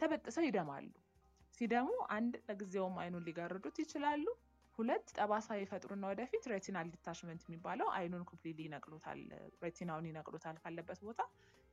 [0.00, 0.86] ተበጥሰው ይደማሉ።
[1.58, 4.24] ሲደሙ አንድ ለጊዜውም አይኑን ሊጋርዱት ይችላሉ።
[4.78, 9.20] ሁለት ጠባሳ ይፈጥሩና ወደፊት retinal detachment የሚባለው አይኑን completely ይነቅሉታል፣
[9.64, 11.20] retina ውን ይነቅሉታል ካለበት ቦታ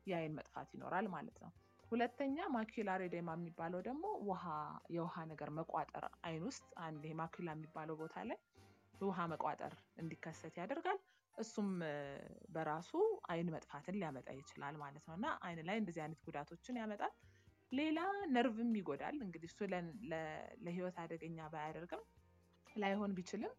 [0.07, 1.51] የአይን መጥፋት ይኖራል ማለት ነው።
[1.91, 4.43] ሁለተኛ macular edema የሚባለው ደግሞ ውሃ
[4.95, 8.39] የውሃ ነገር መቋጠር አይን ውስጥ አንድ macula የሚባለው ቦታ ላይ
[9.01, 10.99] ውሃ መቋጠር እንዲከሰት ያደርጋል።
[11.38, 11.69] እሱም
[12.55, 12.91] በራሱ
[13.29, 17.13] አይን መጥፋትን ሊያመጣ ይችላል ማለት ነው እና አይን ላይ እንደዚህ አይነት ጉዳቶችን ያመጣል።
[17.72, 17.99] ሌላ
[18.34, 19.59] ነርቭም ይጎዳል። እንግዲህ እሱ
[20.61, 22.03] ለህይወት አደገኛ ባያደርግም
[22.76, 23.53] ላይሆን ቢችልም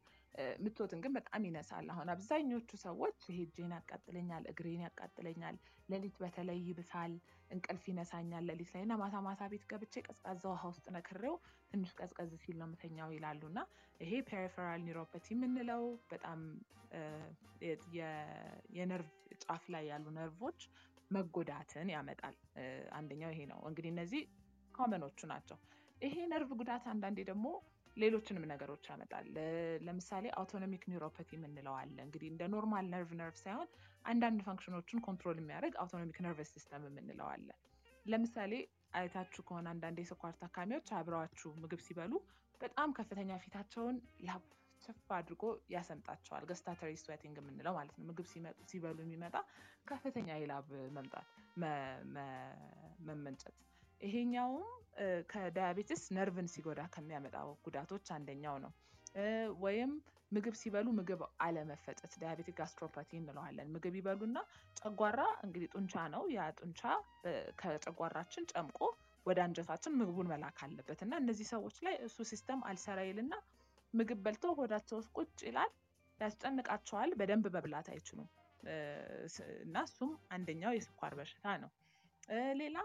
[0.64, 5.56] ምቾትን ግን በጣም ይነሳል። አሁን አብዛኞቹ ሰዎች ይሄ እጄን ያቃጥለኛል፣ እግሬን ያቃጥለኛል፣
[5.88, 7.14] ሌሊት በተለይ ይብሳል፣
[7.50, 11.34] እንቅልፍ ይነሳኛል ሌሊት ላይ እና ማታ ማታ ቤት ገብቼ ቀዝቃዛ ውሃ ውስጥ ነክሬው
[11.72, 13.60] ትንሽ ቀዝቀዝ ሲል ነው የምተኛው ይላሉ እና
[14.00, 15.82] ይሄ ፔሪፌራል ኒውሮፓቲ የምንለው
[16.12, 16.40] በጣም
[18.76, 19.10] የነርቭ
[19.44, 20.60] ጫፍ ላይ ያሉ ነርቮች
[21.14, 22.36] መጎዳትን ያመጣል።
[22.96, 24.22] አንደኛው ይሄ ነው። እንግዲህ እነዚህ
[24.74, 25.58] common ኦቹ ናቸው።
[26.00, 27.46] ይሄ ነርቭ ጉዳት አንዳንዴ ደግሞ
[27.96, 29.26] ሌሎችንም ነገሮች ያመጣል።
[29.86, 33.68] ለምሳሌ autonomic neuropathy የምንለው አለ። እንግዲህ እንደ normal ነርቭ ነርቭ ሳይሆን
[34.04, 37.48] አንዳንድ function ኦችን control የሚያደርግ autonomic nervous system የምንለው አለ።
[38.06, 38.52] ለምሳሌ
[38.94, 42.12] አይታችሁ ከሆነ አንዳንድ የስኳር ታካሚዎች አብረዋችሁ ምግብ ሲበሉ
[42.60, 43.96] በጣም ከፍተኛ ፊታቸውን
[44.26, 44.42] ላብ
[44.84, 48.26] ችፍ አድርጎ ያሰምጣቸዋል። gustatory sweating የምንለው ማለት ነው። ምግብ
[48.70, 49.34] ሲበሉ የሚመጣ
[49.86, 51.28] ከፍተኛ የላብ መምጣት
[53.06, 53.56] መመንጨት
[54.00, 54.64] ይሄኛውም
[55.32, 58.72] ከ diabetes ነርቭን ሲጎዳ ከሚያመጣው ጉዳቶች አንደኛው ነው።
[59.62, 59.90] ወይም
[60.32, 64.38] ምግብ ሲበሉ ምግብ አለመፈጨት diabetic gastropathy እንለዋለን። ምግብ ይበሉና
[64.80, 66.80] ጨጓራ እንግዲህ ጡንቻ ነው። ያ ጡንቻ
[67.60, 68.78] ከጨጓራችን ጨምቆ
[69.26, 73.34] ወደ አንጀታችን ምግቡን መላክ አለበት እና እነዚህ ሰዎች ላይ እሱ system አልሰራ ይልና
[73.94, 75.72] ምግብ በልተው ሆዳቸው ውስጥ ቁጭ ይላል፣
[76.20, 78.28] ያስጨንቃቸዋል። በደንብ መብላት አይችሉም
[79.64, 81.70] እና እሱም አንደኛው የስኳር በሽታ ነው።
[82.60, 82.76] ሌላ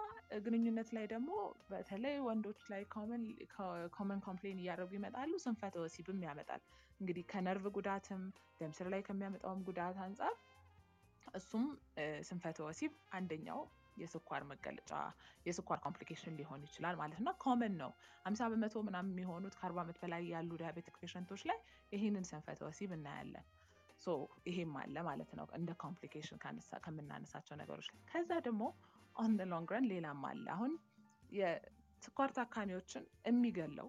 [0.45, 1.30] ግንኙነት ላይ ደግሞ
[1.70, 2.82] በተለይ ወንዶች ላይ
[3.97, 6.62] common complain እያደረጉ ይመጣሉ። ስንፈተ ወሲብም ያመጣል።
[6.99, 8.22] እንግዲህ ከነርቭ ጉዳትም
[8.60, 10.36] ደም ላይ ከሚያመጣውም ጉዳት አንጻር
[11.36, 11.66] እሱም
[12.28, 13.60] ስንፈተ ወሲብ አንደኛው
[13.97, 14.91] የስኳር መገለጫ
[15.45, 17.91] የስኳር complication ሊሆን ይችላል ማለት ነው። common ነው።
[18.25, 21.59] ሀምሳ በመቶ ምናምን የሚሆኑት ከአርባ ዓመት በላይ ያሉ diabetic patient ኦች ላይ
[21.91, 23.45] ይህንን ስንፈተ ወሲብ እናያለን።
[24.01, 24.07] So
[24.47, 26.39] ይሄም አለ ማለት ነው እንደ complication
[26.85, 28.63] ከምናነሳቸው ነገሮች ላይ ከዛ ደግሞ
[29.15, 30.73] on long run ሌላም አለ። አሁን
[31.31, 33.87] የስኳር ታካሚዎችን የሚገለው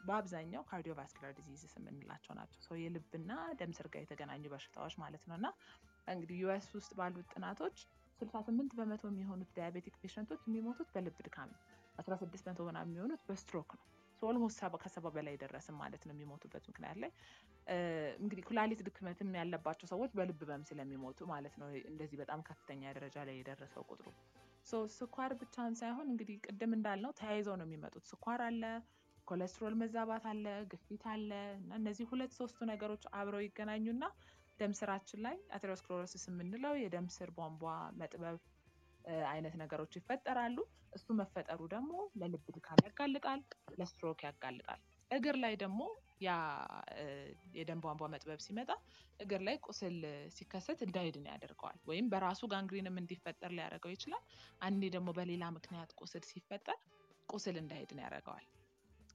[0.00, 5.48] በአብዛኛው cardiovascular diseases የምንላቸው ናቸው። ሰው የልብና ደም ስር ጋር የተገናኙ በሽታዎች ማለት ነው እና
[6.08, 7.76] እንግዲህ US ውስጥ ባሉት ጥናቶች
[8.22, 11.60] 68 በመቶ የሚሆኑት diabetic patient ኦች የሚሞቱት በልብ ድካም ነው።
[12.02, 13.84] 16 በመቶ ምናምን የሚሆኑት በስትሮክ ነው።
[14.22, 17.10] almost ከሰባ በላይ ደረስም ማለት ነው የሚሞቱበት ምክንያት ላይ
[18.20, 23.36] እንግዲህ ኩላሊት ድክመትም ያለባቸው ሰዎች በልብ ህመም ስለሚሞቱ ማለት ነው እንደዚህ በጣም ከፍተኛ ደረጃ ላይ
[23.38, 24.06] የደረሰው ቁጥሩ።
[24.94, 28.62] ስኳር ብቻን ሳይሆን እንግዲህ ቅድም እንዳልነው ተያይዘው ነው የሚመጡት። ስኳር አለ፣
[29.28, 34.04] ኮሌስትሮል መዛባት አለ፣ ግፊት አለ እና እነዚህ ሁለት ሶስቱ ነገሮች አብረው ይገናኙና
[34.60, 37.62] ደም ስራችን ላይ atherosclerosis የምንለው የደም ስር ቧንቧ
[38.00, 38.38] መጥበብ
[39.30, 40.56] አይነት ነገሮች ይፈጠራሉ።
[40.96, 41.90] እሱ መፈጠሩ ደግሞ
[42.20, 43.40] ለልብ ድካም ያጋልጣል፣
[43.78, 44.80] ለስትሮክ ያጋልጣል።
[45.10, 45.80] እግር ላይ ደግሞ
[46.22, 46.30] ያ
[47.54, 48.70] የደም ቧንቧ መጥበብ ሲመጣ
[49.20, 49.96] እግር ላይ ቁስል
[50.36, 54.24] ሲከሰት እንዳይድን ያደርገዋል። ወይም በራሱ gangrene ም እንዲፈጠር ሊያደርገው ይችላል።
[54.60, 56.78] አንዴ ደግሞ በሌላ ምክንያት ቁስል ሲፈጠር
[57.28, 58.46] ቁስል እንዳይድን ያደርገዋል።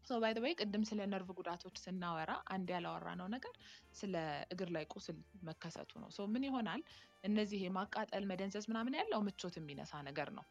[0.07, 3.53] So by the way ቅድም ስለ ነርቭ ጉዳቶች ስናወራ አንድ ያላወራነው ነገር
[3.99, 4.13] ስለ
[4.53, 6.81] እግር ላይ ቁስል መከሰቱ ነው። ምን ይሆናል?
[7.23, 10.45] እነዚህ የማቃጠል መደንዘዝ ምናምን ያለው ምቾት የሚነሳ ነገር ነው።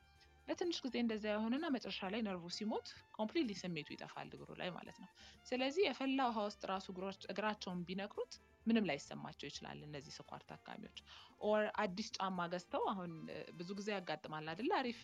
[0.49, 5.09] ለትንሽ ጊዜ እንደዚያ የሆነና መጨረሻ ላይ ነርቭ ሲሞት completely ስሜቱ ይጠፋል እግሩ ላይ ማለት ነው።
[5.47, 6.87] ስለዚህ የፈላ ውሃ ውስጥ ራሱ
[7.33, 8.35] እግራቸውን ቢነክሩት
[8.67, 10.99] ምንም ላይሰማቸው ይችላል። እነዚህ ስኳር ታካሚዎች
[11.47, 13.13] or አዲስ ጫማ ገዝተው አሁን
[13.59, 14.71] ብዙ ጊዜ ያጋጥማል አይደለ?
[14.81, 15.01] አሪፍ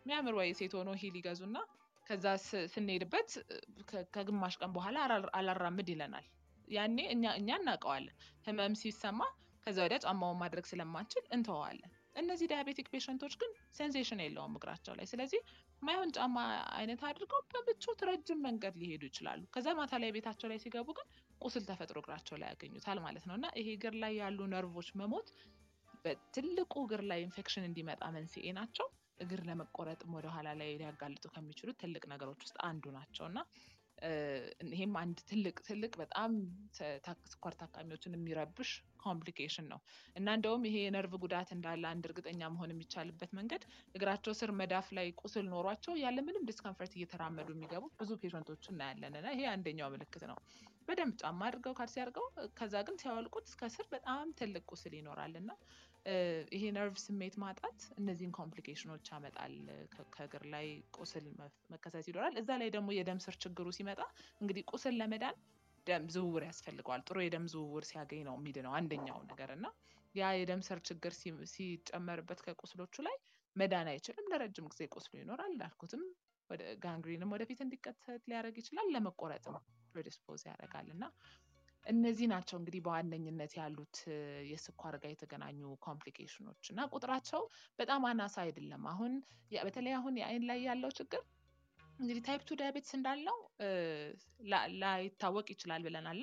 [0.00, 1.56] የሚያምር ወይ ሴት ሆኖ heel ይገዙና
[2.06, 2.26] ከዛ
[2.72, 3.30] ስንሄድበት
[4.14, 4.96] ከግማሽ ቀን በኋላ
[5.38, 6.26] አላራምድ ይለናል።
[6.68, 9.20] ያኔ እኛ እኛ እናውቀዋለን ህመም ሲሰማ
[9.66, 11.90] ከዛ ወዲያ ጫማውን ማድረግ ስለማንችል እንተዋለን።
[12.20, 15.40] እነዚህ diabetic patient ኦች ግን sensation የለውም እግራቸው ላይ። ስለዚህ
[15.82, 16.36] ማይሆን ጫማ
[16.78, 21.06] አይነት አድርገው በምቾት ረጅም መንገድ ሊሄዱ ይችላሉ። ከዛ ማታ ላይ ቤታቸው ላይ ሲገቡ ግን
[21.40, 25.28] ቁስል ተፈጥሮ እግራቸው ላይ ያገኙታል ማለት ነው እና ይሄ እግር ላይ ያሉ ነርቮች መሞት
[26.04, 28.88] በትልቁ እግር ላይ ኢንፌክሽን እንዲመጣ መንስኤ ናቸው።
[29.20, 33.38] እግር ለመቆረጥም ወደኋላ ላይ ሊያጋልጡ ከሚችሉት ትልቅ ነገሮች ውስጥ አንዱ ናቸው። እና
[34.70, 36.30] ይሄም አንድ ትልቅ ትልቅ በጣም
[37.32, 38.70] ስኳር ታካሚዎችን የሚረብሽ
[39.02, 39.80] complication ነው።
[40.16, 43.62] እና እንደውም ይሄ የነርቭ ጉዳት እንዳለ አንድ እርግጠኛ መሆን የሚቻልበት መንገድ
[43.94, 49.16] እግራቸው ስር መዳፍ ላይ ቁስል ኖሯቸው ያለ ምንም discomfort እየተራመዱ የሚገቡ ብዙ patient ኦች እናያለን።
[49.20, 50.38] እና ይሄ አንደኛው ምልክት ነው።
[50.88, 52.26] በደንብ ጫማ አድርገው ካልሲ አድርገው
[52.58, 55.50] ከዛ ግን ሲያወልቁት እስከ ስር በጣም ትልቅ ቁስል ይኖራል። እና
[56.52, 59.54] ይሄ ነርቭ ስሜት ማጣት እነዚህን complication ኦች ያመጣል።
[60.14, 61.26] ከእግር ላይ ቁስል
[61.72, 64.00] መከሰት ይኖራል። እዛ ላይ ደግሞ የደም ስር ችግሩ ሲመጣ
[64.40, 65.36] እንግዲህ ቁስል ለመዳን
[65.86, 69.66] ደም ዝውውር ያስፈልገዋል። ጥሩ የደም ዝውውር ሲያገኝ ነው የሚድነው አንደኛው ነገር እና
[70.14, 71.12] ያ የደም ስር ችግር
[71.52, 73.16] ሲጨመርበት ከቁስሎቹ ላይ
[73.56, 76.02] መዳን አይችልም። ለረጅም ጊዜ ቁስሉ ይኖራል። እንዳልኩትም
[76.84, 79.56] gangrene ም ወደፊት እንዲከሰት ሊያደርግ ይችላል። ለመቆረጥም
[79.92, 81.04] predispose ያደርጋል እና
[81.86, 83.96] እነዚህ ናቸው እንግዲህ በዋነኝነት ያሉት
[84.50, 87.42] የስኳር ጋር የተገናኙ complication ኦች እና ቁጥራቸው
[87.78, 89.12] በጣም አናሳ አይደለም። አሁን
[89.64, 91.22] በተለይ አሁን የአይን ላይ ያለው ችግር
[91.98, 93.38] እንግዲህ type two diabetes እንዳለው
[94.82, 96.20] ላይታወቅ ይችላል ብለናል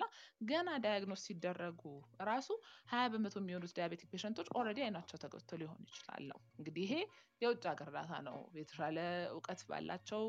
[0.49, 1.81] ገና diagnose ሲደረጉ
[2.29, 2.47] ራሱ
[2.91, 6.25] ሀያ በመቶ የሚሆኑት diabetic patient ኦች already አይናቸው ተጎድቶ ሊሆን ይችላል
[6.59, 6.95] እንግዲህ ይሄ
[7.41, 8.97] የውጭ ሀገር data ነው። የተሻለ
[9.33, 10.23] እውቀት ባላቸው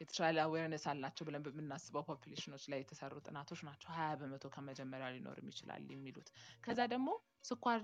[0.00, 5.50] የተሻለ awareness አላቸው ብለን በምናስበው population ኦች ላይ የተሰሩ ጥናቶች ናቸው ሀያ በመቶ ከመጀመሪያ ሊኖርም
[5.52, 6.28] ይችላል የሚሉት።
[6.64, 7.08] ከዛ ደግሞ
[7.50, 7.80] ስኳር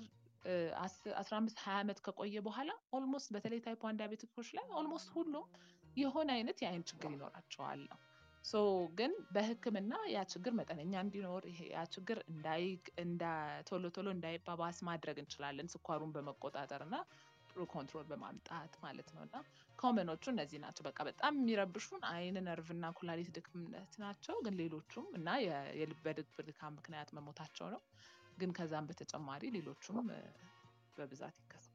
[1.17, 5.47] አስራ አምስት ሀያ ዓመት ከቆየ በኋላ almost በተለይ type one diabetic ኦች ላይ almost ሁሉም
[5.97, 7.99] የሆነ አይነት የአይን ችግር ይኖራቸዋል ነው።
[8.45, 8.57] so
[8.99, 12.19] ግን በሕክምና ያ ችግር መጠነኛ እንዲኖር ያ ችግር
[13.69, 16.97] ቶሎ ቶሎ እንዳይባባስ ማድረግ እንችላለን ስኳሩን በመቆጣጠር እና
[17.57, 19.37] ጥሩ control በማምጣት ማለት ነው። እና
[19.79, 25.07] common ኦቹ እነዚህ ናቸው። በቃ በጣም የሚረብሹን አይን፣ ነርቭ እና ኩላሊት ድክመት ናቸው። ግን ሌሎቹም
[25.19, 25.29] እና
[25.79, 26.05] የልብ
[26.49, 27.83] ድካም ምክንያት መሞታቸው ነው።
[28.39, 29.99] ግን ከዛም በተጨማሪ ሌሎቹም
[30.99, 31.66] በብዛት ይከሰታል።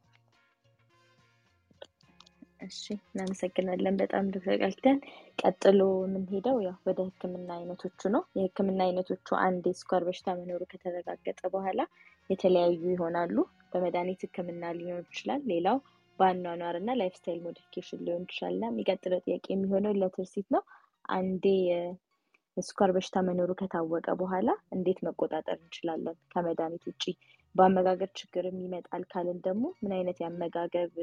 [2.61, 4.97] እሺ እናመሰግናለን በጣም ኪዳን።
[5.39, 11.81] ቀጥሎ የምንሄደው ያው ወደ ህክምና አይነቶቹ ነው። የህክምና አይነቶቹ አንድ የስኳር በሽታ መኖሩ ከተረጋገጠ በኋላ
[12.29, 13.35] የተለያዩ ይሆናሉ።
[13.71, 15.77] በመድኃኒት ህክምና ሊሆን ይችላል። ሌላው
[16.19, 20.63] በአኗኗር እና lifestyle modification ሊሆን ይችላል። እና የሚቀጥለው ጥያቄ የሚሆነው ለትርሲት ነው።
[21.15, 21.45] አንዴ
[22.57, 26.17] የስኳር በሽታ መኖሩ ከታወቀ በኋላ እንዴት መቆጣጠር እንችላለን?
[26.33, 27.03] ከመድኃኒት ውጭ
[27.55, 30.93] በአመጋገብ ችግርም ይመጣል ካልን ደግሞ ምን አይነት የአመጋገብ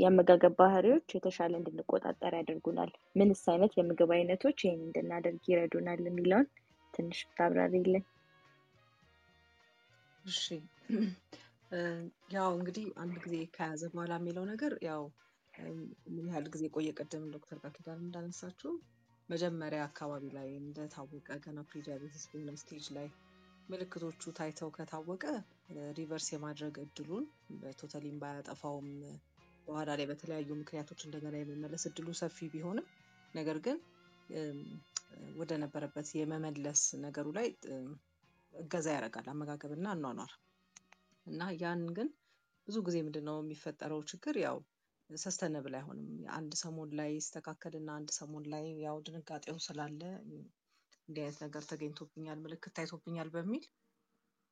[0.00, 2.90] የአመጋገብ ባህሪዎች የተሻለ እንድንቆጣጠር ያደርጉናል?
[3.16, 6.00] ምንስ አይነት የምግብ አይነቶች ይህን እንድናደርግ ይረዱናል?
[6.06, 6.46] የሚለውን
[6.94, 8.04] ትንሽ ብታብራሪልን።
[10.24, 10.44] እሺ
[12.34, 15.02] ያው እንግዲህ አንድ ጊዜ ከያዘ በኋላ የሚለው ነገር ያው
[16.14, 16.88] ምን ያህል ጊዜ ቆየ?
[16.98, 18.72] ቅድም ዶክተር ቃል ኪዳን እንዳነሳችው
[19.28, 23.06] መጀመሪያ አካባቢ ላይ እንደታወቀ ገና prediabetes በሆነ stage ላይ
[23.68, 25.24] ምልክቶቹ ታይተው ከታወቀ
[25.98, 27.26] reverse የማድረግ እድሉን
[27.60, 28.88] በ totally ም ባያጠፋውም
[29.66, 32.86] በኋላ ላይ በተለያዩ ምክንያቶች እንደገና የመመለስ እድሉ ሰፊ ቢሆንም
[33.34, 33.78] ነገር ግን
[35.40, 37.48] ወደ ነበረበት የመመለስ ነገሩ ላይ
[38.54, 40.32] እገዛ ያደርጋል አመጋገብ እና አኗኗር
[41.26, 42.08] እና ያን ግን
[42.68, 44.56] ብዙ ጊዜ ምንድን ነው የሚፈጠረው ችግር ያው
[45.10, 50.00] ሰስተነብል አይሆንም። አንድ ሰሞን ላይ ይስተካከል እና አንድ ሰሞን ላይ ያው ድንጋጤው ስላለ
[51.08, 53.64] እንዲህ አይነት ነገር ተገኝቶብኛል፣ ምልክት ታይቶብኛል በሚል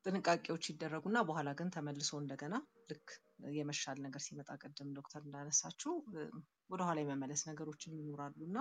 [0.07, 2.55] ጥንቃቄዎች ይደረጉና በኋላ ግን ተመልሶ እንደገና
[2.91, 3.09] ልክ
[3.53, 5.93] የመሻል ነገር ሲመጣ ቅድም ዶክተር እንዳነሳችው
[6.71, 8.59] ወደኋላ የመመለስ ነገሮችን ይኖራሉ እና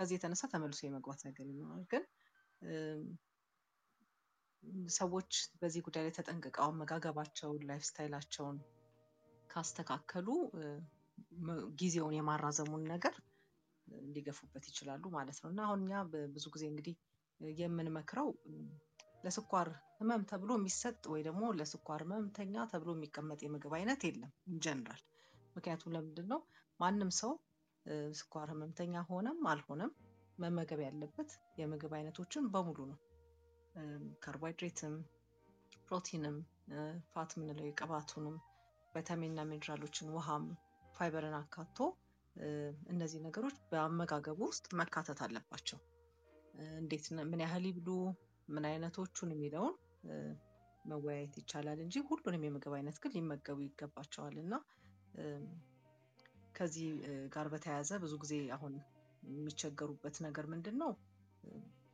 [0.00, 2.04] ከዚህ የተነሳ ተመልሶ የመግባት ነገር ይኖራል። ግን
[4.94, 5.30] ሰዎች
[5.60, 8.58] በዚህ ጉዳይ ላይ ተጠንቅቀው አመጋገባቸውን lifestyle ኣቸውን
[9.50, 10.28] ካስተካከሉ
[11.80, 13.14] ጊዜውን የማራዘሙን ነገር
[14.12, 15.94] ሊገፉበት ይችላሉ ማለት ነው። እና አሁን እኛ
[16.34, 16.94] ብዙ ጊዜ እንግዲህ
[17.58, 18.28] የምንመክረው
[19.24, 19.68] ለስኳር
[20.00, 24.30] ህመም ተብሎ የሚሰጥ ወይ ደግሞ ለስኳር ህመምተኛ ተብሎ የሚቀመጥ የምግብ አይነት የለም
[24.64, 25.02] ጀነራል።
[25.56, 26.40] ምክንያቱም ለምንድን ነው
[26.80, 27.32] ማንም ሰው
[28.14, 29.92] ስኳር ህመምተኛ ሆነም አልሆነም
[30.38, 32.98] መመገብ ያለበት የምግብ አይነቶችን በሙሉ ነው።
[34.22, 34.94] ካርቦሃይድሬትም፣
[35.88, 36.36] ፕሮቲንም፣
[37.12, 38.36] fat የምንለው የቅባቱንም፣
[38.94, 40.46] ቫይታሚንና ሚኔራሎችን፣ ውሃም፣
[40.94, 41.78] ፋይበርን አካቶ
[42.92, 45.78] እነዚህ ነገሮች በአመጋገቡ ውስጥ መካተት አለባቸው።
[46.78, 47.88] እንዴት ምን ያህል ይብሉ፣
[48.48, 49.74] ምን አይነቶቹን የሚለውን
[50.84, 54.54] መወያየት ይቻላል እንጂ ሁሉንም የምግብ አይነት ግን ሊመገቡ ይገባቸዋል እና
[56.54, 56.88] ከዚህ
[57.34, 58.72] ጋር በተያያዘ ብዙ ጊዜ አሁን
[59.22, 60.90] የሚቸገሩበት ነገር ምንድን ነው?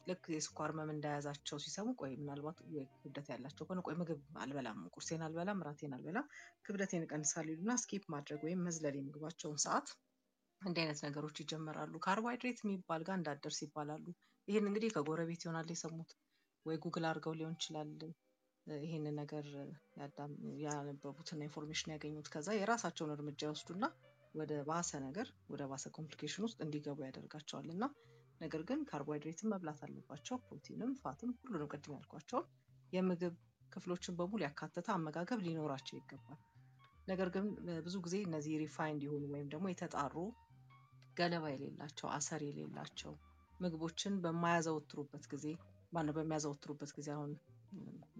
[0.07, 2.59] ልክ የስኳር ህመም እንደያዛቸው ሲሰሙ ቆይ ምናልባት
[2.97, 6.27] ክብደት ያላቸው ከሆነ ቆይ ምግብ አልበላም፣ ቁርሴን አልበላም፣ ራቴን አልበላም፣
[6.67, 9.89] ክብደቴን እቀንሳለሁ ይሉና ስኪፕ ማድረግ ወይም መዝለል የምግባቸውን ሰዓት
[10.63, 14.07] እንዲህ አይነት ነገሮች ይጀመራሉ። ካርቦሃይድሬት የሚባል ጋር እንዳደርስ ይባላሉ።
[14.49, 16.13] ይህን እንግዲህ ከጎረቤት ይሆናል የሰሙት
[16.67, 17.91] ወይ ጉግል አድርገው ሊሆን ይችላል
[18.67, 19.47] ይህንን ነገር
[20.65, 23.85] ያነበቡትና information ያገኙት ከዛ የራሳቸውን እርምጃ ይወስዱና
[24.35, 27.85] ወደ ባሰ ነገር ወደ ባሰ complication ውስጥ እንዲገቡ ያደርጋቸዋል እና
[28.41, 32.49] ነገር ግን ካርቦሃይድሬትን መብላት አለባቸው። ፕሮቲንም fat ም ሁሉንም ቅድም ያልኳቸውን
[32.93, 33.37] የምግብ
[33.73, 36.41] ክፍሎችን በሙሉ ያካተተ አመጋገብ ሊኖራቸው ይገባል።
[37.09, 37.47] ነገር ግን
[37.87, 40.15] ብዙ ጊዜ እነዚህ refined የሆኑ ወይም ደግሞ የተጣሩ
[41.17, 43.13] ገለባ የሌላቸው አሰር የሌላቸው
[43.61, 45.47] ምግቦችን በማያዘወትሩበት ጊዜ
[45.97, 47.31] ማነው በሚያዘወትሩበት ጊዜ አሁን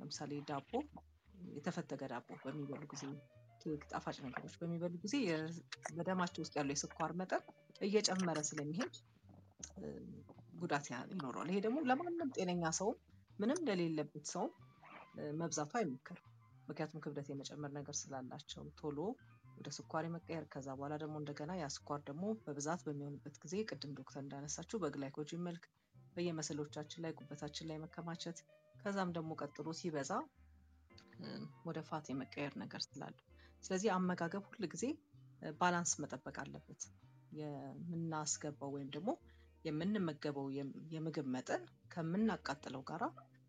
[0.01, 0.71] ለምሳሌ ዳቦ
[1.55, 3.05] የተፈተገ ዳቦ በሚበሉ ጊዜ
[3.63, 5.17] ኬክ፣ ጣፋጭ ነገሮች በሚበሉ ጊዜ
[5.97, 7.43] በደማቸው ውስጥ ያለው የስኳር መጠን
[7.81, 8.95] እየጨመረ ስለሚሄድ
[10.61, 12.97] ጉዳት ይኖረዋል። ይሄ ደግሞ ለማንም ጤነኛ ሰውም
[13.39, 14.53] ምንም ለሌለበት ሰውም
[15.41, 16.25] መብዛቱ አይመከርም።
[16.69, 18.99] ምክንያቱም ክብደት የመጨመር ነገር ስላላቸው ቶሎ
[19.57, 24.23] ወደ ስኳር የመቀየር ከዛ በኋላ ደግሞ እንደገና ያ ስኳር ደግሞ በብዛት በሚሆንበት ጊዜ ቅድም ዶክተር
[24.25, 25.65] እንዳነሳችው በ glycogen መልክ
[26.17, 28.39] በየ muscle ኦቻችን ላይ ጉበታችን ላይ መከማቸት
[28.75, 30.13] ከዛም ደግሞ ቀጥሎ ሲበዛ
[31.67, 33.23] ወደ fat የመቀየር ነገር ስላለው
[33.65, 34.85] ስለዚህ አመጋገብ ሁል ጊዜ
[35.61, 36.83] balance መጠበቅ አለበት።
[37.39, 39.11] የምናስገባው ወይም ደግሞ
[39.65, 40.47] የምንመገበው
[40.95, 41.63] የምግብ መጠን
[41.93, 43.05] ከምናቃጥለው ጋራ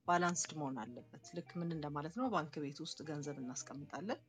[0.08, 2.28] balanced መሆን አለበት። ልክ ምን እንደማለት ነው?
[2.34, 4.20] ባንክ ቤት ውስጥ ገንዘብ እናስቀምጣለን።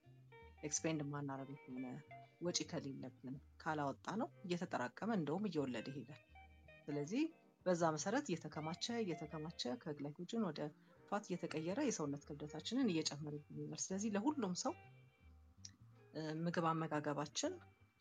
[0.62, 1.86] expend የማናረግ ከሆነ
[2.47, 6.23] ወጪ ከሌለብን ካላወጣ ነው እየተጠራቀመ እንደውም እየወለደ ይሄዳል።
[6.85, 7.23] ስለዚህ
[7.69, 10.61] በዛ መሰረት እየተከማቸ እየተከማቸ ከ glycogen ወደ
[11.12, 14.73] fat እየተቀየረ የሰውነት ክብደታችንን እየጨመረብን ይሄዳል። ስለዚህ ለሁሉም ሰው
[16.45, 17.53] ምግብ አመጋገባችን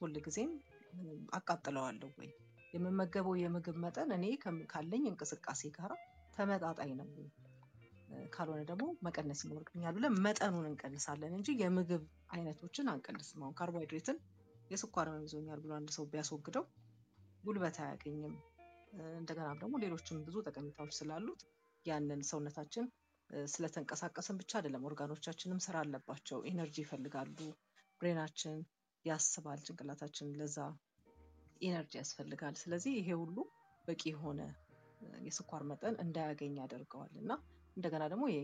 [0.02, 0.52] ሁልጊዜም
[1.38, 2.30] አቃጥለዋለሁ ወይ
[2.74, 4.26] የምመገበው የምግብ መጠን እኔ
[4.72, 5.92] ካለኝ እንቅስቃሴ ጋር
[6.38, 7.08] ተመጣጣኝ ነው
[8.34, 12.04] ካልሆነ ደግሞ መቀነስ ይኖርብኛል ብለን መጠኑን እንቀንሳለን እንጂ የምግብ
[12.34, 14.20] አይነቶችን አንቀንስም። አሁን ካርቦሃይድሬትን
[14.72, 16.66] የስኳር ይዞኛል ብሎ አንድ ሰው ቢያስወግደው
[17.44, 18.36] ጉልበት አያገኝም።
[19.18, 21.42] እንደገና ደግሞ ሌሎችም ብዙ ጠቀሜታዎች ስላሉት
[21.86, 22.86] ያንን ሰውነታችን
[23.50, 27.38] ስለተንቀሳቀስን ብቻ አይደለም፣ ኦርጋኖቻችንም ስራ አለባቸው፣ energy ይፈልጋሉ።
[28.02, 28.58] brain ኣችን
[29.06, 30.58] ያስባል፣ ጭንቅላታችን ለዛ
[31.62, 33.38] energy ያስፈልጋል። ስለዚህ ይሄ ሁሉ
[33.88, 34.42] በቂ የሆነ
[35.26, 37.32] የስኳር መጠን እንዳያገኝ ያደርገዋል እና
[37.78, 38.40] እንደገና ደግሞ ይሄ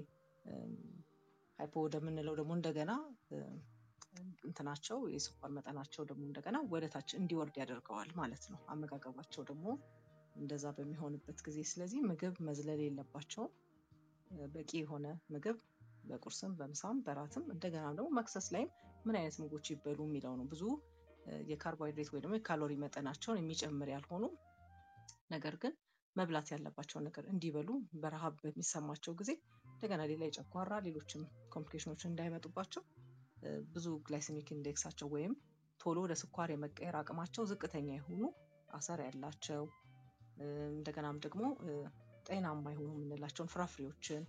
[1.60, 2.92] ሃይፖ ወደምንለው ደግሞ እንደገና
[4.44, 9.66] እንትናቸው የስኳር መጠናቸው ደግሞ እንደገና ወደታች እንዲወርድ ያደርገዋል ማለት ነው። አመጋገባቸው ደግሞ
[10.36, 13.52] እንደዛ በሚሆንበት ጊዜ ስለዚህ ምግብ መዝለል የለባቸውም።
[14.54, 15.58] በቂ የሆነ ምግብ
[16.04, 18.70] በቁርስም በምሳም በራትም እንደገና ደግሞ መክሰስ ላይም
[19.06, 20.64] ምን አይነት ምግቦች ይበሉ የሚለው ነው። ብዙ
[21.50, 24.24] የካርቦሃይድሬት ወይ ደግሞ የካሎሪ መጠናቸውን የሚጨምር ያልሆኑ
[25.32, 25.74] ነገር ግን
[26.16, 27.70] መብላት ያለባቸውን ነገር እንዲበሉ
[28.02, 29.32] በረሃብ በሚሰማቸው ጊዜ
[29.74, 31.22] እንደገና ሌላ የጨጓራ ሌሎችም
[31.54, 32.84] complication ኦች እንዳይመጡባቸው
[33.74, 35.34] ብዙ glycemic index ኣቸው ወይም
[35.80, 38.22] ቶሎ ወደ ስኳር የመቀየር አቅማቸው ዝቅተኛ የሆኑ
[38.70, 39.64] አሰር ያላቸው
[40.72, 41.44] እንደገናም ደግሞ
[42.26, 44.24] ጤናማ የሆኑ የምንላቸውን ፍራፍሬዎችን፣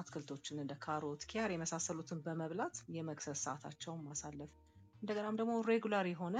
[0.00, 4.50] አትክልቶችን እንደ ካሮት፣ ኪያር የመሳሰሉትን በመብላት የመክሰስ ሰዓታቸውን ማሳለፍ
[5.02, 6.36] እንደገናም ደግሞ regular የሆነ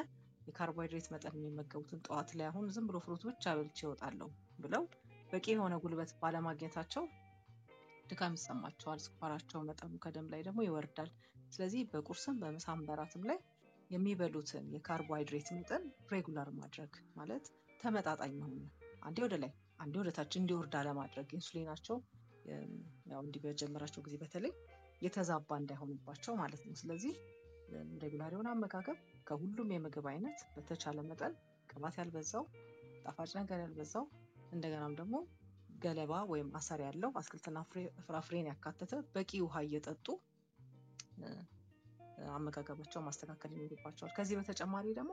[0.49, 4.29] የካርቦሃይድሬት መጠን የሚመገቡትን ጠዋት ላይ አሁን ዝም ብሎ fruit ብቻ በልቼ እወጣለሁ
[4.59, 4.85] ብለው
[5.33, 7.05] በቂ የሆነ ጉልበት ባለማግኘታቸው
[8.11, 11.11] ድካም ይሰማቸዋል። ስኳራቸው መጠኑ ከደም ላይ ደግሞ ይወርዳል።
[11.53, 13.39] ስለዚህ በቁርስም በምሳም በራትም ላይ
[13.91, 17.45] የሚበሉትን የካርቦሃይድሬት መጠን regular ማድረግ ማለት
[17.81, 18.55] ተመጣጣኝ መሆን
[19.03, 19.51] አንዴ ወደ ላይ
[19.81, 21.97] አንዴ ወደ ታች እንዲወርድ አለማድረግ ኢንሱሊናቸው
[23.11, 24.53] ያው እንዲህ በጀመራቸው ጊዜ በተለይ
[25.03, 27.15] የተዛባ እንዳይሆንባቸው ማለት ነው። ስለዚህ
[28.03, 31.35] regular የሆነ አመጋገብ ከሁሉም የምግብ አይነት በተቻለ መጠን
[31.71, 32.45] ቅባት ያልበዛው
[33.05, 34.05] ጣፋጭ ነገር ያልበዛው
[34.53, 35.17] እንደገናም ደግሞ
[35.79, 37.59] ገለባ ወይም አሰር ያለው አትክልትና
[38.07, 40.07] ፍራፍሬን ያካተተ በቂ ውሃ እየጠጡ
[42.33, 45.13] አመጋገባቸው ማስተካከል ይኖርባቸዋል። ከዚህ በተጨማሪ ደግሞ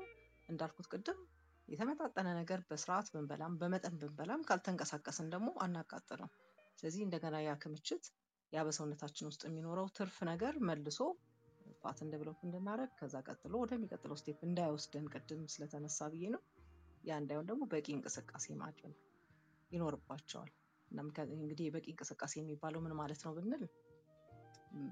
[0.50, 1.20] እንዳልኩት ቅድም
[1.68, 6.32] የተመጣጠነ ነገር በስርዓት ብንበላም በመጠን ብንበላም ካልተንቀሳቀስን ደግሞ አናቃጥልም።
[6.80, 8.06] ስለዚህ እንደገና ያ ክምችት
[8.54, 11.00] ያ በሰውነታችን ውስጥ የሚኖረው ትርፍ ነገር መልሶ
[11.84, 16.42] fat ን develop እንድናደርግ ከዛ ቀጥሎ ወደሚቀጥለው step እንዳይወስደን ቅድም ስለተነሳ ብዬ ነው።
[17.04, 18.94] ያ እንዳይሆን ደግሞ በቂ እንቅስቃሴ ማድረግ
[19.72, 20.52] ይኖርባቸዋል።
[21.38, 23.64] እንግዲህ የበቂ እንቅስቃሴ የሚባለው ምን ማለት ነው ብንል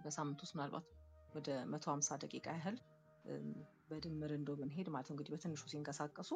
[0.04, 0.86] በሳምንት ውስጥ ምናልባት
[1.34, 2.78] ወደ መቶ ሀምሳ ደቂቃ ያህል
[3.90, 6.32] በድምር እንደው ብንሄድ ማለት ነው እንግዲህ በትንሹ ሲንቀሳቀሱ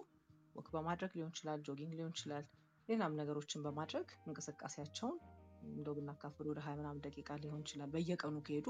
[0.58, 2.46] walk በማድረግ ሊሆን ይችላል፣ jogging ሊሆን ይችላል፣
[2.90, 5.18] ሌላም ነገሮችን በማድረግ እንቅስቃሴያቸውን
[5.70, 8.68] እንደው ብናካፍል ወደ ሀያ ምናምን ደቂቃ ሊሆን ይችላል። በየቀኑ ከሄዱ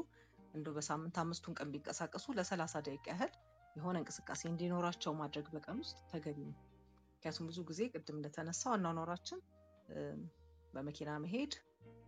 [0.53, 3.33] እንደው በሳምንት አምስቱን ቀን ቢንቀሳቀሱ ለሰላሳ ደቂቃ ያህል
[3.75, 6.57] የሆነ እንቅስቃሴ እንዲኖራቸው ማድረግ በቀን ውስጥ ተገቢ ነው።
[7.13, 9.39] ምክንያቱም ብዙ ጊዜ ቅድም እንደተነሳው አኗኗራችን
[10.73, 11.53] በመኪና መሄድ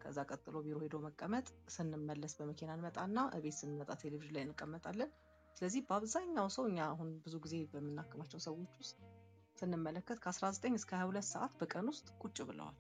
[0.02, 1.46] ከዛ ቀጥሎ ቢሮ ሄዶ መቀመጥ፣
[1.76, 5.10] ስንመለስ በመኪና እንመጣና እቤት ስንመጣ ቴሌቪዥን ላይ እንቀመጣለን።
[5.58, 8.96] ስለዚህ በአብዛኛው ሰው እኛ አሁን ብዙ ጊዜ በምናክማቸው ሰዎች ውስጥ
[9.60, 12.78] ስንመለከት ከ19 እስከ 22 ሰዓት በቀን ውስጥ ቁጭ ብለዋል።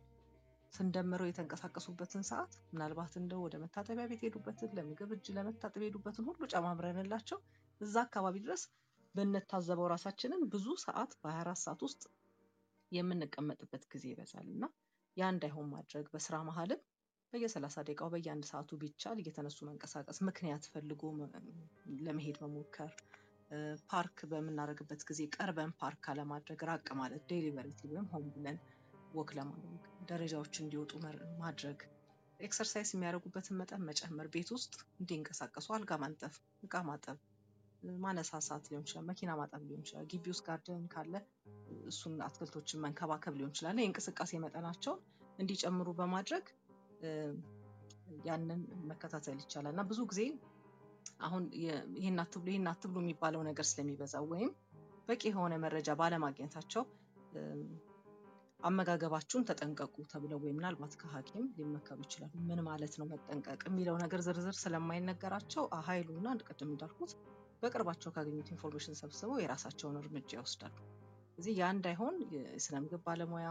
[0.73, 7.39] ስንደምረው የተንቀሳቀሱበትን ሰዓት ምናልባት እንደው ወደ መታጠቢያ ቤት ሄዱበትን ለምግብ እጅ ለመታጠብ ሄዱበትን ሁሉ ጨማምረንላቸው
[7.81, 8.63] እዛ አካባቢ ድረስ
[9.15, 12.01] ብንታዘበው ራሳችንን ብዙ ሰዓት በ24 ሰዓት ውስጥ
[12.91, 14.63] የምንቀመጥበት ጊዜ ይበዛል እና
[15.17, 16.81] ያ እንዳይሆን ማድረግ በስራ መሀልም
[17.33, 21.01] በየሰላሳ ደቂቃው በየአንድ ሰዓቱ ቢቻል እየተነሱ መንቀሳቀስ፣ ምክንያት ፈልጎ
[22.05, 22.91] ለመሄድ መሞከር፣
[23.89, 28.57] ፓርክ በምናደርግበት ጊዜ ቀርበን ፓርክ አለማድረግ፣ ራቅ ማለት deliberate ወይም ሆን ብለን
[29.13, 30.91] walk ለማድረግ ደረጃዎች እንዲወጡ
[31.41, 31.79] ማድረግ፣
[32.39, 37.17] exercise የሚያደርጉበትን መጠን መጨመር፣ ቤት ውስጥ እንዲንቀሳቀሱ አልጋ ማንጠፍ፣ እቃ ማጠብ፣
[38.03, 41.13] ማነሳሳት ሊሆን ይችላል፣ መኪና ማጠብ ሊሆን ይችላል፣ ግቢ ውስጥ garden ካለ
[41.89, 45.01] እሱን አትክልቶችን መንከባከብ ሊሆን ይችላል። የእንቅስቃሴ መጠናቸውን
[45.39, 46.45] እንዲጨምሩ በማድረግ
[48.25, 50.21] ያንን መከታተል ይቻላል እና ብዙ ጊዜ
[51.19, 51.43] አሁን
[51.97, 54.51] ይህን አትብሉ ይህን አትብሉ የሚባለው ነገር ስለሚበዛ ወይም
[55.07, 56.83] በቂ የሆነ መረጃ ባለማግኘታቸው
[58.59, 64.55] አመጋገባችሁን ተጠንቀቁ ተብለው ወይም ምናልባት ከሐኪም ሊመከሩ ይችላሉ። ምን ማለት ነው መጠንቀቅ የሚለው ነገር ዝርዝር
[64.61, 67.11] ስለማይነገራቸው ኃይሉና ቅድም እንዳልኩት
[67.61, 70.75] በቅርባቸው ካገኙት information ሰብስበው የራሳቸውን እርምጃ ይወስዳሉ።
[71.37, 73.49] እዚህ ያ እንዳይሆን የስነ ምግብ ባለሙያ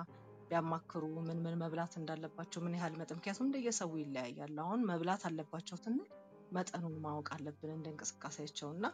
[0.51, 6.07] ቢያማክሩ ምን ምን መብላት እንዳለባቸው ምን ያህል መጠን ምክንያቱም እንደየሰው ይለያያል። አሁን መብላት አለባቸው ስንል
[6.53, 8.87] መጠኑን ማወቅ አለብን እንደ እንቅስቃሴያቸው እና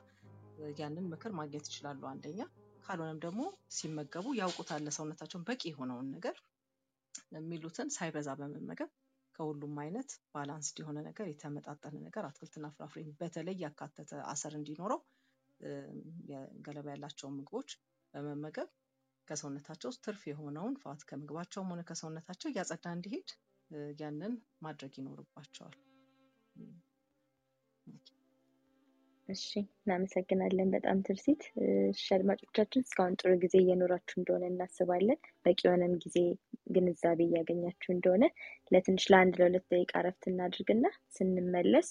[0.79, 2.41] ያንን ምክር ማግኘት ይችላሉ። አንደኛ
[2.85, 3.43] ካልሆነም ደግሞ
[3.77, 6.37] ሲመገቡ ያውቁታል ለሰውነታቸውን በቂ የሆነውን ነገር
[7.37, 8.91] የሚሉትን ሳይበዛ በመመገብ
[9.35, 15.01] ከሁሉም አይነት ባላንስድ የሆነ ነገር የተመጣጠነ ነገር አትክልትና ፍራፍሬ በተለይ ያካተተ አሰር እንዲኖረው
[16.67, 17.71] ገለባ ያላቸውን ምግቦች
[18.15, 18.69] በመመገብ
[19.29, 23.31] ከሰውነታቸው ውስጥ ትርፍ የሆነውን ፋት ከምግባቸውም ሆነ ከሰውነታቸው እያጸዳ እንዲሄድ
[24.01, 25.77] ያንን ማድረግ ይኖርባቸዋል።
[29.29, 29.45] እሺ
[29.79, 31.43] እናመሰግናለን በጣም ትርሲት።
[31.91, 36.17] እሺ አድማጮቻችን እስካሁን ጥሩ ጊዜ እየኖራችሁ እንደሆነ እናስባለን። በቂ የሆነም ጊዜ
[36.75, 38.25] ግንዛቤ እያገኛችሁ እንደሆነ
[38.71, 40.85] ለትንሽ ለአንድ ለሁለት ደቂቃ እረፍት እናድርግና
[41.17, 41.89] ስንመለስ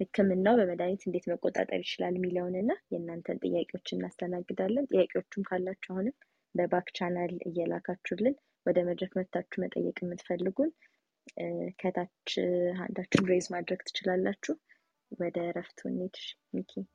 [0.00, 6.16] ሕክምናው በመድኃኒት እንዴት መቆጣጠር ይችላል የሚለውን እና የእናንተን ጥያቄዎች እናስተናግዳለን። ጥያቄዎቹም ካላችሁ አሁንም
[6.54, 8.34] በባክ ቻናል እየላካችሁልን
[8.66, 10.70] ወደ መድረክ መታችሁ መጠየቅ የምትፈልጉን
[11.80, 12.30] ከታች
[12.84, 14.54] አንዳችሁን ሬዝ ማድረግ ትችላላችሁ።
[15.16, 15.30] Where
[15.86, 16.86] النتش مكي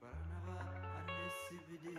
[0.00, 0.56] Barnava
[0.98, 1.94] annesi biri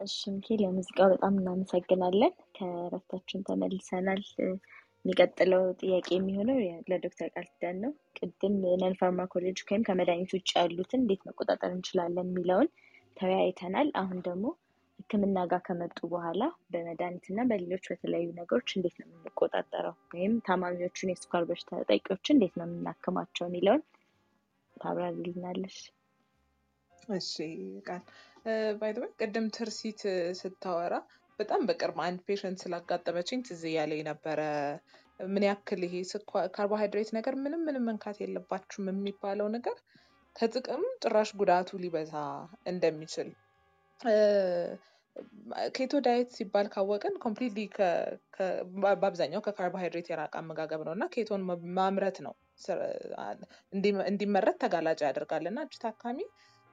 [0.00, 0.18] እሺ
[0.60, 6.56] ለሙዚቃው በጣም እናመሰግናለን። ከእረፍታችን ተመልሰናል። የሚቀጥለው ጥያቄ የሚሆነው
[6.90, 12.68] ለዶክተር ቃል ኪዳን ነው። ቅድም ነን ፋርማኮሎጂክ ወይም ከመድኃኒት ውጭ ያሉትን እንዴት መቆጣጠር እንችላለን የሚለውን
[13.16, 14.44] ተወያይተናል። አሁን ደግሞ
[15.00, 21.44] ሕክምና ጋር ከመጡ በኋላ በመድኃኒት እና በሌሎች በተለያዩ ነገሮች እንዴት ነው የምንቆጣጠረው ወይም ታማሚዎቹን የስኳር
[21.48, 23.82] በሽታ ተጠቂዎችን እንዴት ነው የምናክማቸው የሚለውን
[24.76, 25.78] ታብራሪልናለሽ።
[27.14, 27.32] እሺ
[27.86, 28.02] ቃል
[28.80, 30.00] by the way ቅድም ትሬሲት
[30.38, 30.94] ስታወራ
[31.38, 34.40] በጣም በቅርብ አንድ patient ስላጋጠመችኝ ትዝ እያለኝ ነበረ።
[35.28, 35.94] ምን ያክል ይሄ
[36.54, 39.76] ካርቦሃይድሬት ነገር ምንም ምንም መንካት የለባችሁም የሚባለው ነገር
[40.36, 42.14] ከጥቅም ጭራሽ ጉዳቱ ሊበዛ
[42.72, 43.28] እንደሚችል።
[45.76, 47.62] keto diet ሲባል ካወቅን completely
[48.94, 51.42] በአብዛኛው ከካርቦሃይድሬት የራቀ አመጋገብ ነው እና ketone
[51.78, 52.34] ማምረት ነው
[54.08, 56.18] እንዲመረት ተጋላጭ ያደርጋል እና እች ታካሚ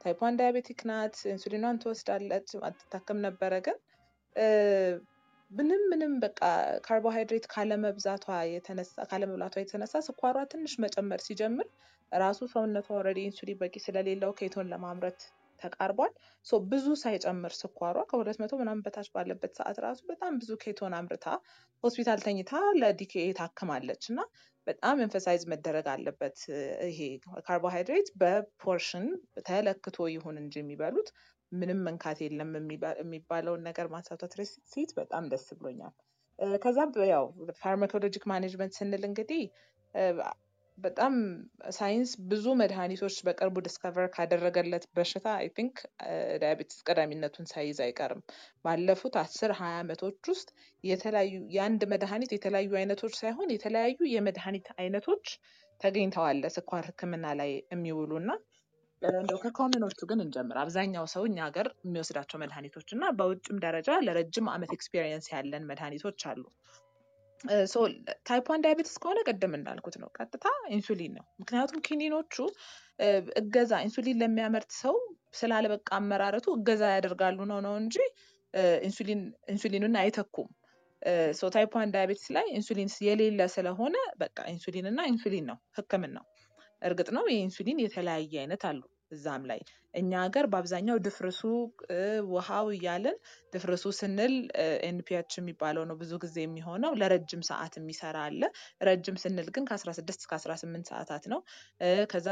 [0.07, 3.77] type one diabetic ናት። ኢንሱሊኗን ትወስዳለች። አትታከም ነበረ ግን
[5.51, 6.39] ምንም ምንም በቃ
[6.85, 11.67] ካርቦሃይድሬት ካለመብዛቷ የተነሳ ካለመብላቷ የተነሳ ስኳሯ ትንሽ መጨመር ሲጀምር
[12.11, 15.19] ራሱ ሰውነቷ already ኢንሱሊን በቂ ስለሌለው ketone ለማምረት
[15.61, 16.13] ተቃርቧል።
[16.71, 21.27] ብዙ ሳይጨምር ስኳሯ ከሁለት መቶ ምናምን በታች ባለበት ሰዓት ራሱ በጣም ብዙ ketone አምርታ
[21.83, 24.19] ሆስፒታል ተኝታ ለ DKA ታክማለች እና
[24.67, 26.37] በጣም emphasize መደረግ አለበት
[26.89, 26.99] ይሄ
[27.47, 29.05] ካርቦሃይድሬት በ portion
[29.47, 31.09] ተለክቶ ይሁን እንጂ የሚበሉት
[31.51, 35.93] ምንም መንካት የለም የሚባ- የሚባለውን ነገር ማንሳቷ ትሬሲት በጣም ደስ ብሎኛል።
[36.39, 37.25] እ፣ ከዛ በ- ያው
[37.61, 39.43] pharmacologic management ስንል እንግዲህ
[40.77, 41.13] በጣም
[41.75, 45.75] ሳይንስ ብዙ መድኃኒቶች በቅርቡ discover ካደረገለት በሽታ I think
[46.41, 48.21] diabetes ቀዳሚነቱን ሳይዝ አይቀርም።
[48.65, 50.49] ባለፉት አስር ሀያ ዓመቶች ውስጥ
[50.83, 55.25] የተለያዩ የአንድ መድኃኒት የተለያዩ አይነቶች ሳይሆን የተለያዩ የመድኃኒት አይነቶች
[55.81, 58.29] ተገኝተዋል ለስኳር ሕክምና ላይ የሚውሉ እና
[59.01, 63.89] እንደው ከ common ኦቹ ግን እንጀምር። አብዛኛው ሰው እኛ ሀገር የሚወስዳቸው መድኃኒቶች እና በውጭም ደረጃ
[64.05, 66.43] ለረጅም ዓመት experience ያለን መድኃኒቶች አሉ።
[68.27, 70.45] type one diabetes ከሆነ ቅድም እንዳልኩት ነው፣ ቀጥታ
[70.75, 72.35] ኢንሱሊን ነው። ምክንያቱም ኪኒኖቹ
[73.39, 74.95] እገዛ ኢንሱሊን ለሚያመርት ሰው
[75.39, 77.97] ስላልበቃ አመራረቱ እገዛ ያደርጋሉ ነው ነው እንጂ
[79.51, 80.49] ኢንሱሊኑን አይተኩም።
[81.55, 86.25] type one diabetes ላይ ኢንሱሊን የሌለ ስለሆነ በቃ ኢንሱሊን እና ኢንሱሊን ነው ህክምናው።
[86.81, 88.81] እርግጥ ነው የኢንሱሊን የተለያየ አይነት አሉ
[89.11, 89.59] እዛም ላይ
[89.93, 91.41] እኛ ሀገር በአብዛኛው ድፍርሱ
[92.31, 93.15] ውሃው እያልን
[93.53, 94.33] ድፍርሱ ስንል
[94.87, 98.41] NPH የሚባለው ነው ብዙ ጊዜ የሚሆነው ለረጅም ሰዓት የሚሰራ አለ።
[98.87, 101.39] ረጅም ስንል ግን ከ16 እስከ 18 ሰዓታት ነው።
[102.11, 102.27] ከዛ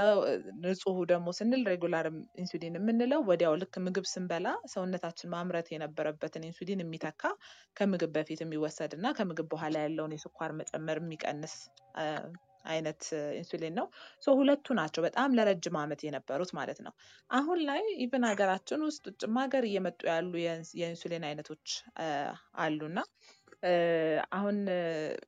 [0.64, 2.08] ንጹሁ ደግሞ ስንል regular
[2.42, 7.24] insulin የምንለው ወዲያው ልክ ምግብ ስንበላ ሰውነታችን ማምረት የነበረበትን ኢንሱሊን የሚተካ
[7.78, 11.56] ከምግብ በፊት የሚወሰድ እና ከምግብ በኋላ ያለውን የስኳር መጨመር የሚቀንስ
[12.66, 13.02] አይነት
[13.40, 13.88] ኢንሱሊን ነው።
[14.38, 16.94] ሁለቱ ናቸው በጣም ለረጅም ዓመት የነበሩት ማለት ነው።
[17.30, 20.34] አሁን ላይ even ሀገራችን ውስጥ ውጭም ሀገር እየመጡ ያሉ
[20.80, 21.68] የኢንሱሊን አይነቶች
[22.60, 23.00] አሉና
[24.38, 24.58] አሁን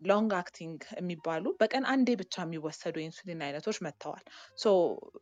[0.09, 4.25] long acting የሚባሉ በቀን አንዴ ብቻ የሚወሰዱ የኢንሱሊን አይነቶች መጥተዋል።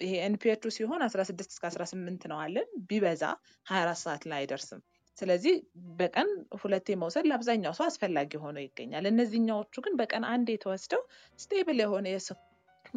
[0.03, 3.23] ይሄ NPH ኡ ሲሆን 16 እስከ 18 ነው አለን ቢበዛ
[3.65, 4.81] 24 ሰዓት ላይ አይደርስም።
[5.17, 5.55] ስለዚህ
[5.99, 6.29] በቀን
[6.61, 11.01] ሁለቴ መውሰድ ለአብዛኛው ሰው አስፈላጊ ሆኖ ይገኛል። እነዚህኛዎቹ ግን በቀን አንዴ ተወስደው
[11.39, 12.41] stable የሆነ የስ-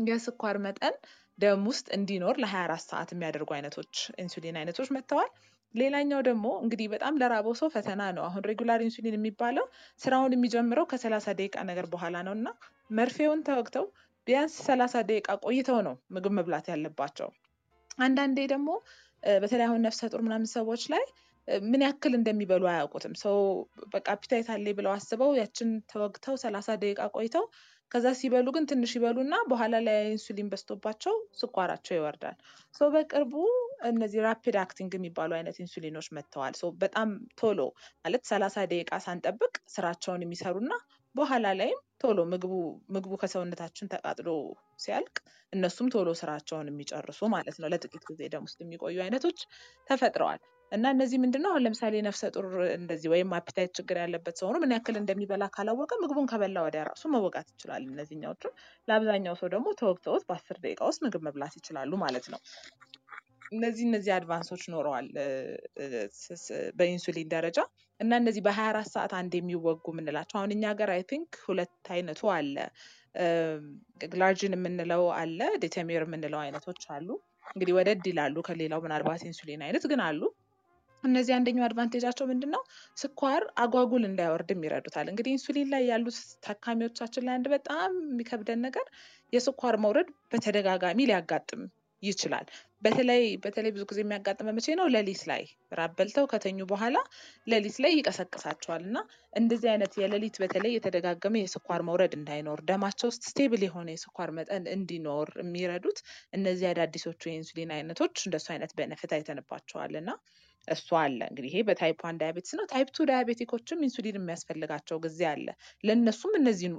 [0.08, 0.96] የስኳር መጠን
[1.38, 3.92] ደም ውስጥ እንዲኖር ለ24 ሰዓት የሚያደርጉ አይነቶች
[4.22, 5.30] ኢንሱሊን አይነቶች መጥተዋል።
[5.74, 9.64] ሌላኛው ደግሞ እንግዲህ በጣም ለራበው ሰው ፈተና ነው። አሁን regular insulin የሚባለው
[10.00, 12.48] ስራውን የሚጀምረው ከ30 ደቂቃ ነገር በኋላ ነው እና
[12.90, 13.86] መርፌውን ተወግተው
[14.26, 17.28] ቢያንስ 30 ደቂቃ ቆይተው ነው ምግብ መብላት ያለባቸው።
[18.00, 18.70] አንዳንዴ ደግሞ
[19.38, 21.04] በተለይ አሁን ነፍሰ ጡር ምናምን ሰዎች ላይ
[21.66, 23.36] ምን ያክል እንደሚበሉ አያውቁትም። ሰው
[23.92, 27.44] በቃ appetite አለኝ ብለው አስበው ያችን ተወግተው ሰላሳ ደቂቃ ቆይተው
[27.90, 32.36] ከዛ ሲበሉ ግን ትንሽ ይበሉና በኋላ ላይ ኢንሱሊን በዝቶባቸው ስኳራቸው ይወርዳል።
[32.74, 33.34] so በቅርቡ
[33.90, 37.08] እነዚህ rapid acting የሚባሉ አይነት ኢንሱሊኖች መጥተዋል። so በጣም
[37.40, 37.60] ቶሎ
[38.04, 40.72] ማለት ሰላሳ ደቂቃ ሳንጠብቅ ስራቸውን የሚሰሩና
[41.14, 42.52] በኋላ ላይም ቶሎ ምግቡ
[42.94, 44.28] ምግቡ ከሰውነታችን ተቃጥሎ
[44.78, 45.16] ሲያልቅ
[45.52, 49.40] እነሱም ቶሎ ስራቸውን የሚጨርሱ ማለት ነው። ለጥቂት ጊዜ ደም ውስጥ የሚቆዩ አይነቶች
[49.88, 50.40] ተፈጥረዋል።
[50.72, 54.96] እና እነዚህ ምንድነው አሁን ለምሳሌ ነፍሰ ጡር እንደዚህ ወይም አፒታይት ችግር ያለበት ሰው ምን ያክል
[55.00, 58.42] እንደሚበላ ካላወቀ ምግቡን ከበላ ወዲያ ራሱ መወጋት ይችላል። እነዚህኛዎቹ
[58.88, 62.40] ለአብዛኛው ሰው ደግሞ ተወግተውት በአስር ደቂቃ ውስጥ ምግብ መብላት ይችላሉ ማለት ነው።
[63.52, 65.06] እነዚህ እነዚህ advance ኦች ኖረዋል
[66.78, 67.58] በኢንሱሊን ደረጃ
[68.00, 72.56] እና እነዚህ በ24 ሰዓት አንድ የሚወጉ የምንላቸው አሁን እኛ ሀገር I think ሁለት አይነቱ አለ።
[74.04, 77.08] glargine የምንለው አለ፣ detemir የምንለው አይነቶች አሉ።
[77.52, 80.20] እንግዲህ ወደድ ይላሉ ከሌላው ምናልባት ኢንሱሊን አይነት ግን አሉ።
[81.04, 82.62] እነዚህ አንደኛው advantage ኣቸው ምንድን ነው?
[82.96, 88.86] ስኳር አጉል እንዳይወርድም ይረዱታል። እንግዲህ ኢንሱሊን ላይ ያሉት ታካሚዎቻችን ላይ አንድ በጣም የሚከብደን ነገር
[89.32, 91.62] የስኳር መውረድ በተደጋጋሚ ሊያጋጥም
[92.02, 92.46] ይችላል።
[92.82, 94.86] በተለይ በተለይ ብዙ ጊዜ የሚያጋጥመው መቼ ነው?
[94.94, 95.42] ሌሊት ላይ
[95.72, 96.96] እራት በልተው ከተኙ በኋላ
[97.46, 98.98] ሌሊት ላይ ይቀሰቅሳቸዋል እና
[99.32, 105.30] እንደዚህ አይነት የሌሊት በተለይ የተደጋገመ የስኳር መውረድ እንዳይኖር ደማቸው ውስጥ stable የሆነ የስኳር መጠን እንዲኖር
[105.42, 106.00] የሚረዱት
[106.38, 110.12] እነዚህ አዳዲሶቹ የኢንሱሊን አይነቶች እንደሱ አይነት benefit አይተንባቸዋል እና
[110.68, 114.98] እሱ አለ እንግዲህ ይሄ በ type one diabetes ነው። type two diabetic ኦችም ኢንሱሊን የሚያስፈልጋቸው
[115.04, 115.46] ጊዜ አለ።
[115.84, 116.32] ለእነሱም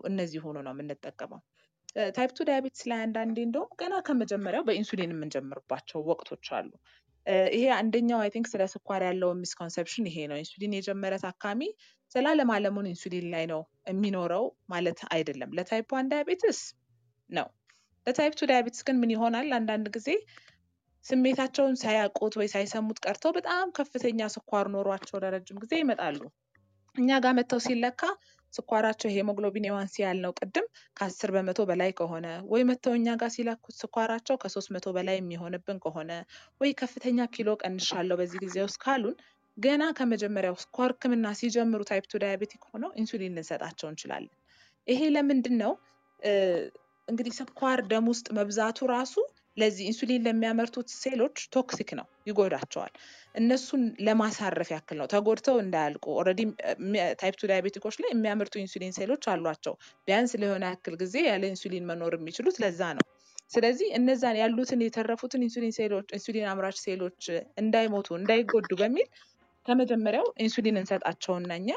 [0.10, 1.42] እነዚህ ሆኖ ነው የምንጠቀመው።
[2.16, 6.72] type two diabetes ላይ አንዳንዴ እንደውም ገና ከመጀመሪያው በኢንሱሊን የምንጀምርባቸው ወቅቶች አሉ።
[7.54, 11.62] ይሄ አንደኛው I think ስለ ስኳር ያለው misconception ይሄ ነው። ኢንሱሊን የጀመረ ታካሚ
[12.12, 16.60] ዘላለም ዓለሙን ኢንሱሊን ላይ ነው የሚኖረው ማለት አይደለም። ለ type one diabetes
[17.30, 17.48] ነው።
[18.08, 19.48] ለ type two diabetes ግን ምን ይሆናል?
[19.58, 20.08] አንዳንድ ጊዜ
[21.06, 26.20] ስሜታቸውን ሳያውቁት ወይ ሳይሰሙት ቀርተው በጣም ከፍተኛ ስኳር ኖሯቸው ለረጅም ጊዜ ይመጣሉ።
[26.96, 28.02] እኛ ጋር መጥተው ሲለካ
[28.54, 30.66] ስኳራቸው hemoglobin A1C ያልነው ቅድም
[30.98, 36.12] ከአስር በመቶ በላይ ከሆነ ወይ መጥተው እኛ ጋር ሲለኩት ስኳራቸው ከሶስት መቶ በላይ የሚሆንብን ከሆነ
[36.62, 39.16] ወይ ከፍተኛ ኪሎ ቀንሻለሁ በዚህ ጊዜ ውስጥ ካሉን
[39.58, 44.34] ገና ከመጀመሪያው ስኳር ሕክምና ሲጀምሩ type two diabetic ሆነው ኢንሱሊን ልንሰጣቸው እንችላለን።
[44.88, 45.72] ይሄ ለምንድን ነው?
[47.08, 49.14] እንግዲህ ስኳር ደም ውስጥ መብዛቱ ራሱ
[49.60, 52.94] ለዚህ ኢንሱሊን ለሚያመርቱት ሴሎች toxic ነው፣ ይጎዳቸዋል።
[53.36, 56.42] እነሱን ለማሳረፍ ያክል ነው፣ ተጎድተው እንዳያልቁ። already
[57.22, 59.76] type two diabetic ኦች ላይ የሚያመርቱ ኢንሱሊን ሴሎች አሏቸው።
[60.08, 63.06] ቢያንስ ለሆነ ያክል ጊዜ ያለ ኢንሱሊን መኖር የሚችሉት ለዛ ነው።
[63.52, 67.22] ስለዚህ እነዛን ያሉትን የተረፉትን ኢንሱሊን ሴሎች ኢንሱሊን አምራች ሴሎች
[67.62, 69.08] እንዳይሞቱ እንዳይጎዱ በሚል
[69.66, 71.70] ከመጀመሪያው ኢንሱሊን እንሰጣቸውና እኛ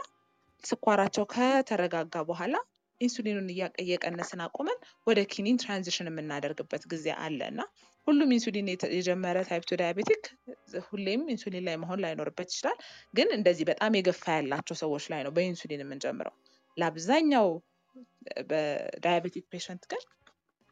[0.65, 2.55] ስኳራቸው ከተረጋጋ በኋላ
[3.03, 3.49] ኢንሱሊኑን
[3.83, 7.61] እየቀነስን አቁመን ወደ ኪኒን transition የምናደርግበት ጊዜ አለ እና
[8.07, 10.23] ሁሉም ኢንሱሊን የጀመረ type two diabetic
[10.89, 12.79] ሁሌም ኢንሱሊን ላይ መሆን ላይኖርበት ይችላል።
[13.15, 16.35] ግን እንደዚህ በጣም የገፋ ያላቸው ሰዎች ላይ ነው በኢንሱሊን የምንጀምረው።
[16.77, 17.49] ለአብዛኛው
[18.51, 20.03] በ diabetic patient ግን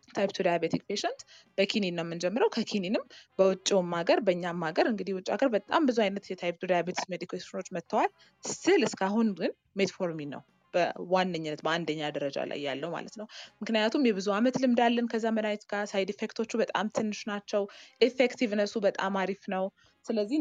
[0.09, 1.21] type two diabetic patient
[1.59, 3.05] በኪኒን ነው የምንጀምረው። ከኪኒንም
[3.39, 7.53] በውጭውም ሀገር በእኛም ሀገር እንግዲህ ውጭ ሀገር በጣም ብዙ አይነት የ type two diabetes medication
[7.53, 8.11] ኦች መጥተዋል።
[8.45, 10.43] still እስካሁን ግን metformin ነው
[10.75, 13.27] በዋነኝነት በአንደኛ ደረጃ ላይ ያለው ማለት ነው።
[13.63, 17.65] ምክንያቱም የብዙ ዓመት ልምድ አለን ከዛ መድኃኒት ጋር። side effect ኦቹ በጣም ትንሽ ናቸው።
[18.01, 19.67] effectiveness ኡ በጣም አሪፍ ነው።
[20.05, 20.41] ስለዚህ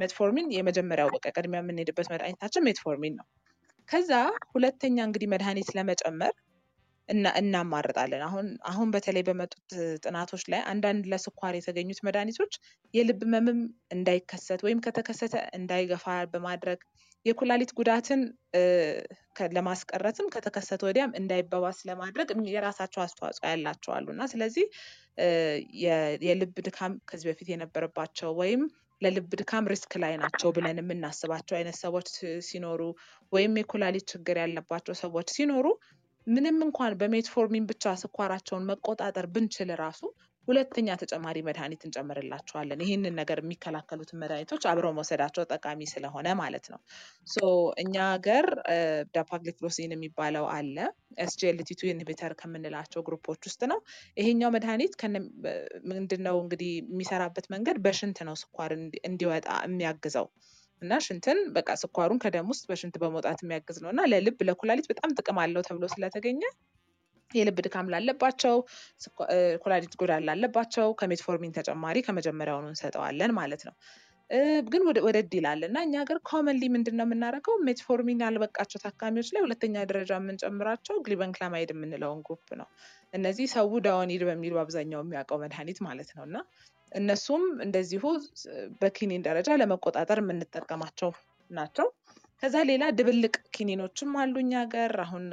[0.00, 3.26] metformin የመጀመሪያው በቃ ቅድሚያ የምንሄድበት መድኃኒታችን metformin ነው።
[3.88, 4.12] ከዛ
[4.52, 6.34] ሁለተኛ እንግዲህ መድኃኒት ለመጨመር
[7.08, 9.70] እና እናማርጣለን። አሁን አሁን በተለይ በመጡት
[10.04, 12.52] ጥናቶች ላይ አንዳንድ ለስኳር የተገኙት መድኃኒቶች
[12.94, 13.60] የልብ ህመምም
[13.94, 16.80] እንዳይከሰት ወይም ከተከሰተ እንዳይገፋ በማድረግ
[17.26, 18.20] የኩላሊት ጉዳትን
[19.56, 24.66] ለማስቀረትም ከተከሰተ ወዲያም እንዳይባባስ ለማድረግ የራሳቸው አስተዋጽኦ ያላቸው አሉ። እና ስለዚህ
[26.24, 28.62] የልብ ድካም ከዚህ በፊት የነበረባቸው ወይም
[29.02, 32.08] ለልብ ድካም risk ላይ ናቸው ብለን የምናስባቸው አይነት ሰዎች
[32.48, 32.80] ሲኖሩ
[33.32, 35.66] ወይም የኩላሊት ችግር ያለባቸው ሰዎች ሲኖሩ
[36.26, 40.02] ምንም እንኳን በ metformin ብቻ ስኳራቸውን መቆጣጠር ብንችል ራሱ
[40.48, 46.80] ሁለተኛ ተጨማሪ መድኃኒት እንጨምርላቸዋለን። ይህንን ነገር የሚከላከሉትን መድኃኒቶች አብረው መውሰዳቸው ጠቃሚ ስለሆነ ማለት ነው።
[47.26, 47.38] so
[47.82, 48.46] እኛ ሀገር
[49.14, 50.76] dapagliflozin የሚባለው አለ
[51.24, 53.80] SGLT2 inhibitor ከምንላቸው group ኦች ውስጥ ነው።
[54.16, 54.94] ይሄኛው መድኃኒት
[55.90, 60.28] ምንድን ነው እንግዲህ የሚሰራበት መንገድ በሽንት ነው ስኳር እንዲ- እንዲወጣ የሚያግዘው
[60.82, 65.40] እና ሽንትን በቃ ስኳሩን ከደም ውስጥ በሽንት በመውጣት የሚያግዝ ነው እና ለልብ ለኩላሊት በጣም ጥቅም
[65.42, 66.42] አለው ተብሎ ስለተገኘ
[67.30, 68.56] የልብ ድካም ላለባቸው
[69.62, 73.74] ኩላሊት ጉዳት ላለባቸው ከ metformin ተጨማሪ ከመጀመሪያውኑ እንሰጠዋለን ማለት ነው።
[74.66, 79.42] ግን ወደ ወደድ ይላል እና እኛ ሀገር commonly ምንድን ነው የምናደርገው metformin ያልበቃቸው ታካሚዎች ላይ
[79.46, 82.68] ሁለተኛ ደረጃ የምንጨምራቸው glibenclamide የምንለውን group ነው።
[83.12, 86.36] እነዚህ ሰው Daonil በሚሉ አብዛኛው የሚያውቀው መድኃኒት ማለት ነው እና
[86.92, 88.04] እነሱም እንደዚሁ
[88.80, 91.10] በኪኒን ደረጃ ለመቆጣጠር የምንጠቀማቸው
[91.50, 91.88] ናቸው።
[92.42, 95.24] ከዛ ሌላ ድብልቅ ኪኒኖችም አሉ እኛ ሀገር አሁን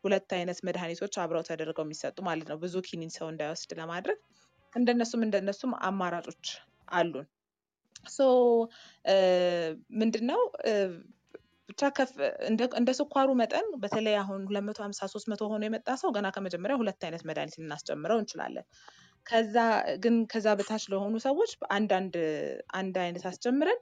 [0.00, 4.18] ሁለት አይነት መድኃኒቶች አብረው ተደርገው የሚሰጡ ማለት ነው። ብዙ ኪኒን ሰው እንዳይወስድ ለማድረግ
[4.72, 6.46] እንደነሱም እንደነሱም አማራጮች
[6.92, 7.26] አሉን።
[8.10, 8.24] so
[10.00, 10.72] ምንድን ነው እ፣
[11.68, 12.10] ብቻ ከፍ
[12.76, 16.76] እንደ ስኳሩ መጠን በተለይ አሁን ሁለት መቶ ሀምሳ ሶስት መቶ ሆኖ የመጣ ሰው ገና ከመጀመሪያ
[16.82, 18.66] ሁለት አይነት መድኃኒት ልናስጨምረው እንችላለን።
[19.26, 19.56] ከዛ
[20.02, 22.14] ግን ከዛ በታች ለሆኑ ሰዎች አንዳንድ
[22.76, 23.80] አንድ አይነት አስጀምረን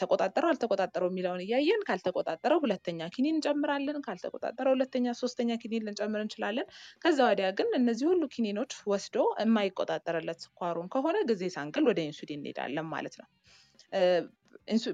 [0.00, 6.68] ተቆጣጠረው አልተቆጣጠረው የሚለውን እያየን ካልተቆጣጠረው ሁለተኛ ኪኒን እንጨምራለን። ካልተቆጣጠረው ሁለተኛ ሶስተኛ ኪኒን ልንጨምር እንችላለን።
[7.04, 12.88] ከዛ ወዲያ ግን እነዚህ ሁሉ ኪኒኖች ወስዶ የማይቆጣጠርለት ስኳሩን ከሆነ ጊዜ ሳንቅል ወደ ኢንሱሊን እንሄዳለን
[12.94, 13.28] ማለት ነው።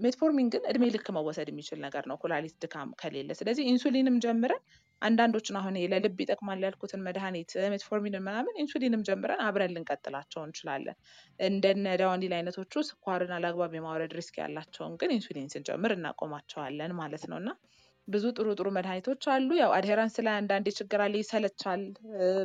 [0.05, 4.63] metformin ግን እድሜ ልክ መወሰድ የሚችል ነገር ነው ኩላሊት ድካም ከሌለ። ስለዚህ ኢንሱሊንም ጀምረን
[5.03, 10.97] አንዳንዶችን አሁን ለልብ ይጠቅማል ያልኩትን መድኃኒት metformin ን ምናምን ኢንሱሊንም ጀምረን አብረን ልንቀጥላቸው እንችላለን።
[11.41, 17.51] እንደነ Daonil አይነቶቹ ስኳርን አላግባብ የማውረድ risk ያላቸውን ግን ኢንሱሊን ስንጨምር እናቆማቸዋለን ማለት ነው እና
[18.09, 21.83] ብዙ ጥሩ ጥሩ መድኃኒቶች አሉ። ያው adherence ላይ አንዳንዴ ችግር አለ፣ ይሰለቻል።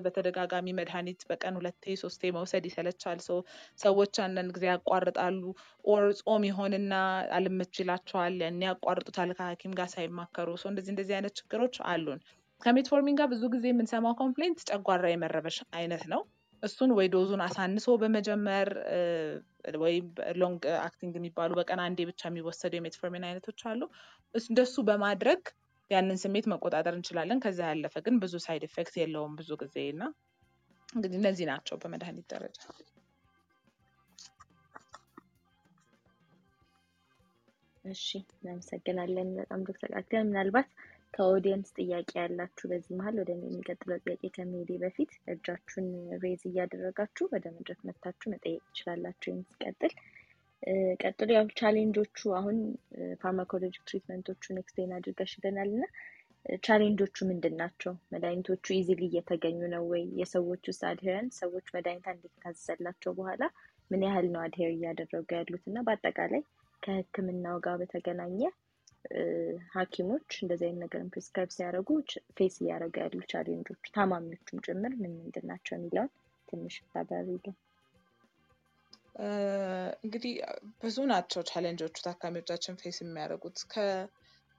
[0.06, 3.40] በተደጋጋሚ መድኃኒት በቀን ሁለቴ ሶስቴ መውሰድ ይሰለቻል። so
[3.80, 5.42] ሰዎች አንዳንድ ጊዜ ያቋርጣሉ።
[5.86, 6.94] or ጾም ይሆንና
[7.38, 12.22] አልመች ይላቸዋል፣ ያኔ ያቋርጡታል ከሐኪም ጋር ሳይማከሩ። so እንደዚህ እንደዚህ አይነት ችግሮች አሉን።
[12.62, 16.22] ከ metformin ጋር ብዙ ጊዜ የምንሰማው complaint ጨጓራ የመረበሽ አይነት ነው።
[16.64, 18.70] እሱን ወይ dose ኡን አሳንሶ በመጀመር
[19.82, 20.06] ወይም
[20.40, 23.82] long acting የሚባሉ በቀን አንዴ ብቻ የሚወሰዱ የ metformin አይነቶች አሉ።
[24.46, 25.42] እንደሱ በማድረግ
[25.92, 30.04] ያንን ስሜት መቆጣጠር እንችላለን። ከዛ ያለፈ ግን ብዙ side effect የለውም ብዙ ጊዜ እና
[30.90, 32.60] እንግዲህ እነዚህ ናቸው በመድኃኒት ደረጃ።
[37.86, 38.06] እሺ
[38.36, 40.68] እናመሰግናለን በጣም ዶክተር ኪዳን። ምናልባት
[41.18, 45.88] ከ audience ጥያቄ ያላችሁ በዚህ መሀል ወደ የሚቀጥለው ጥያቄ ከመሄዴ በፊት እጃችሁን
[46.24, 49.34] raise እያደረጋችሁ ወደ መድረክ መጥታችሁ መጠየቅ ትችላላችሁ።
[50.64, 52.58] እ፣ ቀጥሎ ያው challenge ኦቹ አሁን
[53.22, 55.84] pharmacologic treatment ኦቹን explain አድርገሽልናል እና
[56.66, 57.94] challenge ኦቹ ምንድን ናቸው?
[58.14, 60.04] መድኃኒቶቹ easily እየተገኙ ነው ወይ?
[60.20, 63.42] የሰዎች ውስጥ adherence ሰዎች መድኃኒት አንዴ ከታዘዘላቸው በኋላ
[63.92, 66.42] ምን ያህል ነው adhere እያደረጉ ያሉት እና በአጠቃላይ
[66.84, 68.40] ከሕክምናው ጋር በተገናኘ
[69.74, 71.90] ሐኪሞች እንደዚህ አይነት ነገርን prescribe ሲያደርጉ
[72.38, 76.12] face እያደረጉ ያሉ challenge ኦች ታማሚዎቹም ጭምር ምን ምንድን ናቸው የሚለውን
[76.48, 77.56] ትንሽ ታብራሪልን።
[80.04, 80.34] እንግዲህ
[80.82, 83.60] ብዙ ናቸው challenge ኦቹ ታካሚዎቻችን face የሚያደርጉት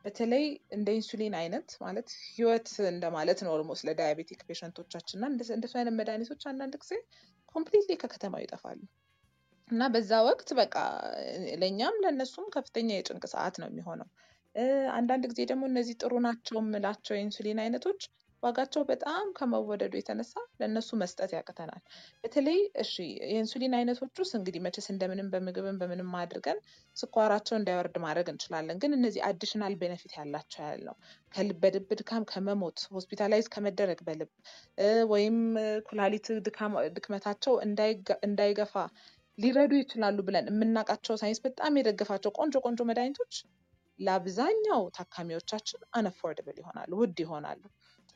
[0.05, 0.45] በተለይ
[0.77, 5.27] እንደ ኢንሱሊን አይነት ማለት ህይወት እንደማለት ነው almost ለ diabetic patient ኦቻችን እና
[5.57, 6.93] እንደሱ አይነት መድኃኒቶች አንዳንድ ጊዜ
[7.55, 8.81] completely ከከተማው ይጠፋሉ
[9.71, 10.77] እና በዛ ወቅት በቃ
[11.63, 14.09] ለእኛም ለእነሱም ከፍተኛ የጭንቅ ሰዓት ነው የሚሆነው።
[14.95, 18.01] አንዳንድ ጊዜ ደግሞ እነዚህ ጥሩ ናቸው የምላቸው የኢንሱሊን አይነቶች
[18.43, 21.81] ዋጋቸው በጣም ከመወደዱ የተነሳ ለእነሱ መስጠት ያቅተናል።
[22.25, 22.93] በተለይ እሺ
[23.23, 26.59] የኢንሱሊን አይነቶች ውስጥ እንግዲህ መቼስ እንደምንም በምግብም በምንም አድርገን
[26.97, 30.95] ስኳራቸው እንዳይወርድ ማድረግ እንችላለን። ግን እነዚህ additional benefit ያላቸው
[31.35, 34.31] ከልብ በልብ ድካም ከመሞት hospitalize ከመደረግ በልብ
[35.11, 35.39] ወይም
[35.89, 36.29] ኩላሊት
[36.97, 37.55] ድክመታቸው
[38.27, 38.75] እንዳይገፋ
[39.39, 43.35] ሊረዱ ይችላሉ ብለን የምናውቃቸው ሳይንስ በጣም የደገፋቸው ቆንጆ ቆንጆ መድኃኒቶች
[43.99, 47.63] ለአብዛኛው ታካሚዎቻችን unaffordable ይሆናሉ፣ ውድ ይሆናሉ።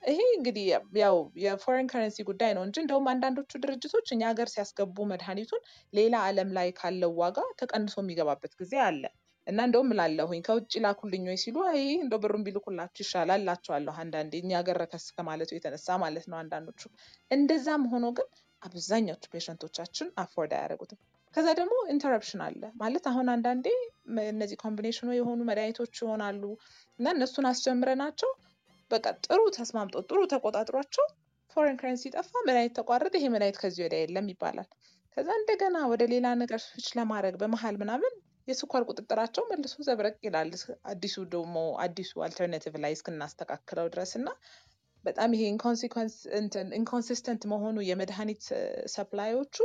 [0.02, 0.64] ይሄ እንግዲህ
[1.00, 6.14] ያው የ foreign currency ጉዳይ ነው እንጂ እንደውም አንዳንዶቹ ድርጅቶች እኛ ሀገር ሲያስገቡ መድኃኒቱን ሌላ
[6.26, 9.02] ዓለም ላይ ካለው ዋጋ ተቀንሶ የሚገባበት ጊዜ አለ
[9.46, 14.52] እና እንደውም እላለሁኝ ከውጭ ላኩልኝ ወይ ሲሉ አይ እንደው ብሩን ቢልኩላችሁ ይሻላል እላቸዋለሁ። አንዳንዴ እኛ
[14.60, 16.82] ሀገር ረከስ ከማለቱ የተነሳ ማለት ነው አንዳንዶቹ።
[17.30, 18.28] እንደዛም ሆኖ ግን
[18.62, 21.00] አብዛኛዎቹ patient ኦቻችን afford አያደርጉትም።
[21.34, 23.66] ከዛ ደግሞ interruption አለ ማለት አሁን አንዳንዴ
[24.30, 26.42] እነዚህ combination ኡ የሆኑ መድኃኒቶች ይሆናሉ
[26.98, 28.30] እና እነሱን አስጀምረናቸው
[28.90, 31.06] በቃ ጥሩ ተስማምቶ ጥሩ ተቆጣጥሯቸው
[31.56, 34.68] foreign currency ጠፋ፣ መድኃኒት ተቋረጠ፣ ይሄ መድኃኒት ከዚህ ወዲያ የለም ይባላል።
[35.16, 38.12] ከዛ እንደገና ወደ ሌላ ነገር ስዊች ለማድረግ በመሀል ምናምን
[38.48, 40.50] የስኳር ቁጥጥራቸው መልሶ ዘብረቅ ይላል።
[40.92, 44.28] አዲሱ ደግሞ አዲሱ alternative ላይ እስክናስተካክለው ድረስ እና
[45.04, 45.42] በጣም ይሄ
[46.76, 48.42] inconsistent መሆኑ የመድኃኒት
[48.94, 49.56] supply ኦቹ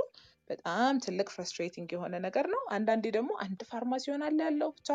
[0.49, 4.89] በጣም ትልቅ frustrating የሆነ ነገር ነው። አንዳንዴ ደግሞ አንድ ፋርማሲ ይሆናል ያለው ብቻ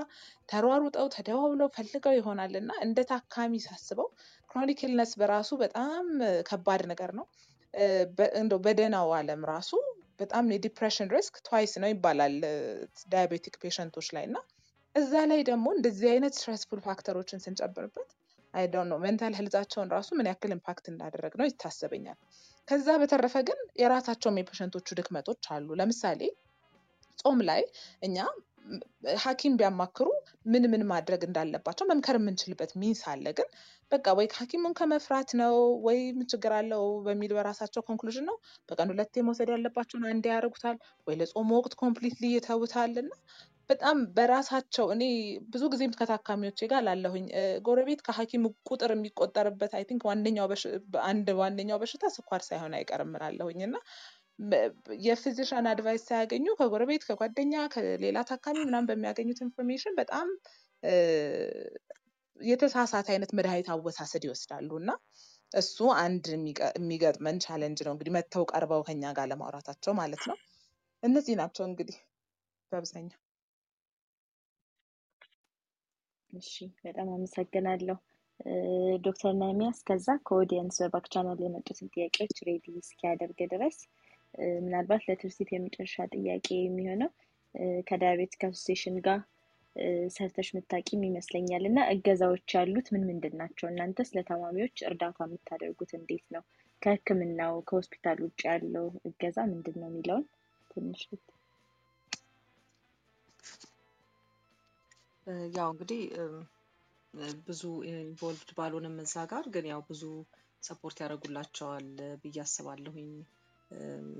[0.48, 4.08] ተሯሩጠው ተደዋውለው ፈልገው ይሆናል እና እንደ ታካሚ ሳስበው
[4.50, 6.06] chronic illness በራሱ በጣም
[6.48, 7.26] ከባድ ነገር ነው።
[8.40, 9.70] እንደው በደህናው ዓለም ራሱ
[10.20, 12.34] በጣም የ depression risk twice ነው ይባላል
[13.12, 14.36] diabetic patient ኦች ላይ እና
[14.94, 18.10] እዛ ላይ ደግሞ እንደዚህ አይነት stressful factor ኦችን ስንጨምርበት
[18.54, 22.18] I don't know mental health ኣቸውን ራሱ ምን ያክል impact እንዳደረገ ነው ይታሰበኛል።
[22.68, 26.20] ከዛ በተረፈ ግን የራሳቸውም የ patient ኦቹ ድክመቶች አሉ። ለምሳሌ
[27.18, 27.62] ጾም ላይ
[28.02, 28.16] እኛ
[29.22, 30.06] ሐኪም ቢያማክሩ
[30.52, 33.48] ምን ምን ማድረግ እንዳለባቸው መምከር የምንችልበት means አለ። ግን
[33.92, 35.54] በቃ ወይ ሐኪሙን ከመፍራት ነው
[35.86, 38.36] ወይ ምን ችግር አለው በሚል በራሳቸው conclusion ነው
[38.68, 40.76] በቀን ሁለቴ መውሰድ ያለባቸውን አንዴ ያደርጉታል፣
[41.06, 43.10] ወይ ለጾም ወቅት completely ይተውታል እና
[43.70, 45.02] በጣም በራሳቸው እኔ
[45.52, 47.26] ብዙ ጊዜም ከታካሚዎቼ ጋር ላለሁኝ
[47.66, 50.48] ጎረቤት ከሐኪም ቁጥር የሚቆጠርበት I think ዋነኛው
[51.04, 53.76] አንድ ዋነኛው በሽታ ስኳር ሳይሆን አይቀርም እላለሁኝ እና
[55.04, 60.28] የ physician advice ሳያገኙ ከጎረቤት ከጓደኛ ከሌላ ታካሚ ምናምን በሚያገኙት information በጣም
[62.40, 64.90] የተሳሳተ አይነት መድኃኒት አወሳሰድ ይወስዳሉ እና
[65.52, 70.38] እሱ አንድ የሚገጥመን challenge ነው እንግዲህ መጥተው ቀርበው ከኛ ጋር ለማውራታቸው ማለት ነው።
[71.02, 71.98] እነዚህ ናቸው እንግዲህ
[72.72, 73.21] በአብዛኛው።
[76.32, 76.52] እሺ
[76.84, 77.96] በጣም አመሰግናለሁ
[79.04, 83.76] ዶክተር ነህሚያስ ከዛ ከ audience በ back channel የመጡትን ጥያቄዎች ready እስኪያደርግ ድረስ
[84.64, 87.10] ምናልባት ለትርሲት የመጨረሻ ጥያቄ የሚሆነው
[87.88, 89.20] ከ diabetic association ጋር
[90.14, 93.66] ሰርተሽ ምታቂም ይመስለኛል እና እገዛዎች ያሉት ምን ምንድን ናቸው?
[93.68, 96.42] እናንተስ ለታማሚዎች እርዳታ የምታደርጉት እንዴት ነው?
[96.82, 100.24] ከሕክምናው ከሆስፒታል ውጭ ያለው እገዛ ምንድን ነው የሚለውን
[100.70, 101.02] ትንሽ
[105.56, 106.00] ያው እንግዲህ
[107.46, 110.02] ብዙ involved ባልሆንም እዛ ጋር ግን ያው ብዙ
[110.62, 111.86] support ያደርጉላቸዋል
[112.22, 113.10] ብዬ አስባለሁኝ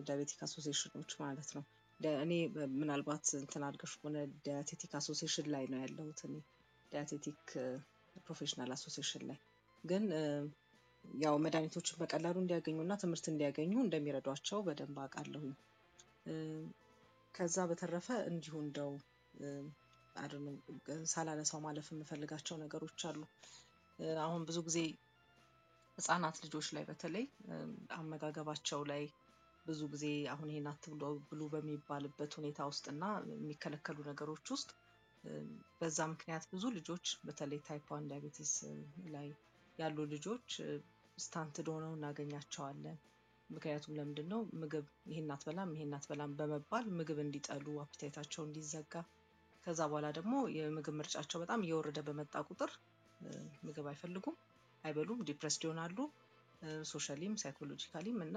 [0.06, 1.64] diabetic association ኖች ማለት ነው።
[2.20, 2.32] እኔ
[2.76, 4.16] ምናልባት እንትን አድርገሽ ከሆነ
[4.46, 6.34] dietetic association ላይ ነው ያለሁት እኔ
[6.92, 7.42] dietetic
[8.22, 9.38] professional association ላይ
[9.84, 10.04] ግን
[11.04, 15.54] ያው መድኃኒቶችን በቀላሉ እንዲያገኙ እና ትምህርት እንዲያገኙ እንደሚረዷቸው በደንብ አውቃለሁኝ።
[17.34, 18.90] ከዛ በተረፈ እንዲሁ እንደው
[21.12, 23.20] ሳላነሳው ማለፍ የምፈልጋቸው ነገሮች አሉ።
[24.22, 24.78] አሁን ብዙ ጊዜ
[25.98, 27.24] ህጻናት ልጆች ላይ በተለይ
[27.96, 29.02] አመጋገባቸው ላይ
[29.66, 32.84] ብዙ ጊዜ አሁን ይሄን አትብሉ ብሉ በሚባልበት ሁኔታ ውስጥ
[33.34, 34.70] የሚከለከሉ ነገሮች ውስጥ
[35.80, 38.06] በዛ ምክንያት ብዙ ልጆች በተለይ type one
[39.14, 39.28] ላይ
[39.78, 40.48] ያሉ ልጆች
[41.18, 42.98] stunted ሆነው እናገኛቸዋለን።
[43.50, 48.94] ምክንያቱም ለምንድን ነው ምግብ ይሄን አትበላም ይሄን አትበላም በመባል ምግብ እንዲጠሉ appetite ኣቸው እንዲዘጋ
[49.66, 52.70] ከዛ በኋላ ደግሞ የምግብ ምርጫቸው በጣም እየወረደ በመጣ ቁጥር
[53.66, 54.36] ምግብ አይፈልጉም፣
[54.84, 55.98] አይበሉም፣ depressed ይሆናሉ፣
[56.90, 58.36] socially ም psychologically ም እና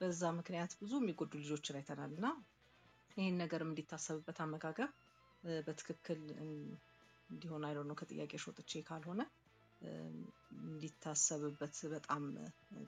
[0.00, 2.26] በዛ ምክንያት ብዙ የሚጎዱ ልጆችን አይተናል እና
[3.16, 4.90] ይህን ነገርም እንዲታሰብበት አመጋገብ
[5.62, 6.20] በትክክል
[7.30, 9.22] እንዲሆን I don't know ከጥያቄ ወጥቼ ካልሆነ
[10.66, 12.22] እንዲታሰብበት በጣም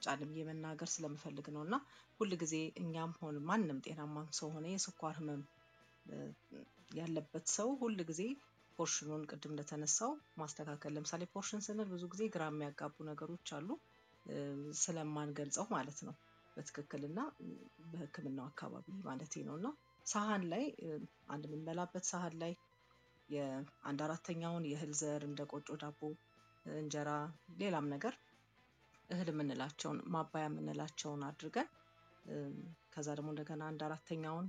[0.02, 1.74] ጫን ብዬ መናገር ስለምፈልግ ነው እና
[2.20, 5.42] ሁል ጊዜ እኛም ሆን ማንም ጤናማም ሰው ሆነ የስኳር ህመም
[6.90, 8.22] ያለበት ሰው ሁል ጊዜ
[8.78, 10.10] portion ኑን ቅድም እንደተነሳው
[10.40, 13.68] ማስተካከል። ለምሳሌ portion ስንል ብዙ ጊዜ ግራ የሚያጋቡ ነገሮች አሉ
[14.80, 16.14] ስለማንገልጸው ማለት ነው።
[16.56, 17.20] በትክክል እና
[17.90, 19.68] በህክምናው አካባቢ ማለት ነው። እና
[20.06, 20.64] ሳህን ላይ
[21.28, 22.52] አንድ የምንበላበት ሳህን ላይ
[23.28, 26.00] የአንድ አራተኛውን የእህል ዘር እንደ ቆጮ ዳቦ
[26.66, 27.10] እንጀራ
[27.60, 28.14] ሌላም ነገር
[29.10, 31.68] እህል የምንላቸውን ማባያ የምንላቸውን አድርገን
[32.94, 34.46] ከዛ ደግሞ እንደገና አንድ አራተኛውን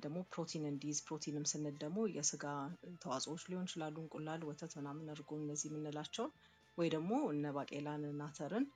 [0.00, 2.44] ደግሞ ፕሮቲን እንዲይዝ ፕሮቲንም ስንል ደግሞ የስጋ
[3.02, 6.32] ተዋጽኦዎች ሊሆን ይችላሉ እንቁላል ወተት ምናምን እርጎ እነዚህ የምንላቸውን
[6.78, 8.66] ወይ ደግሞ እነ ባቄላን እነ አተርን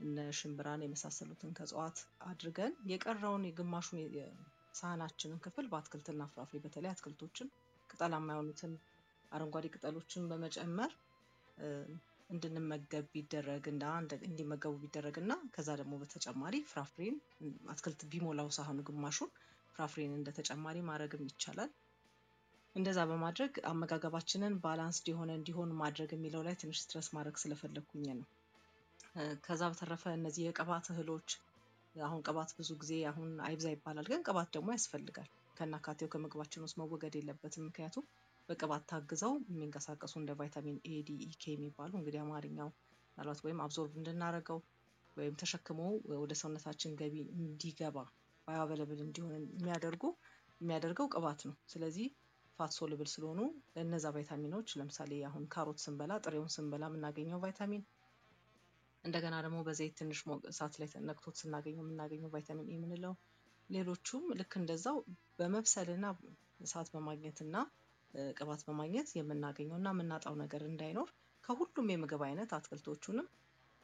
[0.00, 1.98] እነ ሽምብራን የመሳሰሉትን ከእጽዋት
[2.28, 7.50] አድርገን የቀረውን የግማሹን የሳህናችንን ክፍል በአትክልትና ፍራፍሬ በተለይ አትክልቶችን
[7.90, 8.72] ቅጠላማ የሆኑትን
[9.32, 10.92] አረንጓዴ ቅጠሎችን በመጨመር
[12.30, 13.84] እንድንመገብ ቢደረግ እና
[14.28, 17.16] እንዲመገቡ ቢደረግ እና ከዛ ደግሞ በተጨማሪ ፍራፍሬን
[17.72, 19.30] አትክልት ቢሞላው ሳህኑ ግማሹን
[19.74, 21.70] ፍራፍሬን እንደ ተጨማሪ ማድረግም ይቻላል።
[22.74, 28.26] እንደዛ በማድረግ አመጋገባችንን balanced የሆነ እንዲሆን ማድረግ የሚለው ላይ ትንሽ stress ማድረግ ስለፈለግኩኝ ነው።
[29.44, 31.28] ከዛ በተረፈ እነዚህ የቅባት እህሎች
[31.94, 37.14] አሁን ቅባት ብዙ ጊዜ አሁን አይብዛ ይባላል፣ ግን ቅባት ደግሞ ያስፈልጋል። ከናካቴው ከምግባችን ውስጥ መወገድ
[37.18, 38.06] የለበትም። ምክንያቱም
[38.48, 42.70] በቅባት ታግዘው የሚንቀሳቀሱ እንደ ቫይታሚን A፣ D፣ E፣ K የሚባሉ እንግዲህ አማርኛው
[43.16, 44.58] ምናልባት ወይም absorb እንድናደርገው
[45.16, 45.80] ወይም ተሸክሞ
[46.22, 47.96] ወደ ሰውነታችን ገቢ እንዲገባ
[48.48, 50.04] bioavailable እንዲሆን የሚያደርጉ
[50.60, 52.06] የሚያደርገው ቅባት ነው። ስለዚህ
[52.58, 53.40] fat soluble ስለሆኑ
[53.82, 57.82] እነዛ ቫይታሚኖች ለምሳሌ አሁን ካሮት ስንበላ ጥሬውን ስንበላ የምናገኘው ቫይታሚን
[59.04, 63.14] እንደገና ደግሞ በዘይት ትንሽ እሳት ላይ ነክቶት ስናገኘው የምናገኘው ቫይታሚን A የምንለው
[63.70, 64.96] ሌሎቹም ልክ እንደዛው
[65.38, 66.06] በመብሰልና
[66.60, 67.56] እሳት በማግኘትና
[68.36, 71.08] ቅባት በማግኘት የምናገኘው እና የምናጣው ነገር እንዳይኖር
[71.44, 73.26] ከሁሉም የምግብ አይነት አትክልቶቹንም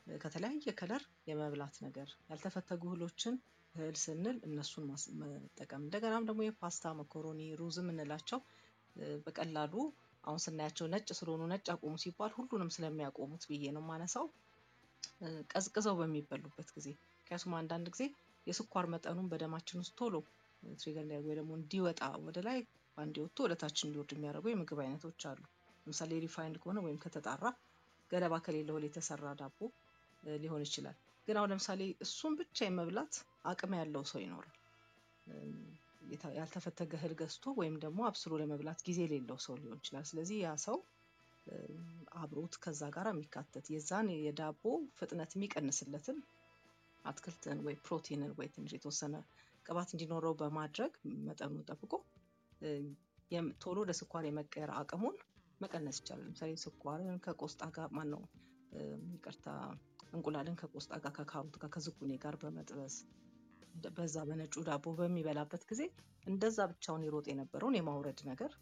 [0.07, 3.35] ከተለያየ color የመብላት ነገር ያልተፈተጉ እህሎችን
[3.75, 4.85] እህል ስንል እነሱን
[5.21, 8.41] መጠቀም እንደገናም ደግሞ የፓስታ መኮሮኒ ሩዝ የምንላቸው
[9.27, 9.75] በቀላሉ
[10.25, 14.27] አሁን ስናያቸው ነጭ ስለሆኑ ነጭ አቆሙ ሲባል ሁሉንም ስለሚያቆሙት ብዬ ነው የማነሳው።
[15.53, 16.89] ቀዝቅዘው በሚበሉበት ጊዜ
[17.21, 18.05] ምክንያቱም አንዳንድ ጊዜ
[18.47, 20.15] የስኳር መጠኑን በደማችን ውስጥ ቶሎ
[20.63, 22.59] trigger እንዲያደርግ ወይ ደግሞ እንዲወጣ ወደ ላይ
[22.97, 23.55] በአንዴ ወጥቶ ወደ
[23.87, 25.41] እንዲወርድ የሚያደርጉ የምግብ አይነቶች አሉ።
[25.87, 27.45] ለምሳሌ refined ከሆነ ወይም ከተጣራ
[28.11, 29.59] ገለባ ከሌለው የተሰራ ዳቦ
[30.39, 30.97] ሊሆን ይችላል።
[31.29, 33.15] ግን አሁን ለምሳሌ እሱን ብቻ የመብላት
[33.45, 34.57] አቅም ያለው ሰው ይኖራል።
[36.37, 40.79] ያልተፈተገ እህል ገዝቶ ወይም ደግሞ አብስሎ ለመብላት ጊዜ የሌለው ሰው ሊሆን ይችላል። ስለዚህ ያ ሰው
[42.21, 44.63] አብሮት ከዛ ጋር የሚካተት የዛን የዳቦ
[44.99, 46.19] ፍጥነት የሚቀንስለትን
[47.05, 49.15] አትክልትን ወይ ፕሮቲንን ወይ ትንሽ የተወሰነ
[49.67, 50.93] ቅባት እንዲኖረው በማድረግ
[51.29, 51.93] መጠኑን ጠብቆ
[53.63, 55.17] ቶሎ ወደ ስኳር የመቀየር አቅሙን
[55.61, 58.23] መቀነስ ይቻላል። ለምሳሌ ስኳርን ከቆስጣ ጋር ማነው
[59.15, 59.47] ይቅርታ
[60.13, 62.97] እንቁላልን ከቆስጣ ጋር ከካሮት ጋር ከዝኩኔ ጋር በመጥበስ
[63.97, 65.83] በዛ በነጩ ዳቦ በሚበላበት ጊዜ
[66.25, 68.53] እንደዛ ብቻውን ይሮጥ የነበረውን የማውረድ ነገር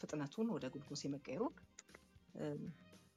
[0.00, 1.54] ፍጥነቱን ወደ ግሉኮስ የመቀየሩን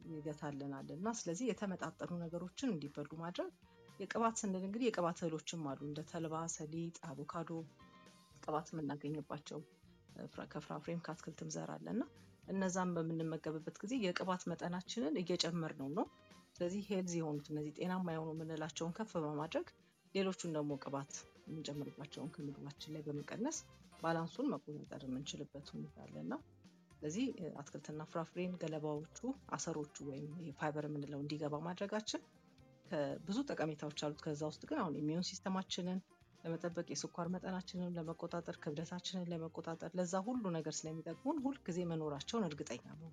[0.09, 3.49] ይገታልናል እና ስለዚህ የተመጣጠኑ ነገሮችን እንዲበሉ ማድረግ
[3.99, 7.49] የቅባት ስንል እንግዲህ የቅባት እህሎችም አሉ። እንደ ተልባ፣ ሰሊጥ፣ አቮካዶ
[8.43, 9.59] ቅባት የምናገኝባቸው
[10.53, 12.03] ከፍራፍሬም ከአትክልትም ዘር አለ እና
[12.47, 16.05] እነዛም በምንመገብበት ጊዜ የቅባት መጠናችንን እየጨመርን ነው። ነው
[16.55, 19.67] ስለዚህ healthy የሆኑት እነዚህ ጤናማ የሆኑ የምንላቸውን ከፍ በማድረግ
[20.17, 21.11] ሌሎቹን ደግሞ ቅባት
[21.47, 23.57] የምንጨምርባቸውን ከምግባችን ላይ በመቀነስ
[24.01, 26.33] balance ኡን መቆጣጠር የምንችልበት ሁኔታ አለ እና
[26.91, 27.25] ስለዚህ
[27.59, 29.17] አትክልትና ፍራፍሬን ገለባዎቹ፣
[29.55, 30.27] አሰሮቹ ወይም
[30.59, 32.21] ፋይበር የምንለው እንዲገባ ማድረጋችን
[33.25, 35.99] ብዙ ጠቀሜታዎች አሉት። ከዛ ውስጥ ግን አሁን immune system ኣችንን
[36.43, 43.11] ለመጠበቅ የስኳር መጠናችንን ለመቆጣጠር ክብደታችንን ለመቆጣጠር ለዛ ሁሉ ነገር ስለሚጠቅሙን ሁልጊዜ መኖራቸውን እርግጠኛ ነው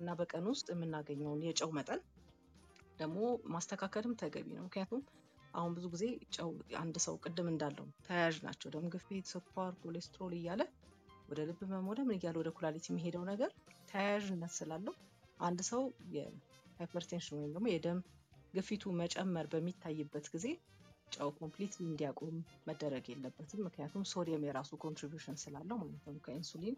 [0.00, 2.00] እና በቀን ውስጥ የምናገኘውን የጨው መጠን
[2.98, 3.18] ደግሞ
[3.52, 5.02] ማስተካከልም ተገቢ ነው። ምክንያቱም
[5.54, 6.04] አሁን ብዙ ጊዜ
[6.36, 6.50] ጨው
[6.80, 10.62] አንድ ሰው ቅድም እንዳለው ተያያዥ ናቸው። ደም ግፊት፣ ስኳር፣ ኮሌስትሮል እያለ
[11.28, 13.50] ወደ ልብ ህመም ወደ ምን እያለ ወደ ኩላሊት የሚሄደው ነገር
[13.90, 14.94] ተያያዥነት ስላለው
[15.40, 15.82] አንድ ሰው
[16.16, 18.00] የ hypertension ወይም ደግሞ የደም
[18.54, 20.46] ግፊቱ መጨመር በሚታይበት ጊዜ
[21.16, 22.36] ጨው complete እንዲያቆም
[22.68, 26.76] መደረግ የለበትም። ምክንያቱም ሶዲየም የራሱ contribution ስላለው ማለት ነው ከ insulin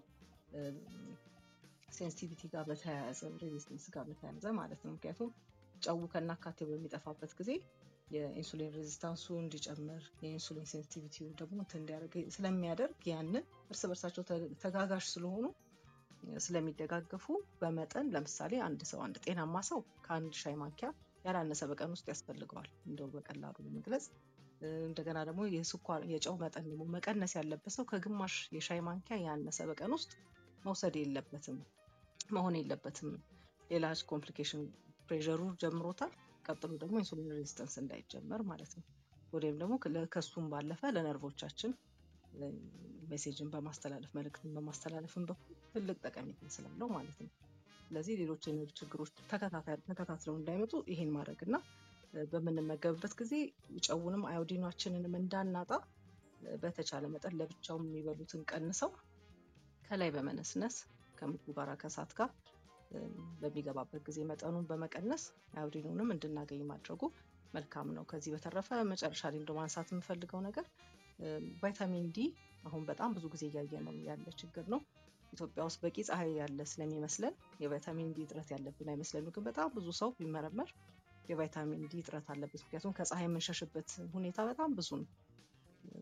[1.93, 5.31] sensitivity ጋር በተያያዘ resistance ጋር በተያያዘ ማለት ነው። ምክንያቱም
[5.83, 7.51] ጨው ከናካቴው በሚጠፋበት ጊዜ
[8.09, 13.36] የ insulin resistance ኡ እንዲጨምር የ insulin sensitivity ደግሞ እንዲያደርግ ስለሚያደርግ ያንን
[13.70, 14.24] እርስ በርሳቸው
[14.65, 15.44] ተጋጋዥ ስለሆኑ
[16.39, 17.26] ስለሚደጋገፉ
[17.60, 20.89] በመጠን ለምሳሌ አንድ ሰው አንድ ጤናማ ሰው ከአንድ ሻይ ማንኪያ
[21.24, 24.06] ያላነሰ በቀን ውስጥ ያስፈልገዋል። እንደው በቀላሉ ለመግለጽ
[24.82, 30.12] እንደገና ደግሞ የስኳር የጨው መጠን ደግሞ መቀነስ ያለበት ሰው ከግማሽ የሻይ ማንኪያ ያነሰ በቀን ውስጥ
[30.62, 31.59] መውሰድ የለበትም
[32.31, 33.10] መሆን የለበትም።
[33.70, 34.62] ሌላ complication
[35.09, 36.12] ፕሬሩ ጀምሮታል።
[36.45, 38.85] ቀጥሎ ደግሞ insulin resistance እንዳይጀመር ማለት ነው።
[39.33, 39.75] ወይም ደግሞ
[40.15, 41.73] ከሱም ባለፈ ለነርቮቻችን
[43.11, 47.31] ሜሴጅን በማስተላለፍ መልእክትን በማስተላለፍን በኩል ትልቅ ጠቀሜታ ስላለው ማለት ነው።
[47.87, 49.11] ስለዚህ ሌሎች የነርቭ ችግሮች
[49.89, 51.57] ተከታትለው እንዳይመጡ ይሄን ማድረግ እና
[52.33, 53.33] በምንመገብበት ጊዜ
[53.87, 55.71] ጨውንም አዮዲናችንንም እንዳናጣ
[56.62, 58.91] በተቻለ መጠን ለብቻው የሚበሉትን ቀንሰው
[59.83, 60.77] ከላይ በመነስነስ
[61.19, 62.31] ከምግቡ ጋር ከእሳት ጋር
[63.43, 65.25] በሚገባበት ጊዜ መጠኑን በመቀነስ
[65.57, 67.03] አዮዲኑንም እንድናገኝ ማድረጉ
[67.55, 70.66] መልካም ነው። ከዚህ በተረፈ መጨረሻ ላይ እንደ ማንሳት የምፈልገው ነገር
[71.62, 72.21] ቫይታሚን ዲ
[72.65, 74.81] አሁን በጣም ብዙ ጊዜ እያየ ነው ያለ ችግር ነው።
[75.33, 80.11] ኢትዮጵያ ውስጥ በቂ ፀሐይ ያለ ስለሚመስለን የቫይታሚን ዲ እጥረት ያለብን አይመስለንም። ግን በጣም ብዙ ሰው
[80.19, 80.71] ቢመረመር
[81.25, 85.09] የቫይታሚን ዲ እጥረት አለበት። ምክንያቱም ከፀሐይ የምንሸሽበት ሁኔታ በጣም ብዙ ነው።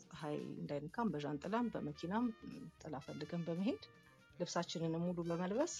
[0.05, 2.27] ፀሐይ እንዳይነካም በዣንጥላም በመኪናም
[2.83, 3.83] ጥላ ፈልገን በመሄድ
[4.39, 5.75] ልብሳችንን ሙሉ በመልበስ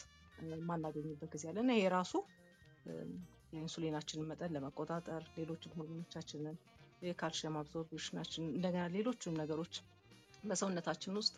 [0.53, 2.13] የማናገኝበት ጊዜ አለ እና ይሄ ራሱ
[3.53, 6.57] የኢንሱሊናችንን መጠን ለመቆጣጠር ሌሎችም ሆርሞኖቻችንን
[7.03, 9.75] የ calcium absorption ኣችን እንደገና ሌሎችም ነገሮች
[10.43, 11.35] በሰውነታችን ውስጥ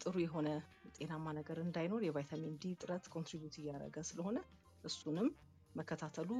[0.00, 0.48] ጥሩ የሆነ
[0.96, 4.38] ጤናማ ነገር እንዳይኖር የቫይታሚን ዲ እጥረት contribute እያደረገ ስለሆነ
[4.84, 5.28] እሱንም
[5.74, 6.30] መከታተሉ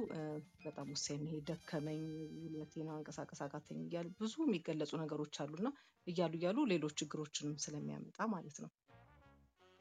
[0.65, 2.01] በጣም ወሳኝ ነው። ደከመኝ፣
[2.37, 5.67] ጉልበቴን ማንቀሳቀስ አቃተኝ እያሉ ብዙ የሚገለጹ ነገሮች አሉና
[6.07, 8.71] እያሉ እያሉ ሌሎች ችግሮችንም ስለሚያመጣ ማለት ነው።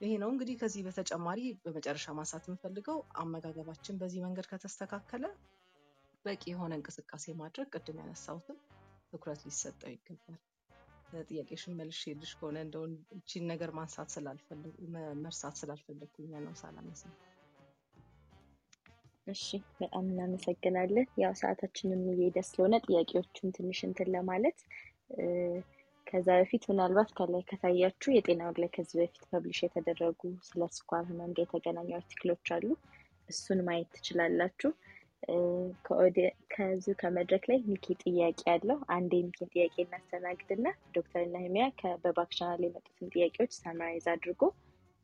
[0.00, 5.24] ይሄ ነው እንግዲህ። ከዚህ በተጨማሪ በመጨረሻ ማንሳት የምፈልገው አመጋገባችን በዚህ መንገድ ከተስተካከለ
[6.24, 8.58] በቂ የሆነ እንቅስቃሴ ማድረግ ቅድም ያነሳሁትን
[9.12, 10.38] ትኩረት ሊሰጠው ይገባል።
[11.28, 14.10] ጥያቄሽን መልሼልሽ ከሆነ እንደውን እቺን ነገር ማንሳት
[15.22, 17.04] መርሳት ስላልፈለግኩኝ ነው ሳላነሳ።
[19.26, 19.46] እሺ
[19.78, 24.58] በጣም እናመሰግናለን። ያው ሰዓታችንም እየሄደ ስለሆነ ጥያቄዎቹን ትንሽ እንትን ለማለት
[26.08, 31.44] ከዛ በፊት ምናልባት ከላይ ከታያችሁ የጤና ላይ ከዚህ በፊት publish የተደረጉ ስለ ስኳር ህመም ጋር
[31.46, 32.68] የተገናኙ article ኦች አሉ።
[33.28, 34.70] እሱን ማየት ትችላላችሁ።
[36.52, 40.66] ከዚሁ ከመድረክ ላይ ሚኪ ጥያቄ አለው። አንድ የሚኪን ጥያቄ እናስተናግድና
[40.96, 41.64] ዶክተር ነህሚያ
[42.04, 44.42] በ back channel የመጡትን ጥያቄዎች summarize አድርጎ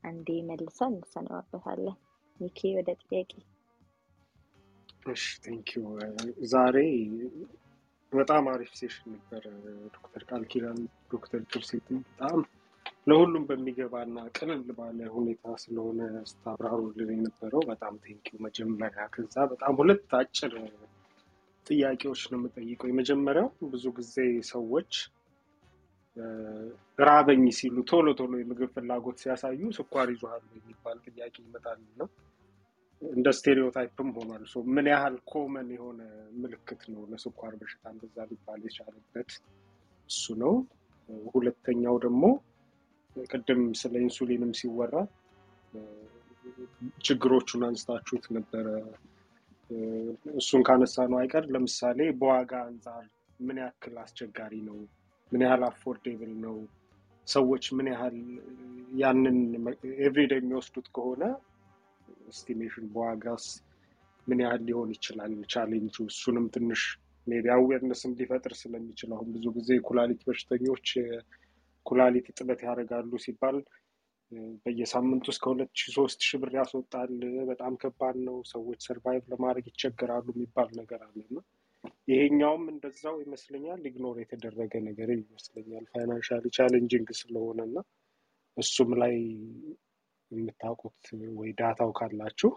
[0.04, 1.98] አንዴ መልሳ እንሰነባበታለን።
[2.40, 3.32] ሚኪ ወደ ጥያቄ።
[5.12, 5.24] እሺ
[6.52, 6.76] ዛሬ
[8.14, 9.42] በጣም አሪፍ session ነበር።
[9.94, 10.42] ዶክተር ቃል
[11.14, 12.38] ዶክተር ቱርሲትን በጣም
[13.06, 16.00] ለሁሉም በሚገባና ቅልል ባለ ሁኔታ ስለሆነ
[16.30, 20.54] ስታብራሩልን የነበረው በጣም thank you መጀመሪያ። ከዛ በጣም ሁለት አጭር
[21.66, 24.16] ጥያቄዎች ነው የምጠይቀው። የመጀመሪያው ብዙ ጊዜ
[24.50, 24.92] ሰዎች
[26.98, 32.08] ራበኝ ሲሉ ቶሎ ቶሎ የምግብ ፍላጎት ሲያሳዩ ስኳር ይዞሃል የሚባል ጥያቄ ይመጣል ነው
[33.10, 34.42] እንደ stereotype ም ሆኗል።
[34.74, 36.00] ምን ያህል common የሆነ
[36.42, 39.30] ምልክት ነው ለስኳር በሽታ እንደዛ ሊባል የቻለበት
[40.10, 40.54] እሱ ነው።
[41.32, 42.22] ሁለተኛው ደግሞ
[43.26, 44.94] ቅድም ስለ ኢንሱሊንም ሲወራ
[47.06, 48.66] ችግሮቹን አንስታችሁት ነበረ።
[50.38, 53.04] እሱን ካነሳ ነው አይቀር ለምሳሌ በዋጋ አንጻር
[53.40, 54.78] ምን ያክል አስቸጋሪ ነው?
[55.32, 56.56] ምን ያህል affordable ነው?
[57.28, 58.16] ሰዎች ምን ያህል
[58.98, 59.38] ያንን
[60.06, 61.22] everyday የሚወስዱት ከሆነ
[62.24, 63.46] estimation በዋጋስ
[64.26, 65.96] ምን ያህል ሊሆን ይችላል ቻሌንጁ?
[66.10, 66.82] እሱንም ትንሽ
[67.26, 70.88] maybe awareness ም ሊፈጥር ስለሚችል አሁን ብዙ ጊዜ ኩላሊት በሽተኞች
[71.86, 73.56] ኩላሊት እጥበት ያደርጋሉ ሲባል
[74.62, 77.12] በየሳምንቱ እስከ ሁለት ሺ ሶስት ሺ ብር ያስወጣል።
[77.50, 81.38] በጣም ከባድ ነው። ሰዎች survive ለማድረግ ይቸገራሉ የሚባል ነገር አለ እና
[82.08, 87.78] ይሄኛውም እንደዛው ይመስለኛል ignore የተደረገ ነገር ይመስለኛል financially challenging ስለሆነ እና
[88.56, 89.14] እሱም ላይ
[90.30, 91.04] የምታውቁት
[91.38, 92.50] ወይ data ው ካላችሁ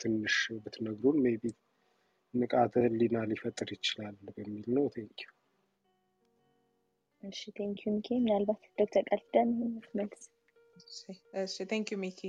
[0.00, 1.52] ትንሽ ብትነግሩን maybe
[2.34, 5.32] ንቃተ ህሊና ሊፈጥር ይችላል በሚል ነው። thank you።
[7.22, 9.50] እሺ thank you ሚኪ። ምናልባት ዶክተር ቃል ኪዳን
[9.96, 10.22] መልስ
[11.40, 12.20] እሺ thank you ሚኪ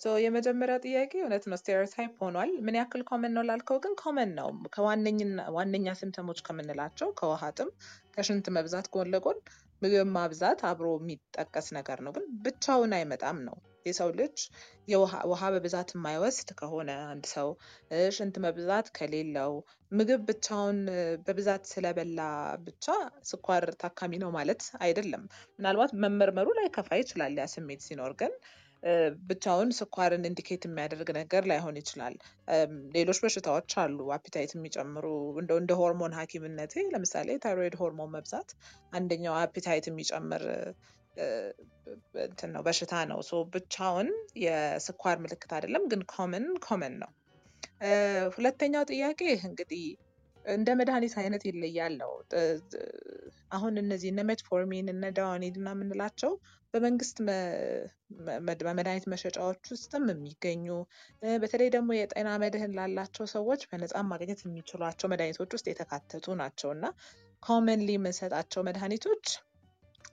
[0.00, 4.48] so የመጀመሪያው ጥያቄ እውነት ነው stereotype ሆኗል ምን ያክል common ነው ላልከው ግን common ነው
[4.74, 7.70] ከዋነኝና ዋነኛ symptom ኦች ከምንላቸው ከውሃ ጥም
[8.16, 9.40] ከሽንት መብዛት ጎን ለጎን
[9.82, 14.36] ምግብ ማብዛት አብሮ የሚጠቀስ ነገር ነው ግን ብቻውን አይመጣም ነው የሰው ልጅ
[15.30, 17.48] ውሃ በብዛት የማይወስድ ከሆነ አንድ ሰው
[18.16, 19.52] ሽንት መብዛት ከሌለው
[19.92, 20.78] ምግብ ብቻውን
[21.26, 22.20] በብዛት ስለበላ
[22.66, 22.86] ብቻ
[23.30, 25.24] ስኳር ታካሚ ነው ማለት አይደለም።
[25.58, 28.34] ምናልባት መመርመሩ ላይከፋ ይችላል ያ ስሜት ሲኖር ግን
[29.28, 32.14] ብቻውን ስኳርን indicate የሚያደርግ ነገር ላይሆን ይችላል።
[32.94, 35.06] ሌሎች በሽታዎች አሉ appetite የሚጨምሩ
[35.54, 38.50] እንደ ሆርሞን ሐኪምነቴ ለምሳሌ thyroid hormone መብዛት
[38.92, 40.44] አንደኛው appetite የሚጨምር
[42.24, 44.08] እንትን ነው በሽታ ነው። so ብቻውን
[44.44, 47.10] የስኳር ምልክት አይደለም ግን common common ነው።
[48.36, 49.84] ሁለተኛው ጥያቄ እንግዲህ
[50.44, 52.10] እንደ መድኃኒት አይነት ይለያል ነው።
[53.56, 56.32] አሁን እነዚህ እነ metformin እነ Daonil እና የምንላቸው
[56.76, 57.16] በመንግስት
[58.70, 60.66] መድኃኒት መሸጫዎች ውስጥም የሚገኙ
[61.42, 66.86] በተለይ ደግሞ የጤና መድህን ላላቸው ሰዎች በነፃ ማግኘት የሚችሏቸው መድኃኒቶች ውስጥ የተካተቱ ናቸው እና
[67.42, 69.24] commonly የምንሰጣቸው መድኃኒቶች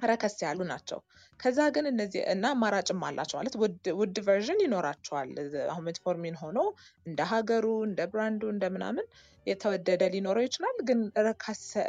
[0.04, 1.00] ረከስ ያሉ ናቸው።
[1.40, 3.56] ከዛ ግን እነዚህ እና አማራጭም አላቸው ማለት
[4.00, 5.30] ውድ version ይኖራቸዋል።
[5.68, 6.60] አሁን ሜትፎርሚን ሆኖ
[7.06, 9.08] እንደ ሀገሩ እንደ brand ኡ እንደ ምናምን
[9.48, 11.00] የተወደደ ሊኖረው ይችላል። ግን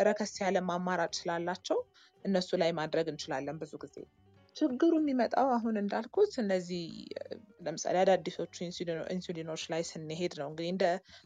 [0.08, 1.80] ረከስ ያለም አማራጭ ስላላቸው
[2.24, 3.96] እነሱ ላይ ማድረግ እንችላለን ብዙ ጊዜ።
[4.56, 6.82] ችግሩ የሚመጣው አሁን እንዳልኩት እነዚህ
[7.64, 10.84] ለምሳሌ አዳዲሶቹ ኢንሱሊኖ- ኢንሱሊኖች ላይ ስንሄድ ነው። እንግዲህ እንደ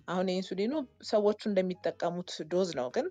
[0.08, 0.72] አሁን የኢንሱሊኑ
[1.08, 3.08] ሰዎቹ እንደሚጠቀሙት dose ነው ግን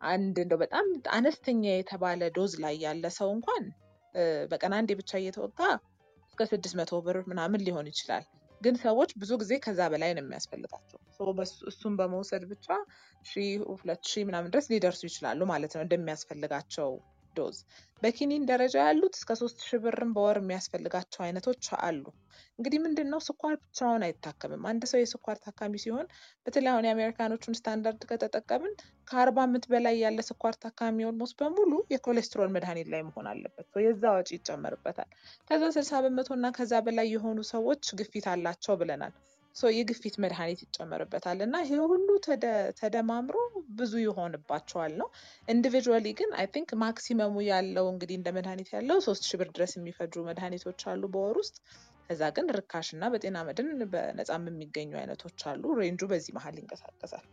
[0.00, 0.86] አንድ እንደው በጣም
[1.16, 3.64] አነስተኛ የተባለ dose ላይ ያለ ሰው እንኳን
[4.50, 5.60] በቀን አንዴ ብቻ እየተወጋ
[6.28, 8.24] እስከ ስድስት መቶ ብር ምናምን ሊሆን ይችላል።
[8.60, 10.98] ግን ሰዎች ብዙ ጊዜ ከዛ በላይ ነው የሚያስፈልጋቸው።
[11.70, 12.66] እሱን በመውሰድ ብቻ
[13.24, 13.42] ሺ
[13.74, 16.90] ሁለት ሺህ ምናምን ድረስ ሊደርሱ ይችላሉ ማለት ነው እንደሚያስፈልጋቸው
[17.36, 17.58] dose።
[18.02, 22.04] በኪኒን ደረጃ ያሉት እስከ ሶስት ሺህ ብርም በወር የሚያስፈልጋቸው አይነቶች አሉ።
[22.58, 26.06] እንግዲህ ምንድን ነው ስኳር ብቻውን አይታከምም። አንድ ሰው የስኳር ታካሚ ሲሆን
[26.46, 28.74] በተለይ አሁን የአሜሪካኖቹን ስታንዳርድ ከተጠቀምን
[29.08, 34.30] ከአርባ ዓመት በላይ ያለ ስኳር ታካሚ almost በሙሉ የኮሌስትሮል መድኃኒት ላይ መሆን አለበት። የዛ ወጪ
[34.36, 35.10] ይጨመርበታል።
[35.50, 39.14] ከዛ ስልሳ በመቶ እና ከዛ በላይ የሆኑ ሰዎች ግፊት አላቸው ብለናል።
[39.72, 43.36] የግፊት መድኃኒት ይጨመርበታል እና ይሄ ሁሉ ተደ- ተደማምሮ
[43.78, 45.08] ብዙ ይሆንባቸዋል ነው።
[45.48, 49.74] individually ግን I think maximum ኡ ያለው እንግዲህ እንደ መድኃኒት ያለው ሶስት ሺህ ብር ድረስ
[49.78, 51.56] የሚፈጁ መድኃኒቶች አሉ በወር ውስጥ።
[52.06, 57.26] ከዛ ግን ርካሽ እና በጤና መድን በነፃም የሚገኙ አይነቶች አሉ። range ኡ በዚህ መሀል ይንቀሳቀሳል።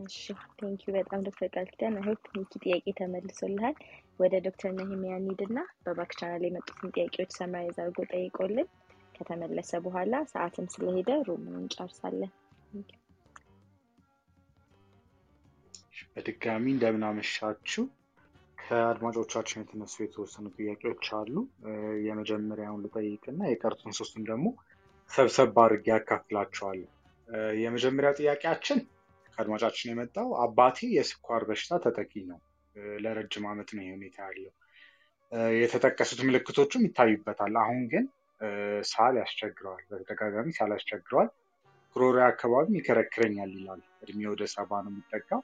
[0.00, 0.16] እሺ
[0.58, 1.94] thank you በጣም ዶክተር ቃል ኪዳን
[2.34, 3.76] ሚኪ ጥያቄ ተመልሶልሃል።
[4.20, 8.68] ወደ ዶክተር ነህሚያ እንሂድና በ back channel የመጡትን ጥያቄዎች summarize አድርጎ ጠይቆልን
[9.16, 12.32] ከተመለሰ በኋላ ሰዓትም ስለሄደ ሩሙን እንጨርሳለን።
[16.12, 17.84] በድጋሚ እንደምን አመሻችሁ።
[18.58, 21.34] ከአድማጮቻችን የተነሱ የተወሰኑ ጥያቄዎች አሉ።
[22.06, 24.46] የመጀመሪያውን ልጠይቅና የቀሩትን ሶስቱን ደግሞ
[25.10, 26.88] ሰብሰብ አድርጌ ያካፍላቸዋለሁ።
[27.28, 28.78] እ፣ የመጀመሪያው ጥያቄያችን
[29.32, 32.38] ከአድማጫችን የመጣው አባቴ የስኳር በሽታ ተጠቂ ነው።
[33.00, 34.52] ለረጅም ዓመት ነው ይህ ሁኔታ ያለው።
[35.58, 38.04] የተጠቀሱት ምልክቶቹም ይታዩበታል። አሁን ግን
[38.90, 41.28] ሳል ያስቸግረዋል። በተደጋጋሚ ሳል ያስቸግረዋል።
[41.96, 45.42] ጉሮሮ አካባቢ ይከረክረኛል ይላል። እድሜ ወደ ሰባ ነው የሚጠጋው።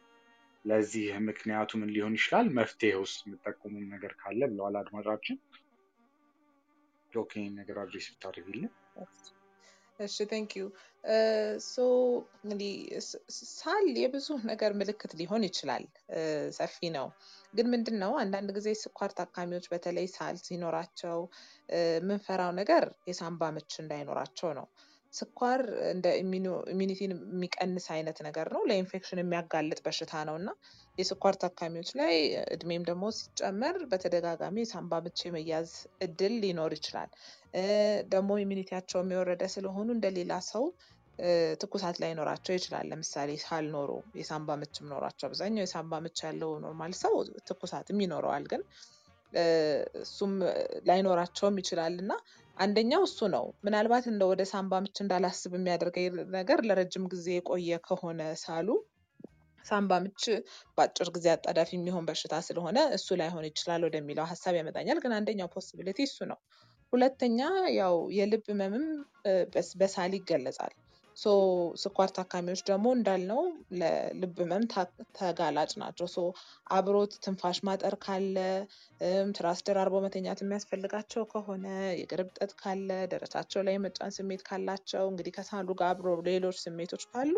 [0.64, 2.46] ለዚህ ምክንያቱ ምን ሊሆን ይችላል?
[2.58, 5.38] መፍትሄ ውስጥ የምትጠቁሙ ነገር ካለ ብለዋል አድማጫችን።
[7.12, 8.72] Doc ይህን ነገር address ብታደርግልን።
[10.02, 10.64] እሺ thank you
[11.66, 11.84] so
[13.52, 15.84] ሳል የብዙ ነገር ምልክት ሊሆን ይችላል።
[16.58, 17.06] ሰፊ ነው።
[17.54, 21.18] ግን ምንድን ነው አንዳንድ ጊዜ ስኳር ታካሚዎች በተለይ ሳል ሲኖራቸው
[21.70, 24.66] እ፣ የምንፈራው ነገር የሳምባ ምች እንዳይኖራቸው ነው
[25.12, 26.06] ስኳር እንደ
[26.72, 30.50] immunity ን የሚቀንስ አይነት ነገር ነው ለኢንፌክሽን የሚያጋልጥ በሽታ ነው እና
[30.98, 32.14] የስኳር ታካሚዎች ላይ
[32.54, 35.70] እድሜም ደግሞ ሲጨመር በተደጋጋሚ የሳምባ ምች የመያዝ
[36.00, 37.10] እድል ሊኖር ይችላል
[38.08, 40.64] ደግሞ immunity ያቸው የወረደ ስለሆኑ እንደ ሌላ ሰው
[41.62, 47.14] ትኩሳት ላይኖራቸው ይችላል። ለምሳሌ ሳል ኖሮ የሳምባ ምችም ኖሯቸው አብዛኛው የሳምባ ምች ያለው normal ሰው
[47.48, 48.62] ትኩሳትም ይኖረዋል፣ ግን
[50.02, 50.32] እሱም
[50.88, 52.12] ላይኖራቸውም ይችላል እና
[52.56, 56.06] አንደኛው እሱ ነው። ምናልባት እንደ ወደ ሳምባ ምች እንዳላስብ የሚያደርገኝ
[56.36, 58.68] ነገር ለረጅም ጊዜ የቆየ ከሆነ ሳሉ
[59.64, 60.22] ሳምባ ምች
[60.76, 66.00] በአጭር ጊዜ አጣዳፊ የሚሆን በሽታ ስለሆነ እሱ ላይሆን ይችላል ወደሚለው ሀሳብ ያመጣኛል። ግን አንደኛው possibility
[66.08, 66.38] እሱ ነው።
[66.92, 67.38] ሁለተኛ
[67.76, 68.86] ያው የልብ ህመምም
[69.80, 70.72] በሳል ይገለጻል።
[71.82, 73.40] ስኳር ታካሚዎች ደግሞ እንዳልነው
[73.80, 74.64] ለልብ ህመም
[75.18, 76.26] ተጋላጭ ናቸው።
[76.76, 78.36] አብሮት ትንፋሽ ማጠር ካለ
[79.36, 85.68] ትራስ ደራርቦ መተኛት የሚያስፈልጋቸው ከሆነ የእግር እብጠት ካለ ደረታቸው ላይ የመጫን ስሜት ካላቸው እንግዲህ ከሳሉ
[85.80, 87.34] ጋር አብሮ ሌሎች ስሜቶች ካሉ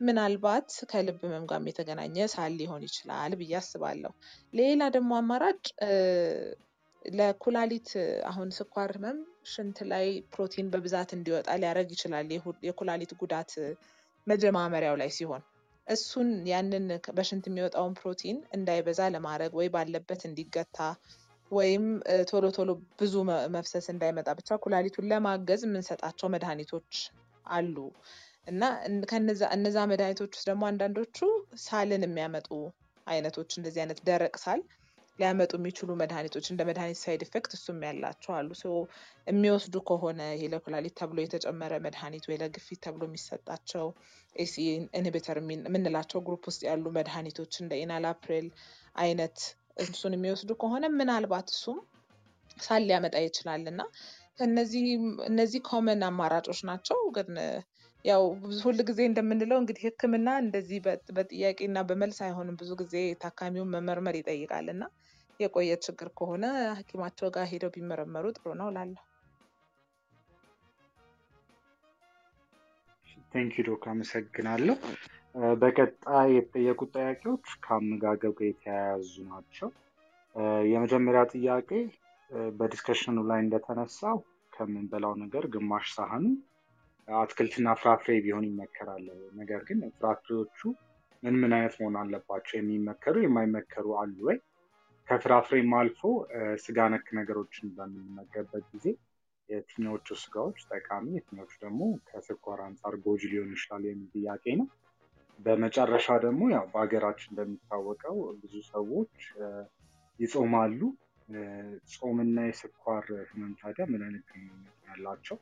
[0.00, 4.12] ምናልባት ከልብ ህመም ጋር የተገናኘ ሳል ሊሆን ይችላል ብዬ አስባለሁ።
[4.52, 5.62] ሌላ ደግሞ አማራጭ
[7.04, 7.90] ለኩላሊት
[8.24, 9.18] አሁን ስኳር ህመም
[9.52, 12.26] ሽንት ላይ ፕሮቲን በብዛት እንዲወጣ ሊያደርግ ይችላል።
[12.68, 13.52] የኩላሊት ጉዳት
[14.26, 15.42] መጀማመሪያው ላይ ሲሆን
[15.86, 16.86] እሱን ያንን
[17.18, 20.78] በሽንት የሚወጣውን ፕሮቲን እንዳይበዛ ለማድረግ ወይ ባለበት እንዲገታ
[21.50, 21.84] ወይም
[22.30, 22.70] ቶሎ ቶሎ
[23.00, 23.14] ብዙ
[23.54, 26.92] መፍሰስ እንዳይመጣ ብቻ ኩላሊቱን ለማገዝ የምንሰጣቸው መድኃኒቶች
[27.46, 27.76] አሉ
[28.46, 28.62] እና
[29.54, 31.18] እነዛ መድኃኒቶች ውስጥ ደግሞ አንዳንዶቹ
[31.64, 32.48] ሳልን የሚያመጡ
[33.06, 34.60] አይነቶች እንደዚህ አይነት ደረቅ ሳል
[35.18, 38.50] ሊያመጡ የሚችሉ መድኃኒቶች እንደ መድኃኒት side effect እሱም ያላቸው አሉ።
[39.26, 43.86] የሚወስዱ ከሆነ ይሄ ለኩላሊት ተብሎ የተጨመረ መድኃኒት ወይ ለግፊት ተብሎ የሚሰጣቸው
[44.36, 44.54] ACE
[44.98, 48.48] inhibitor የምንላቸው group ውስጥ ያሉ መድኃኒቶች እንደ enalapril
[48.96, 49.38] አይነት
[49.84, 51.78] እሱን የሚወስዱ ከሆነ ምናልባት እሱም
[52.58, 53.80] ሳል ሊያመጣ ይችላል እና
[55.28, 57.30] እነዚህ common አማራጮች ናቸው። ግን
[58.04, 58.22] ያው
[58.60, 60.78] ሁል ጊዜ እንደምንለው እንግዲህ ሕክምና እንደዚህ
[61.16, 64.82] በጥያቄና በመልስ አይሆንም። ብዙ ጊዜ ታካሚውን መመርመር ይጠይቃል እና
[65.40, 69.02] የቆየ ችግር ከሆነ ሐኪማቸው ጋር ሄደው ቢመረመሩ ጥሩ ነው እላለሁ።
[73.32, 74.76] thank you Doc አመሰግናለሁ።
[75.60, 79.68] በቀጣይ የተጠየቁት ጥያቄዎች ከአመጋገብ ጋር የተያያዙ ናቸው።
[80.70, 81.70] የመጀመሪያ ጥያቄ
[82.52, 84.18] በዲስከሽኑ ላይ እንደተነሳው
[84.52, 86.24] ከምንበላው ነገር ግማሽ ሳህኑ
[87.08, 89.04] አትክልትና ፍራፍሬ ቢሆን ይመከራል።
[89.38, 90.58] ነገር ግን ፍራፍሬዎቹ
[91.22, 92.54] ምን ምን አይነት መሆን አለባቸው?
[92.58, 94.36] የሚመከሩ የማይመከሩ አሉ ወይ?
[95.08, 96.00] ከፍራፍሬም አልፎ
[96.64, 98.86] ስጋ ነክ ነገሮችን በምንመገብበት ጊዜ
[99.48, 104.66] የትኛዎቹ ስጋዎች ጠቃሚ፣ የትኛዎቹ ደግሞ ከስኳር አንጻር ጎጂ ሊሆኑ ይችላሉ የሚል ጥያቄ ነው።
[105.38, 109.14] በመጨረሻ ደግሞ ያው በሀገራችን እንደሚታወቀው ብዙ ሰዎች
[110.18, 110.80] ይጾማሉ።
[111.94, 115.36] ጾምና የስኳር ህመም ታዲያ ምን አይነት ግንኙነት ያላቸው?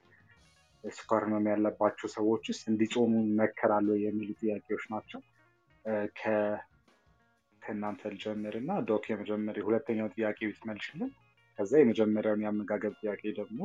[0.85, 5.21] የስኳር ህመም ያለባቸው ሰዎችስ እንዲጾሙ ይመከራል ወይ የሚሉ ጥያቄዎች ናቸው።
[7.67, 11.11] ከእናንተ ልጀምር እና ዶክ የመጀመሪያ ሁለተኛው ጥያቄ ብትመልሽልን፣
[11.59, 13.61] ከዛ የመጀመሪያውን የአመጋገብ ጥያቄ ደግሞ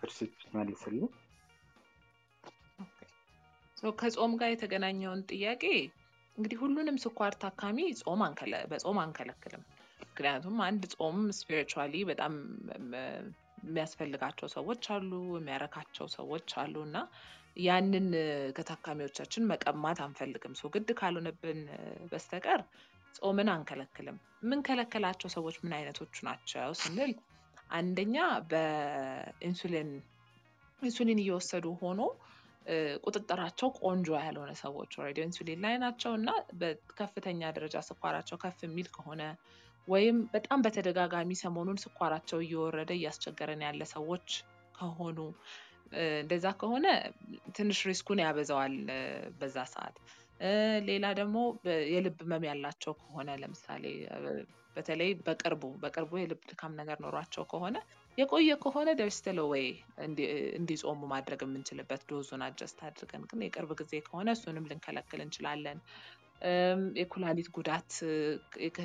[0.00, 1.08] ትርሲት ብትመልስልን።
[3.98, 5.64] ከጾም ጋር የተገናኘውን ጥያቄ
[6.38, 8.20] እንግዲህ ሁሉንም ስኳር ታካሚ ጾም
[8.70, 9.62] በጾም አንከለክልም።
[10.08, 12.32] ምክንያቱም አንድ ጾም spiritually በጣም
[13.62, 16.98] የሚያስፈልጋቸው ሰዎች አሉ፣ የሚያረካቸው ሰዎች አሉ እና
[17.64, 18.06] ያንን
[18.56, 21.60] ከታካሚዎቻችን መቀማት አንፈልግም። so ግድ ካልሆነብን
[22.10, 22.62] በስተቀር
[23.18, 27.12] ጾምን አንከለክልም። የምንከለክላቸው ሰዎች ምን አይነቶቹ ናቸው ስንል
[27.72, 28.16] አንደኛ
[28.50, 29.90] በኢንሱሊን
[30.82, 32.00] ኢንሱሊን እየወሰዱ ሆኖ
[33.04, 36.30] ቁጥጥራቸው ቆንጆ ያልሆነ ሰዎች already ኢንሱሊን ላይ ናቸው እና
[36.60, 39.22] በከፍተኛ ደረጃ ስኳራቸው ከፍ የሚል ከሆነ
[39.88, 44.28] ወይም በጣም በተደጋጋሚ ሰሞኑን ስኳራቸው እየወረደ እያስቸገረን ያለ ሰዎች
[44.74, 45.18] ከሆኑ
[46.20, 46.86] እንደዛ ከሆነ
[47.56, 48.74] ትንሽ risk ኡን ያበዛዋል
[49.38, 49.94] በዛ ሰዓት።
[50.88, 51.36] ሌላ ደግሞ
[51.92, 53.84] የልብ ህመም ያላቸው ከሆነ ለምሳሌ
[54.76, 57.76] በተለይ በቅርቡ በቅርቡ የልብ ድካም ነገር ኖሯቸው ከሆነ
[58.18, 59.64] የቆየ ከሆነ ደርሰሽል ወይ
[60.56, 65.80] እንዲጾሙ ማድረግ የምንችልበት dose ኡን adjust አድርገን፣ ግን የቅርብ ጊዜ ከሆነ እሱንም ልንከለክል እንችላለን።
[67.00, 67.92] የኩላሊት ጉዳት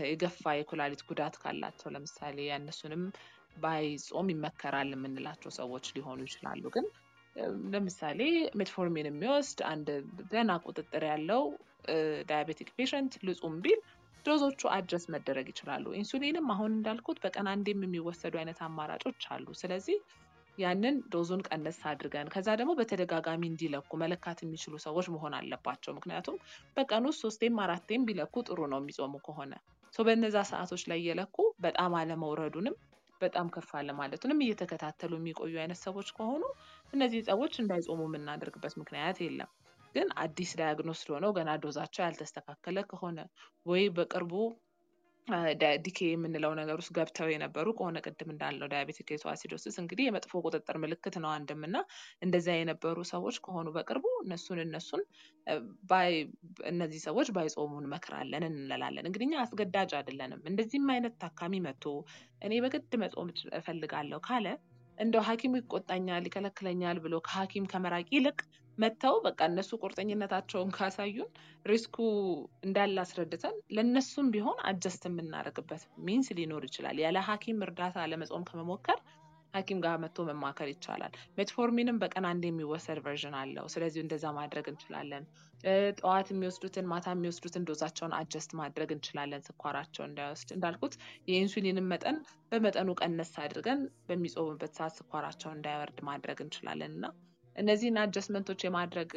[0.05, 3.03] የገፋ የኩላሊት ጉዳት ካላቸው ለምሳሌ ያነሱንም
[3.57, 6.85] ባይጾም ይመከራል የምንላቸው ሰዎች ሊሆኑ ይችላሉ። ግን
[7.73, 8.19] ለምሳሌ
[8.59, 9.87] ሜትፎርሚን የሚወስድ አንድ
[10.33, 11.43] ገና ቁጥጥር ያለው
[12.29, 13.79] diabetic patient ልጹም ቢል
[14.25, 19.97] dose ኦቹ adjust መደረግ ይችላሉ። ኢንሱሊንም አሁን እንዳልኩት በቀን አንዴም የሚወሰዱ አይነት አማራጮች አሉ። ስለዚህ
[20.57, 26.37] ያንን dose ኡን ቀነስ አድርገን ከዛ ደግሞ በተደጋጋሚ እንዲለኩ መለካት የሚችሉ ሰዎች መሆን አለባቸው። ምክንያቱም
[26.77, 29.53] በቀን ውስጥ ሶስቴም አራቴም ቢለኩ ጥሩ ነው የሚጾሙ ከሆነ
[29.93, 31.35] so በእነዛ ሰዓቶች ላይ እየለኩ
[31.65, 32.75] በጣም አለመውረዱንም
[33.21, 36.43] በጣም ከፍ አለ ማለቱንም እየተከታተሉ የሚቆዩ አይነት ሰዎች ከሆኑ
[36.93, 39.51] እነዚህ ሰዎች እንዳይጾሙ የምናደርግበት ምክንያት የለም።
[39.95, 43.19] ግን አዲስ diagnosed ሆነው ገና dose ኣቸው ያልተስተካከለ ከሆነ
[43.65, 44.33] ወይ በቅርቡ
[45.83, 51.15] DKA የምንለው ነገር ውስጥ ገብተው የነበሩ ከሆነ ቅድም እንዳልነው diabetic ketoacidosis እንግዲህ የመጥፎ ቁጥጥር ምልክት
[51.23, 51.77] ነው አንድም እና
[52.21, 55.03] እንደዚያ የነበሩ ሰዎች ከሆኑ በቅርቡ እነሱን እነሱን
[56.71, 61.85] እነዚህ ሰዎች ባይጾሙ እንመክራለን እንላለን። እንግዲህ እኛ አስገዳጅ አይደለንም። እንደዚህም አይነት ታካሚ መጥቶ
[62.41, 63.29] እኔ በግድ መጾም
[63.59, 64.47] እፈልጋለሁ ካለ
[64.97, 68.39] እንደው ሐኪሙ ይቆጣኛል ይከለክለኛል ብሎ ከሐኪም ከመራቅ ይልቅ
[68.77, 71.29] መጥተው በቃ እነሱ ቁርጠኝነታቸውን ካሳዩን
[71.65, 71.97] risk ኡ
[72.65, 78.99] እንዳለ አስረድተን ለእነሱም ቢሆን adjust የምናደርግበት means ሊኖር ይችላል። ያለ ሐኪም እርዳታ ለመጾም ከመሞከር
[79.53, 85.25] ሐኪም ጋር መጥቶ መማከር ይቻላል። ሜትፎርሚንም በቀን አንድ የሚወሰድ version አለው። ስለዚህ እንደዛ ማድረግ እንችላለን።
[85.99, 90.95] ጠዋት የሚወስዱትን ማታ የሚወስዱትን dose ኣቸውን adjust ማድረግ እንችላለን። ስኳራቸው እንዳይወርድ እንዳልኩት
[91.29, 92.17] የኢንሱሊንን መጠን
[92.51, 97.05] በመጠኑ ቀነስ አድርገን በሚጾሙበት ሰዓት ስኳራቸው እንዳይወርድ ማድረግ እንችላለን እና
[97.55, 99.11] እነዚህን adjustment ኦች የማድረግ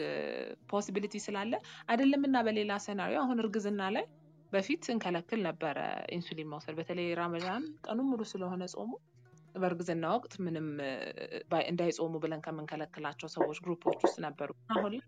[0.71, 1.53] possibility ስላለ
[1.89, 4.07] አይደለም እና በሌላ scenario አሁን እርግዝና ላይ
[4.53, 5.79] በፊት እንከለክል ነበረ
[6.17, 8.91] ኢንሱሊን መውሰድ። በተለይ ራመዳን ቀኑን ሙሉ ስለሆነ ጾሙ
[9.55, 10.67] በእርግዝና ወቅት ምንም
[11.69, 15.03] እንዳይጾሙ ብለን ከምንከለክላቸው ሰዎች group ኦች ውስጥ ነበሩ። አሁን ላይ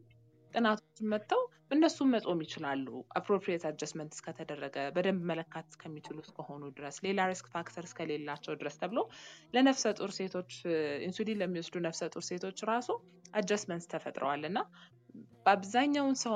[0.55, 2.87] ጥናቶች መጥተው እነሱም መጾም ይችላሉ።
[3.19, 9.01] appropriate adjustment እስከተደረገ በደንብ መለካት እስከሚችሉ እስከሆኑ ድረስ ሌላ risk factor እስከሌላቸው ድረስ ተብሎ
[9.55, 10.53] ለነፍሰ ጡር ሴቶች
[11.09, 12.89] ኢንሱሊን ለሚወስዱ ነፍሰ ጡር ሴቶች ራሱ
[13.35, 14.59] adjustments ተፈጥረዋል እና
[15.45, 16.35] በአብዛኛውን ሰው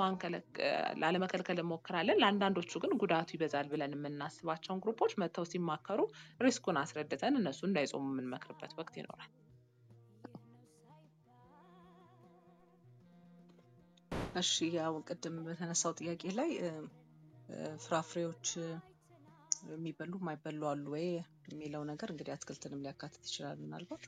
[1.03, 6.01] ላለመከልከል እንሞክራለን። ለአንዳንዶቹ ግን ጉዳቱ ይበዛል ብለን የምናስባቸውን group ኦች መጥተው ሲማከሩ
[6.41, 9.31] risk ኡን አስረድተን እነሱ እንዳይጾሙ የምንመክርበት ወቅት ይኖራል።
[14.35, 16.51] እሺ ያው ቅድም በተነሳው ጥያቄ ላይ
[17.85, 18.47] ፍራፍሬዎች
[19.73, 21.07] የሚበሉ የማይበሉ አሉ ወይ
[21.49, 24.05] የሚለው ነገር እንግዲህ አትክልትንም ሊያካትት ይችላል። ምናልባት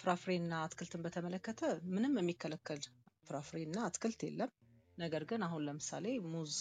[0.00, 1.60] ፍራፍሬና አትክልትን በተመለከተ
[1.94, 2.80] ምንም የሚከለከል
[3.26, 4.50] ፍራፍሬና አትክልት የለም።
[4.98, 6.54] ነገር ግን አሁን ለምሳሌ ሙዝ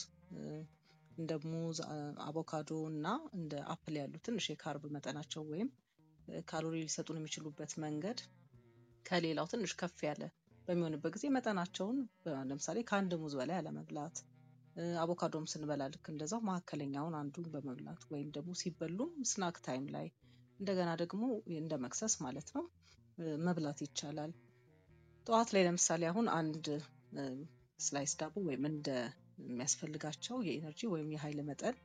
[1.12, 1.78] እንደ ሙዝ፣
[2.28, 3.08] አቮካዶ እና
[3.38, 5.70] እንደ apple ያሉ ትንሽ የ carb መጠናቸው ወይም
[6.50, 8.20] ካሎሪ ሊሰጡን የሚችሉበት መንገድ
[9.06, 10.24] ከሌላው ትንሽ ከፍ ያለ
[10.70, 11.98] በሚሆንበት ጊዜ መጠናቸውን
[12.44, 14.18] ለምሳሌ ከአንድ ሙዝ በላይ አለመብላት፣
[15.02, 20.08] አቮካዶም ስንበላ ልክ እንደዛው መካከለኛውን አንዱን በመብላት ወይም ደግሞ ሲበሉም snack time ላይ
[20.60, 21.24] እንደገና ደግሞ
[21.58, 22.66] እንደ መክሰስ ማለት ነው
[23.46, 24.32] መብላት ይቻላል።
[25.28, 26.68] ጠዋት ላይ ለምሳሌ አሁን አንድ
[27.80, 28.88] slice ዳቦ ወይም እንደ
[29.44, 31.76] የሚያስፈልጋቸው የ energy ወይም የኃይል መጠን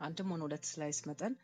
[0.00, 1.34] አንድም ሆነ ሁለት slice መጠን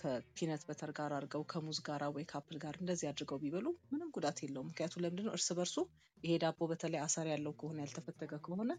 [0.00, 4.08] ከ peanut butter ጋር አድርገው ከሙዝ ጋር ወይ ከ apple ጋር እንደዚህ አድርገው ቢበሉ ምንም
[4.16, 5.76] ጉዳት የለውም። ምክንያቱም ለምንድነው እርስ በርሱ
[6.22, 8.70] ይሄ ዳቦ በተለይ አሰር ያለው ከሆነ ያልተፈተገ ከሆነ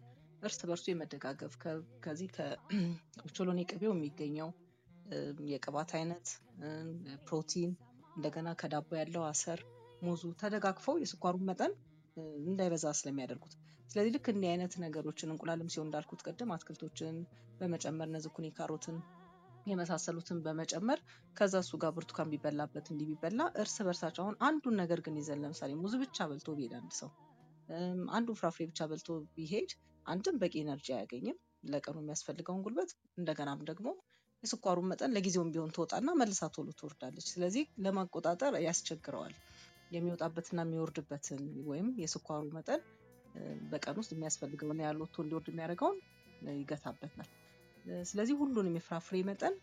[0.41, 1.53] እርስ በርሱ የመደጋገፍ
[2.03, 4.49] ከዚህ ከኦቾሎኒ ቅቤው የሚገኘው
[5.51, 6.27] የቅባት አይነት
[7.25, 7.71] ፕሮቲን
[8.15, 9.59] እንደገና ከዳቦ ያለው አሰር
[10.01, 11.73] ሙዙ ተደጋግፈው የስኳሩን መጠን
[12.43, 13.53] እንዳይበዛ ስለሚያደርጉት
[13.89, 17.15] ስለዚህ ልክ እንዲህ አይነት ነገሮችን እንቁላልም ሲሆን እንዳልኩት ቅድም አትክልቶችን
[17.59, 18.97] በመጨመር ነዝኩኒ ካሮትን
[19.65, 20.99] የመሳሰሉትን በመጨመር
[21.35, 25.71] ከዛ እሱ ጋር ብርቱካን ቢበላበት እንዲህ ቢበላ እርስ በርሳቸው አሁን አንዱን ነገር ግን ይዘን ለምሳሌ
[25.81, 27.11] ሙዝ ብቻ በልቶ ቢሄድ አንድ ሰው
[28.13, 29.71] አንዱን ፍራፍሬ ብቻ በልቶ ቢሄድ
[30.05, 31.37] አንድም በቂ ኤነርጂ አያገኝም
[31.71, 33.87] ለቀኑ የሚያስፈልገውን ጉልበት እንደገናም ደግሞ
[34.43, 39.35] የስኳሩን መጠን ለጊዜውም ቢሆን ትወጣና መልሳ ቶሎ ትወርዳለች። ስለዚህ ለማቆጣጠር ያስቸግረዋል።
[39.91, 42.81] የሚወጣበትና የሚወርድበትን ወይም የስኳሩ መጠን
[43.71, 45.99] በቀን ውስጥ የሚያስፈልገውን ያህል ወጥቶ እንዲወርድ የሚያደርገውን
[46.55, 47.29] ይገታበታል።
[48.05, 49.55] ስለዚህ ሁሉንም የፍራፍሬ መጠን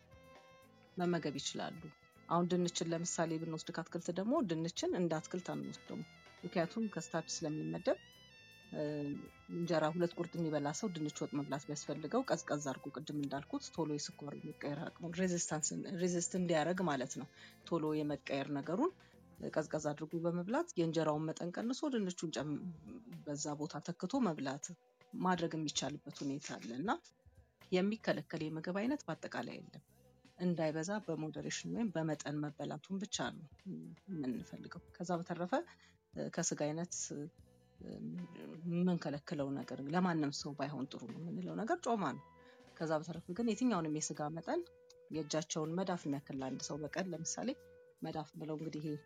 [0.96, 1.80] መመገብ ይችላሉ።
[2.28, 6.02] አሁን ድንችን ለምሳሌ ብንወስድ ከአትክልት ደግሞ ድንችን እንደ አትክልት አንወስደውም።
[6.42, 7.98] ምክንያቱም ከ starch ስለሚመደብ
[9.52, 14.34] እንጀራ ሁለት ቁርጥ የሚበላ ሰው ድንች ወጥ መብላት ቢያስፈልገው ቀዝቀዝ አድርጎ ቅድም እንዳልኩት ቶሎ የስኳር
[14.38, 15.14] የመቀየር አቅሙን
[16.02, 17.28] resist እንዲያደርግ ማለት ነው።
[17.66, 18.92] ቶሎ የመቀየር ነገሩን
[19.52, 22.50] ቀዝቀዝ አድርጎ በመብላት የእንጀራውን መጠን ቀንሶ ድንቹን
[23.26, 24.66] በዛ ቦታ ተክቶ መብላት
[25.12, 26.90] ማድረግ የሚቻልበት ሁኔታ አለ እና
[27.72, 29.84] የሚከለከል የምግብ አይነት በአጠቃላይ የለም።
[30.38, 33.46] እንዳይበዛ በ moderation ወይም በመጠን መበላቱን ብቻ ነው
[34.12, 35.52] የምንፈልገው። ከዛ በተረፈ
[36.32, 36.94] ከስጋ አይነት
[38.66, 42.24] የምንከለክለው ነገር ለማንም ሰው ባይሆን ጥሩ ነው የምንለው ነገር ጮማ ነው።
[42.76, 44.60] ከዛ በተረፈ ግን የትኛውንም የስጋ መጠን
[45.10, 47.50] የእጃቸውን መዳፍ የሚያክል አንድ ሰው በቀን ለምሳሌ
[48.02, 48.96] መዳፍ ብለው እንግዲህ ይሄ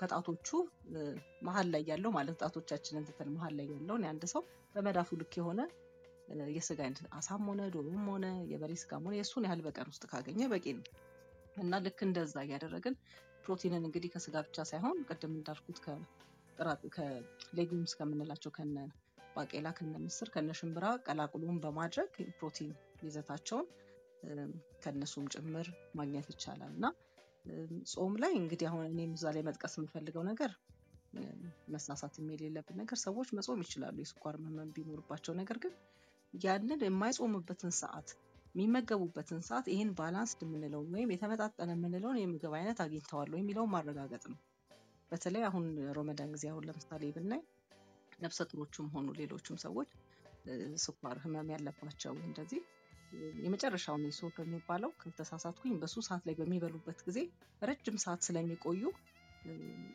[0.00, 0.48] ከጣቶቹ
[1.46, 4.42] መሀል ላይ ያለው ማለት ጣቶቻችንን ትተን መሀል ላይ ያለውን የአንድ ሰው
[4.74, 5.60] በመዳፉ ልክ የሆነ
[6.54, 10.66] የስጋ አይነት አሳም ሆነ ዶሮም ሆነ የበሬ ስጋም ሆነ የእሱን ያህል በቀን ውስጥ ካገኘ በቂ
[10.78, 10.84] ነው።
[11.56, 12.94] እና ልክ እንደዛ እያደረግን
[13.44, 15.78] ፕሮቲንን እንግዲህ ከስጋ ብቻ ሳይሆን ቅድም እንዳልኩት
[16.96, 18.76] ከ legumes ከምንላቸው ከነ
[19.36, 22.70] ባቄላ ከነ ምስር ከነ ሽምብራ ቀላቅሎን በማድረግ ፕሮቲን
[23.02, 23.66] ይዘታቸውን
[24.82, 25.66] ከነሱም ጭምር
[25.98, 26.86] ማግኘት ይቻላል። እና
[27.92, 30.52] ጾም ላይ እንግዲህ አሁን እኔም እዛ ላይ መጥቀስ የምፈልገው ነገር
[31.68, 35.74] መሳሳት የሌለብን ነገር ሰዎች መጾም ይችላሉ። የስኳር ህመም ቢኖርባቸው ነገር ግን
[36.34, 38.08] ያንን የማይጾምበትን ሰዓት
[38.54, 44.38] የሚመገቡበትን ሰዓት ይህን ባላንስድ የምንለውን ወይም የተመጣጠነ የምንለውን የምግብ አይነት አግኝተዋል የሚለውን ማረጋገጥ ነው።
[45.12, 45.64] በተለይ አሁን
[45.96, 47.42] ሮመዳን ጊዜ አሁን ለምሳሌ ብናይ
[48.18, 49.90] ነፍሰ ጡሮቹም ሆኑ ሌሎችም ሰዎች
[50.84, 52.62] ስኳር ህመም ያለባቸው እንደዚህ
[53.44, 57.18] የመጨረሻውን የሶር የሚባለው ካልተሳሳትኩኝ በሱ ሰዓት ላይ በሚበሉበት ጊዜ
[57.62, 58.82] ረጅም ሰዓት ስለሚቆዩ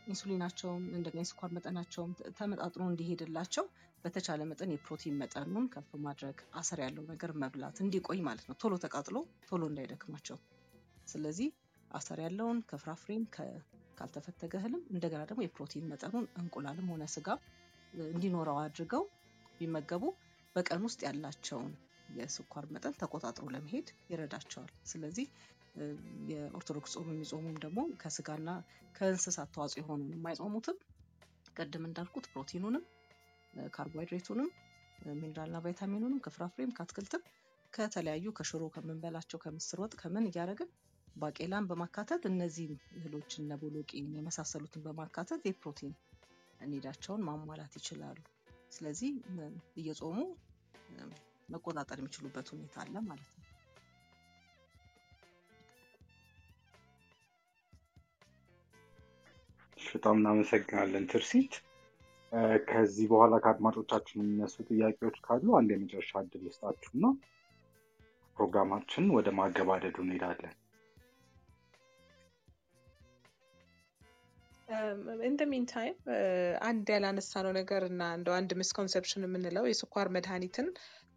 [0.09, 3.65] ኢንሱሊናቸውም እንደገና የስኳር መጠናቸውም ተመጣጥኖ እንዲሄድላቸው
[4.03, 9.17] በተቻለ መጠን የፕሮቲን መጠኑን ከፍ ማድረግ አሰር ያለው ነገር መብላት እንዲቆይ ማለት ነው። ቶሎ ተቃጥሎ
[9.49, 10.37] ቶሎ እንዳይደክማቸው።
[11.07, 11.49] ስለዚህ
[11.91, 13.23] አሰር ያለውን ከፍራፍሬም
[13.97, 17.27] ካልተፈተገ እህልም እንደገና ደግሞ የፕሮቲን መጠኑን እንቁላልም ሆነ ስጋ
[18.09, 19.03] እንዲኖረው አድርገው
[19.59, 20.03] ቢመገቡ
[20.55, 21.71] በቀን ውስጥ ያላቸውን
[22.09, 25.27] የስኳር መጠን ተቆጣጥሮ ለመሄድ ይረዳቸዋል። ስለዚህ
[26.29, 28.49] የኦርቶዶክስ ጾም የሚጾሙም ደግሞ ከስጋና
[28.95, 30.77] ከእንስሳት ተዋጽኦ የሆኑን የማይጾሙትም
[31.55, 32.83] ቅድም እንዳልኩት ፕሮቲኑንም
[33.71, 34.49] ካርቦሃይድሬቱንም
[35.15, 37.21] ሚኒራልና ቫይታሚኑንም ከፍራፍሬም ከአትክልትም
[37.73, 40.69] ከተለያዩ ከሽሮ ከምንበላቸው ከምስር ወጥ ከምን እያደረግን
[41.15, 43.51] ባቄላን በማካተት እነዚህን እህሎች እነ
[44.17, 45.93] የመሳሰሉትን በማካተት የፕሮቲን
[46.69, 48.17] need ኣቸውን ማሟላት ይችላሉ።
[48.71, 49.11] ስለዚህ
[49.77, 50.17] እየጾሙ
[51.49, 53.38] መቆጣጠር የሚችሉበት ሁኔታ አለ ማለት ነው።
[59.91, 61.53] በጣም እናመሰግናለን ትርሲት።
[62.67, 67.05] ከዚህ በኋላ ከአድማጮቻችን የሚነሱ ጥያቄዎች ካሉ አንድ የመጨረሻ እድል ልስጣችሁና
[68.37, 70.55] ፕሮግራማችንን ወደ ማገባደዱ እንሄዳለን።
[75.27, 75.95] In meantime
[76.61, 80.67] አንድ ያላነሳነው ነገር እና እንደው አንድ misconception የምንለው የስኳር መድኃኒትን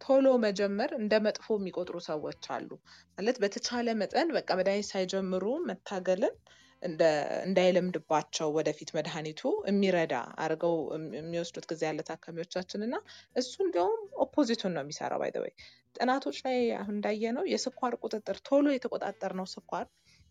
[0.01, 2.69] ቶሎ መጀመር እንደ መጥፎ የሚቆጥሩ ሰዎች አሉ።
[3.17, 6.33] ማለት በተቻለ መጠን በቃ መድኃኒት ሳይጀምሩ መታገልን
[7.45, 10.75] እንዳይለምድባቸው ወደፊት መድኃኒቱ የሚረዳ አድርገው
[11.17, 12.95] የሚወስዱት ጊዜ ያለ ታካሚዎቻችን እና
[13.35, 15.53] እሱ እንዲያውም opposite ኡን ነው የሚሰራው። By the way
[15.95, 19.85] ጥናቶች ላይ አሁን እንዳየነው የስኳር ቁጥጥር ቶሎ የተቆጣጠርነው ስኳር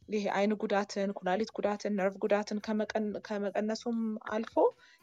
[0.09, 2.59] ይሄ አይን ጉዳትን፣ ኩላሊት ጉዳትን፣ ነርቭ ጉዳትን
[3.27, 3.99] ከመቀነሱም
[4.33, 4.55] አልፎ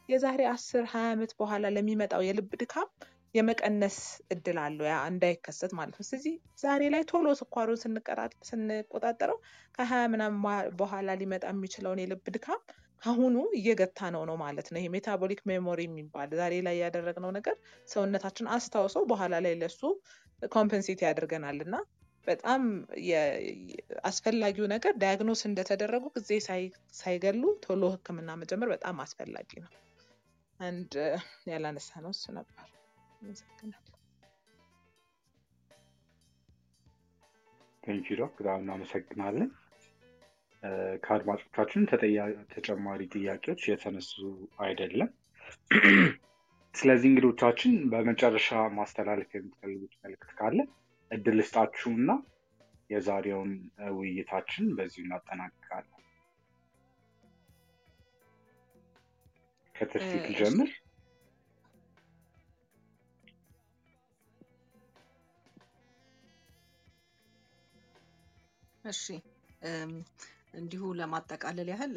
[0.08, 2.88] የዛሬ አስር ሀያ ዓመት በኋላ ለሚመጣው የልብ ድካም
[3.34, 3.96] የመቀነስ
[4.34, 7.80] እድል አለው ያ እንዳይከሰት ማለት ነው። ስለዚህ ዛሬ ላይ ቶሎ ስኳሩን
[8.48, 9.38] ስንቆጣጠረው
[9.76, 10.38] ከሀያ ምናምን
[10.80, 12.60] በኋላ ሊመጣ የሚችለውን የልብ ድካም
[13.02, 14.88] ከአሁኑ እየገታ ነው ነው ማለት ነው። ይሄ
[15.50, 17.56] memory የሚባል ዛሬ ላይ ያደረግነው ነገር
[17.88, 19.80] ሰውነታችን አስታውሰው በኋላ ላይ ለሱ
[20.52, 21.76] compensate ያደርገናል እና
[22.26, 22.62] በጣም
[24.08, 26.30] አስፈላጊው ነገር diagnose እንደተደረጉ ጊዜ
[26.98, 29.72] ሳይገሉ ቶሎ ሕክምና መጀመር በጣም አስፈላጊ ነው።
[30.60, 30.92] አንድ
[31.50, 32.66] ያላነሳ ነው እሱ ነበር።
[33.20, 33.80] አመሰግናለሁ።
[37.82, 39.50] Thank you Doc፣ በጣም እናመሰግናለን።
[41.04, 41.82] ከአድማጮቻችን
[42.54, 44.12] ተጨማሪ ጥያቄዎች የተነሱ
[44.64, 45.10] አይደለም።
[46.74, 50.58] ስለዚህ እንግዶቻችን በመጨረሻ ማስተላለፍ የምትፈልጉት መልዕክት ካለ
[51.10, 52.10] እድል ስጣችሁና
[52.90, 53.50] የዛሬውን
[53.96, 55.96] ውይይታችን በዚሁ እናጠናቅቃለን።
[59.74, 60.70] ከትርሲት ልጀምር።
[68.84, 69.02] እሺ
[70.54, 71.92] እንዲሁ ለማጠቃለል ያህል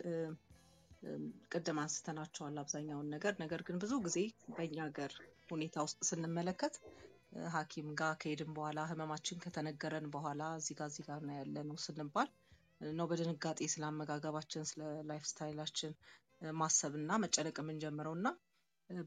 [1.54, 4.18] ቅድም አንስተናቸዋል አብዛኛውን ነገር። ነገር ግን ብዙ ጊዜ
[4.56, 5.12] በእኛ ሀገር
[5.50, 6.76] ሁኔታ ውስጥ ስንመለከት
[7.54, 11.20] ሐኪም ጋር ከሄድን በኋላ ህመማችን ከተነገረን በኋላ እዚህ ጋር እዚህ ጋር
[11.64, 12.30] ነው ስንባል
[12.92, 15.92] ነው በድንጋጤ ስለ አመጋገባችን፣ ስለ lifestyle ኣችን
[16.42, 18.28] ማሰብ እና መጨነቅ የምንጀምረው እና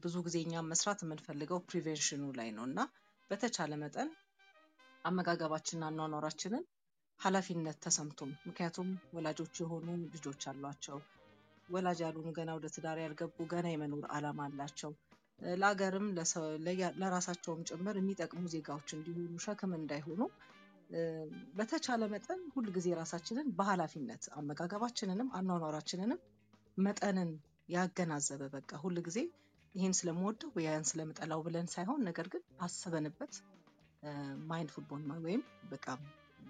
[0.01, 2.79] ብዙ ጊዜ እኛም መስራት የምንፈልገው prevention ኡ ላይ ነው እና
[3.31, 4.09] በተቻለ መጠን
[5.05, 6.63] አመጋገባችንና አኗኗራችንን
[7.19, 10.97] ኃላፊነት ተሰምቶም ምክንያቱም ወላጆች የሆኑ ልጆች አሏቸው።
[11.69, 14.91] ወላጅ ያልሆኑ ገና ወደ ትዳር ያልገቡ ገና የመኖር አላማ አላቸው።
[15.55, 16.05] ለሀገርም
[17.01, 20.21] ለራሳቸውም ጭምር የሚጠቅሙ ዜጋዎች እንዲሆኑ ሸክም እንዳይሆኑ
[21.57, 26.19] በተቻለ መጠን ሁል ጊዜ ራሳችንን በኃላፊነት አመጋገባችንንም አኗኗራችንንም
[26.77, 27.31] መጠንን
[27.75, 29.19] ያገናዘበ በቃ ሁል ጊዜ
[29.75, 33.33] ይህን ስለምወደው ያን ስለምጠላው ብለን ሳይሆን ነገር ግን አስበንበት
[34.49, 35.41] mindful ወይም
[35.71, 35.85] በቃ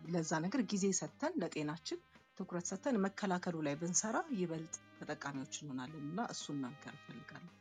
[0.07, 1.99] ለዛ ነገር ጊዜ ሰጥተን ለጤናችን
[2.37, 7.53] ትኩረት ሰጥተን መከላከሉ ላይ ብንሰራ ይበልጥ ተጠቃሚዎች እንሆናለን እና እሱን መምከር እፈልጋለሁ።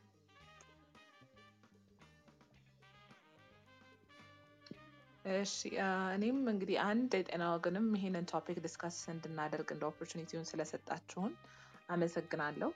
[5.35, 5.55] እሺ
[6.15, 11.33] እኔም እንግዲህ አንድ የጤና ወገንም ይሄንን topic discuss እንድናደርግ እንደ opportunity ውን ስለሰጣችሁን
[11.89, 12.69] አመሰግናለሁ።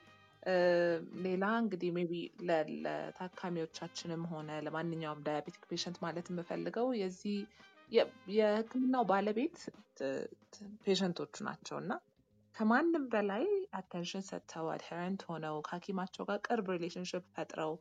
[1.24, 2.12] ሌላ እንግዲህ maybe
[2.84, 7.36] ለታካሚዎቻችንም ሆነ ለማንኛውም diabetic patient ማለት የምፈልገው የዚህ
[8.36, 9.58] የሕክምናው ባለቤት
[10.84, 11.92] patient ኦቹ ናቸው እና
[12.54, 13.44] ከማንም በላይ
[13.78, 17.72] attention ሰጥተው adherent ሆነው ከሐኪማቸው ጋር ቅርብ relationship ፈጥረው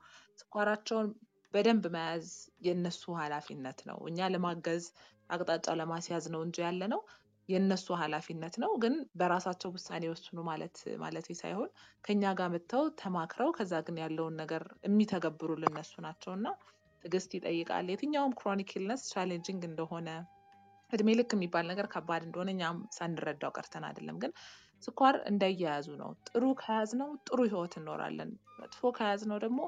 [0.41, 1.07] ስኳራቸውን
[1.53, 2.27] በደንብ መያዝ
[2.67, 4.85] የነሱ ኃላፊነት ነው። እኛ ለማገዝ
[5.29, 7.01] አቅጣጫ ለማስያዝ ነው እንጂ ያለ ነው
[7.49, 11.69] የእነሱ ኃላፊነት ነው። ግን በራሳቸው ውሳኔ ወስኑ ማለት ማለት ሳይሆን
[12.03, 16.47] ከኛ ጋር መጥተው ተማክረው ከዛ ግን ያለውን ነገር የሚተገብሩ እነሱ ናቸው እና
[17.03, 20.09] ትዕግስት ይጠይቃል። የትኛውም chronic illness challenging እንደሆነ
[20.93, 24.31] እድሜ ልክ የሚባል ነገር ከባድ እንደሆነ እኛም ሳንረዳው ቀርተን አይደለም። ግን
[24.83, 29.59] ስኳር እንደ አያያዙ ነው። ጥሩ ከያዝነው ጥሩ ህይወት እንኖራለን። መጥፎ ከያዝነው ደግሞ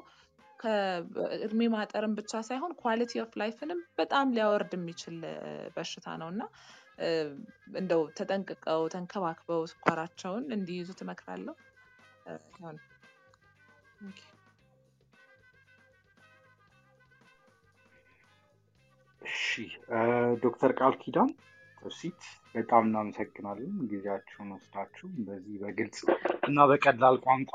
[0.60, 5.16] ከእድሜ ማጠርን ብቻ ሳይሆን quality of life ንም በጣም ሊያወርድ የሚችል
[5.76, 6.42] በሽታ ነው እና
[7.78, 11.54] እንደው ተጠንቅቀው ተንከባክበው ስኳራቸውን እንዲይዙ ትመክራለሁ።
[19.24, 19.42] እሺ
[20.44, 21.30] ዶክተር ቃል ኪዳን
[21.78, 22.20] ትርሲት
[22.54, 25.98] በጣም እናመሰግናለን ጊዜያችሁን ወስዳችሁ በዚህ በግልጽ
[26.48, 27.52] እና በቀላል ቋንቋ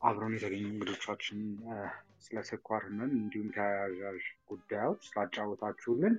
[0.00, 1.40] አብረን የተገኙ እንግዶቻችን
[2.24, 3.96] ስለ ስኳር ህመም እንዲሁም ተያያዥ
[4.50, 6.14] ጉዳዮች ስላጫወታችሁልን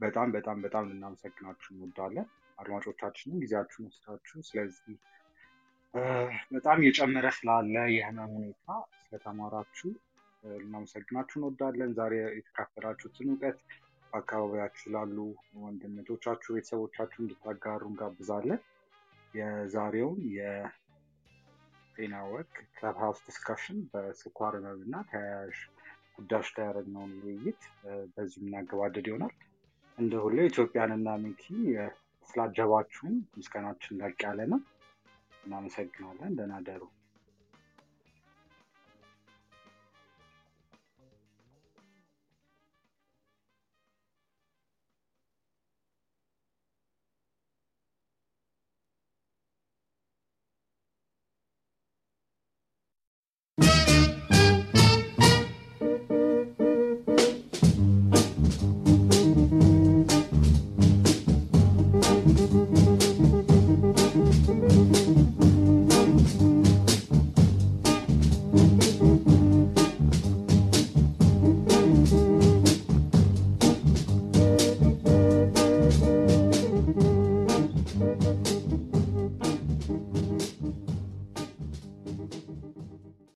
[0.00, 2.26] በጣም በጣም በጣም ልናመሰግናችሁ እንወዳለን።
[2.58, 4.96] አድማጮቻችንም ጊዜያችሁን ወስዳችሁ ስለዚህ
[6.54, 8.66] በጣም እየጨመረ ስላለ የህመም ሁኔታ
[9.00, 9.90] ስለተማራችሁ
[10.58, 13.58] ልናመሰግናችሁ እንወዳለን። ዛሬ የተካፈላችሁትን እውቀት
[14.12, 15.16] በአካባቢያችሁ ላሉ
[15.62, 18.60] ወንድምቶቻችሁ፣ ቤተሰቦቻችሁ እንድታጋሩ እንጋብዛለን።
[19.34, 25.56] የዛሬውን የጤና ወግ Clubhouse discussion በስኳር ህመም እና ተያያዥ
[26.18, 27.62] ጉዳዮች ላይ ያደረግነውን ውይይት
[28.14, 29.34] በዚሁ የምናገባደድ ይሆናል።
[29.98, 31.44] እንደ ሁሌ ኢትዮጵያንና ሚኪ
[31.74, 31.84] እ፣
[32.30, 34.60] ስላጀባችሁን ምስጋናችን ላቅ ያለ ነው።
[35.44, 36.54] እናመሰግናለን። ደህና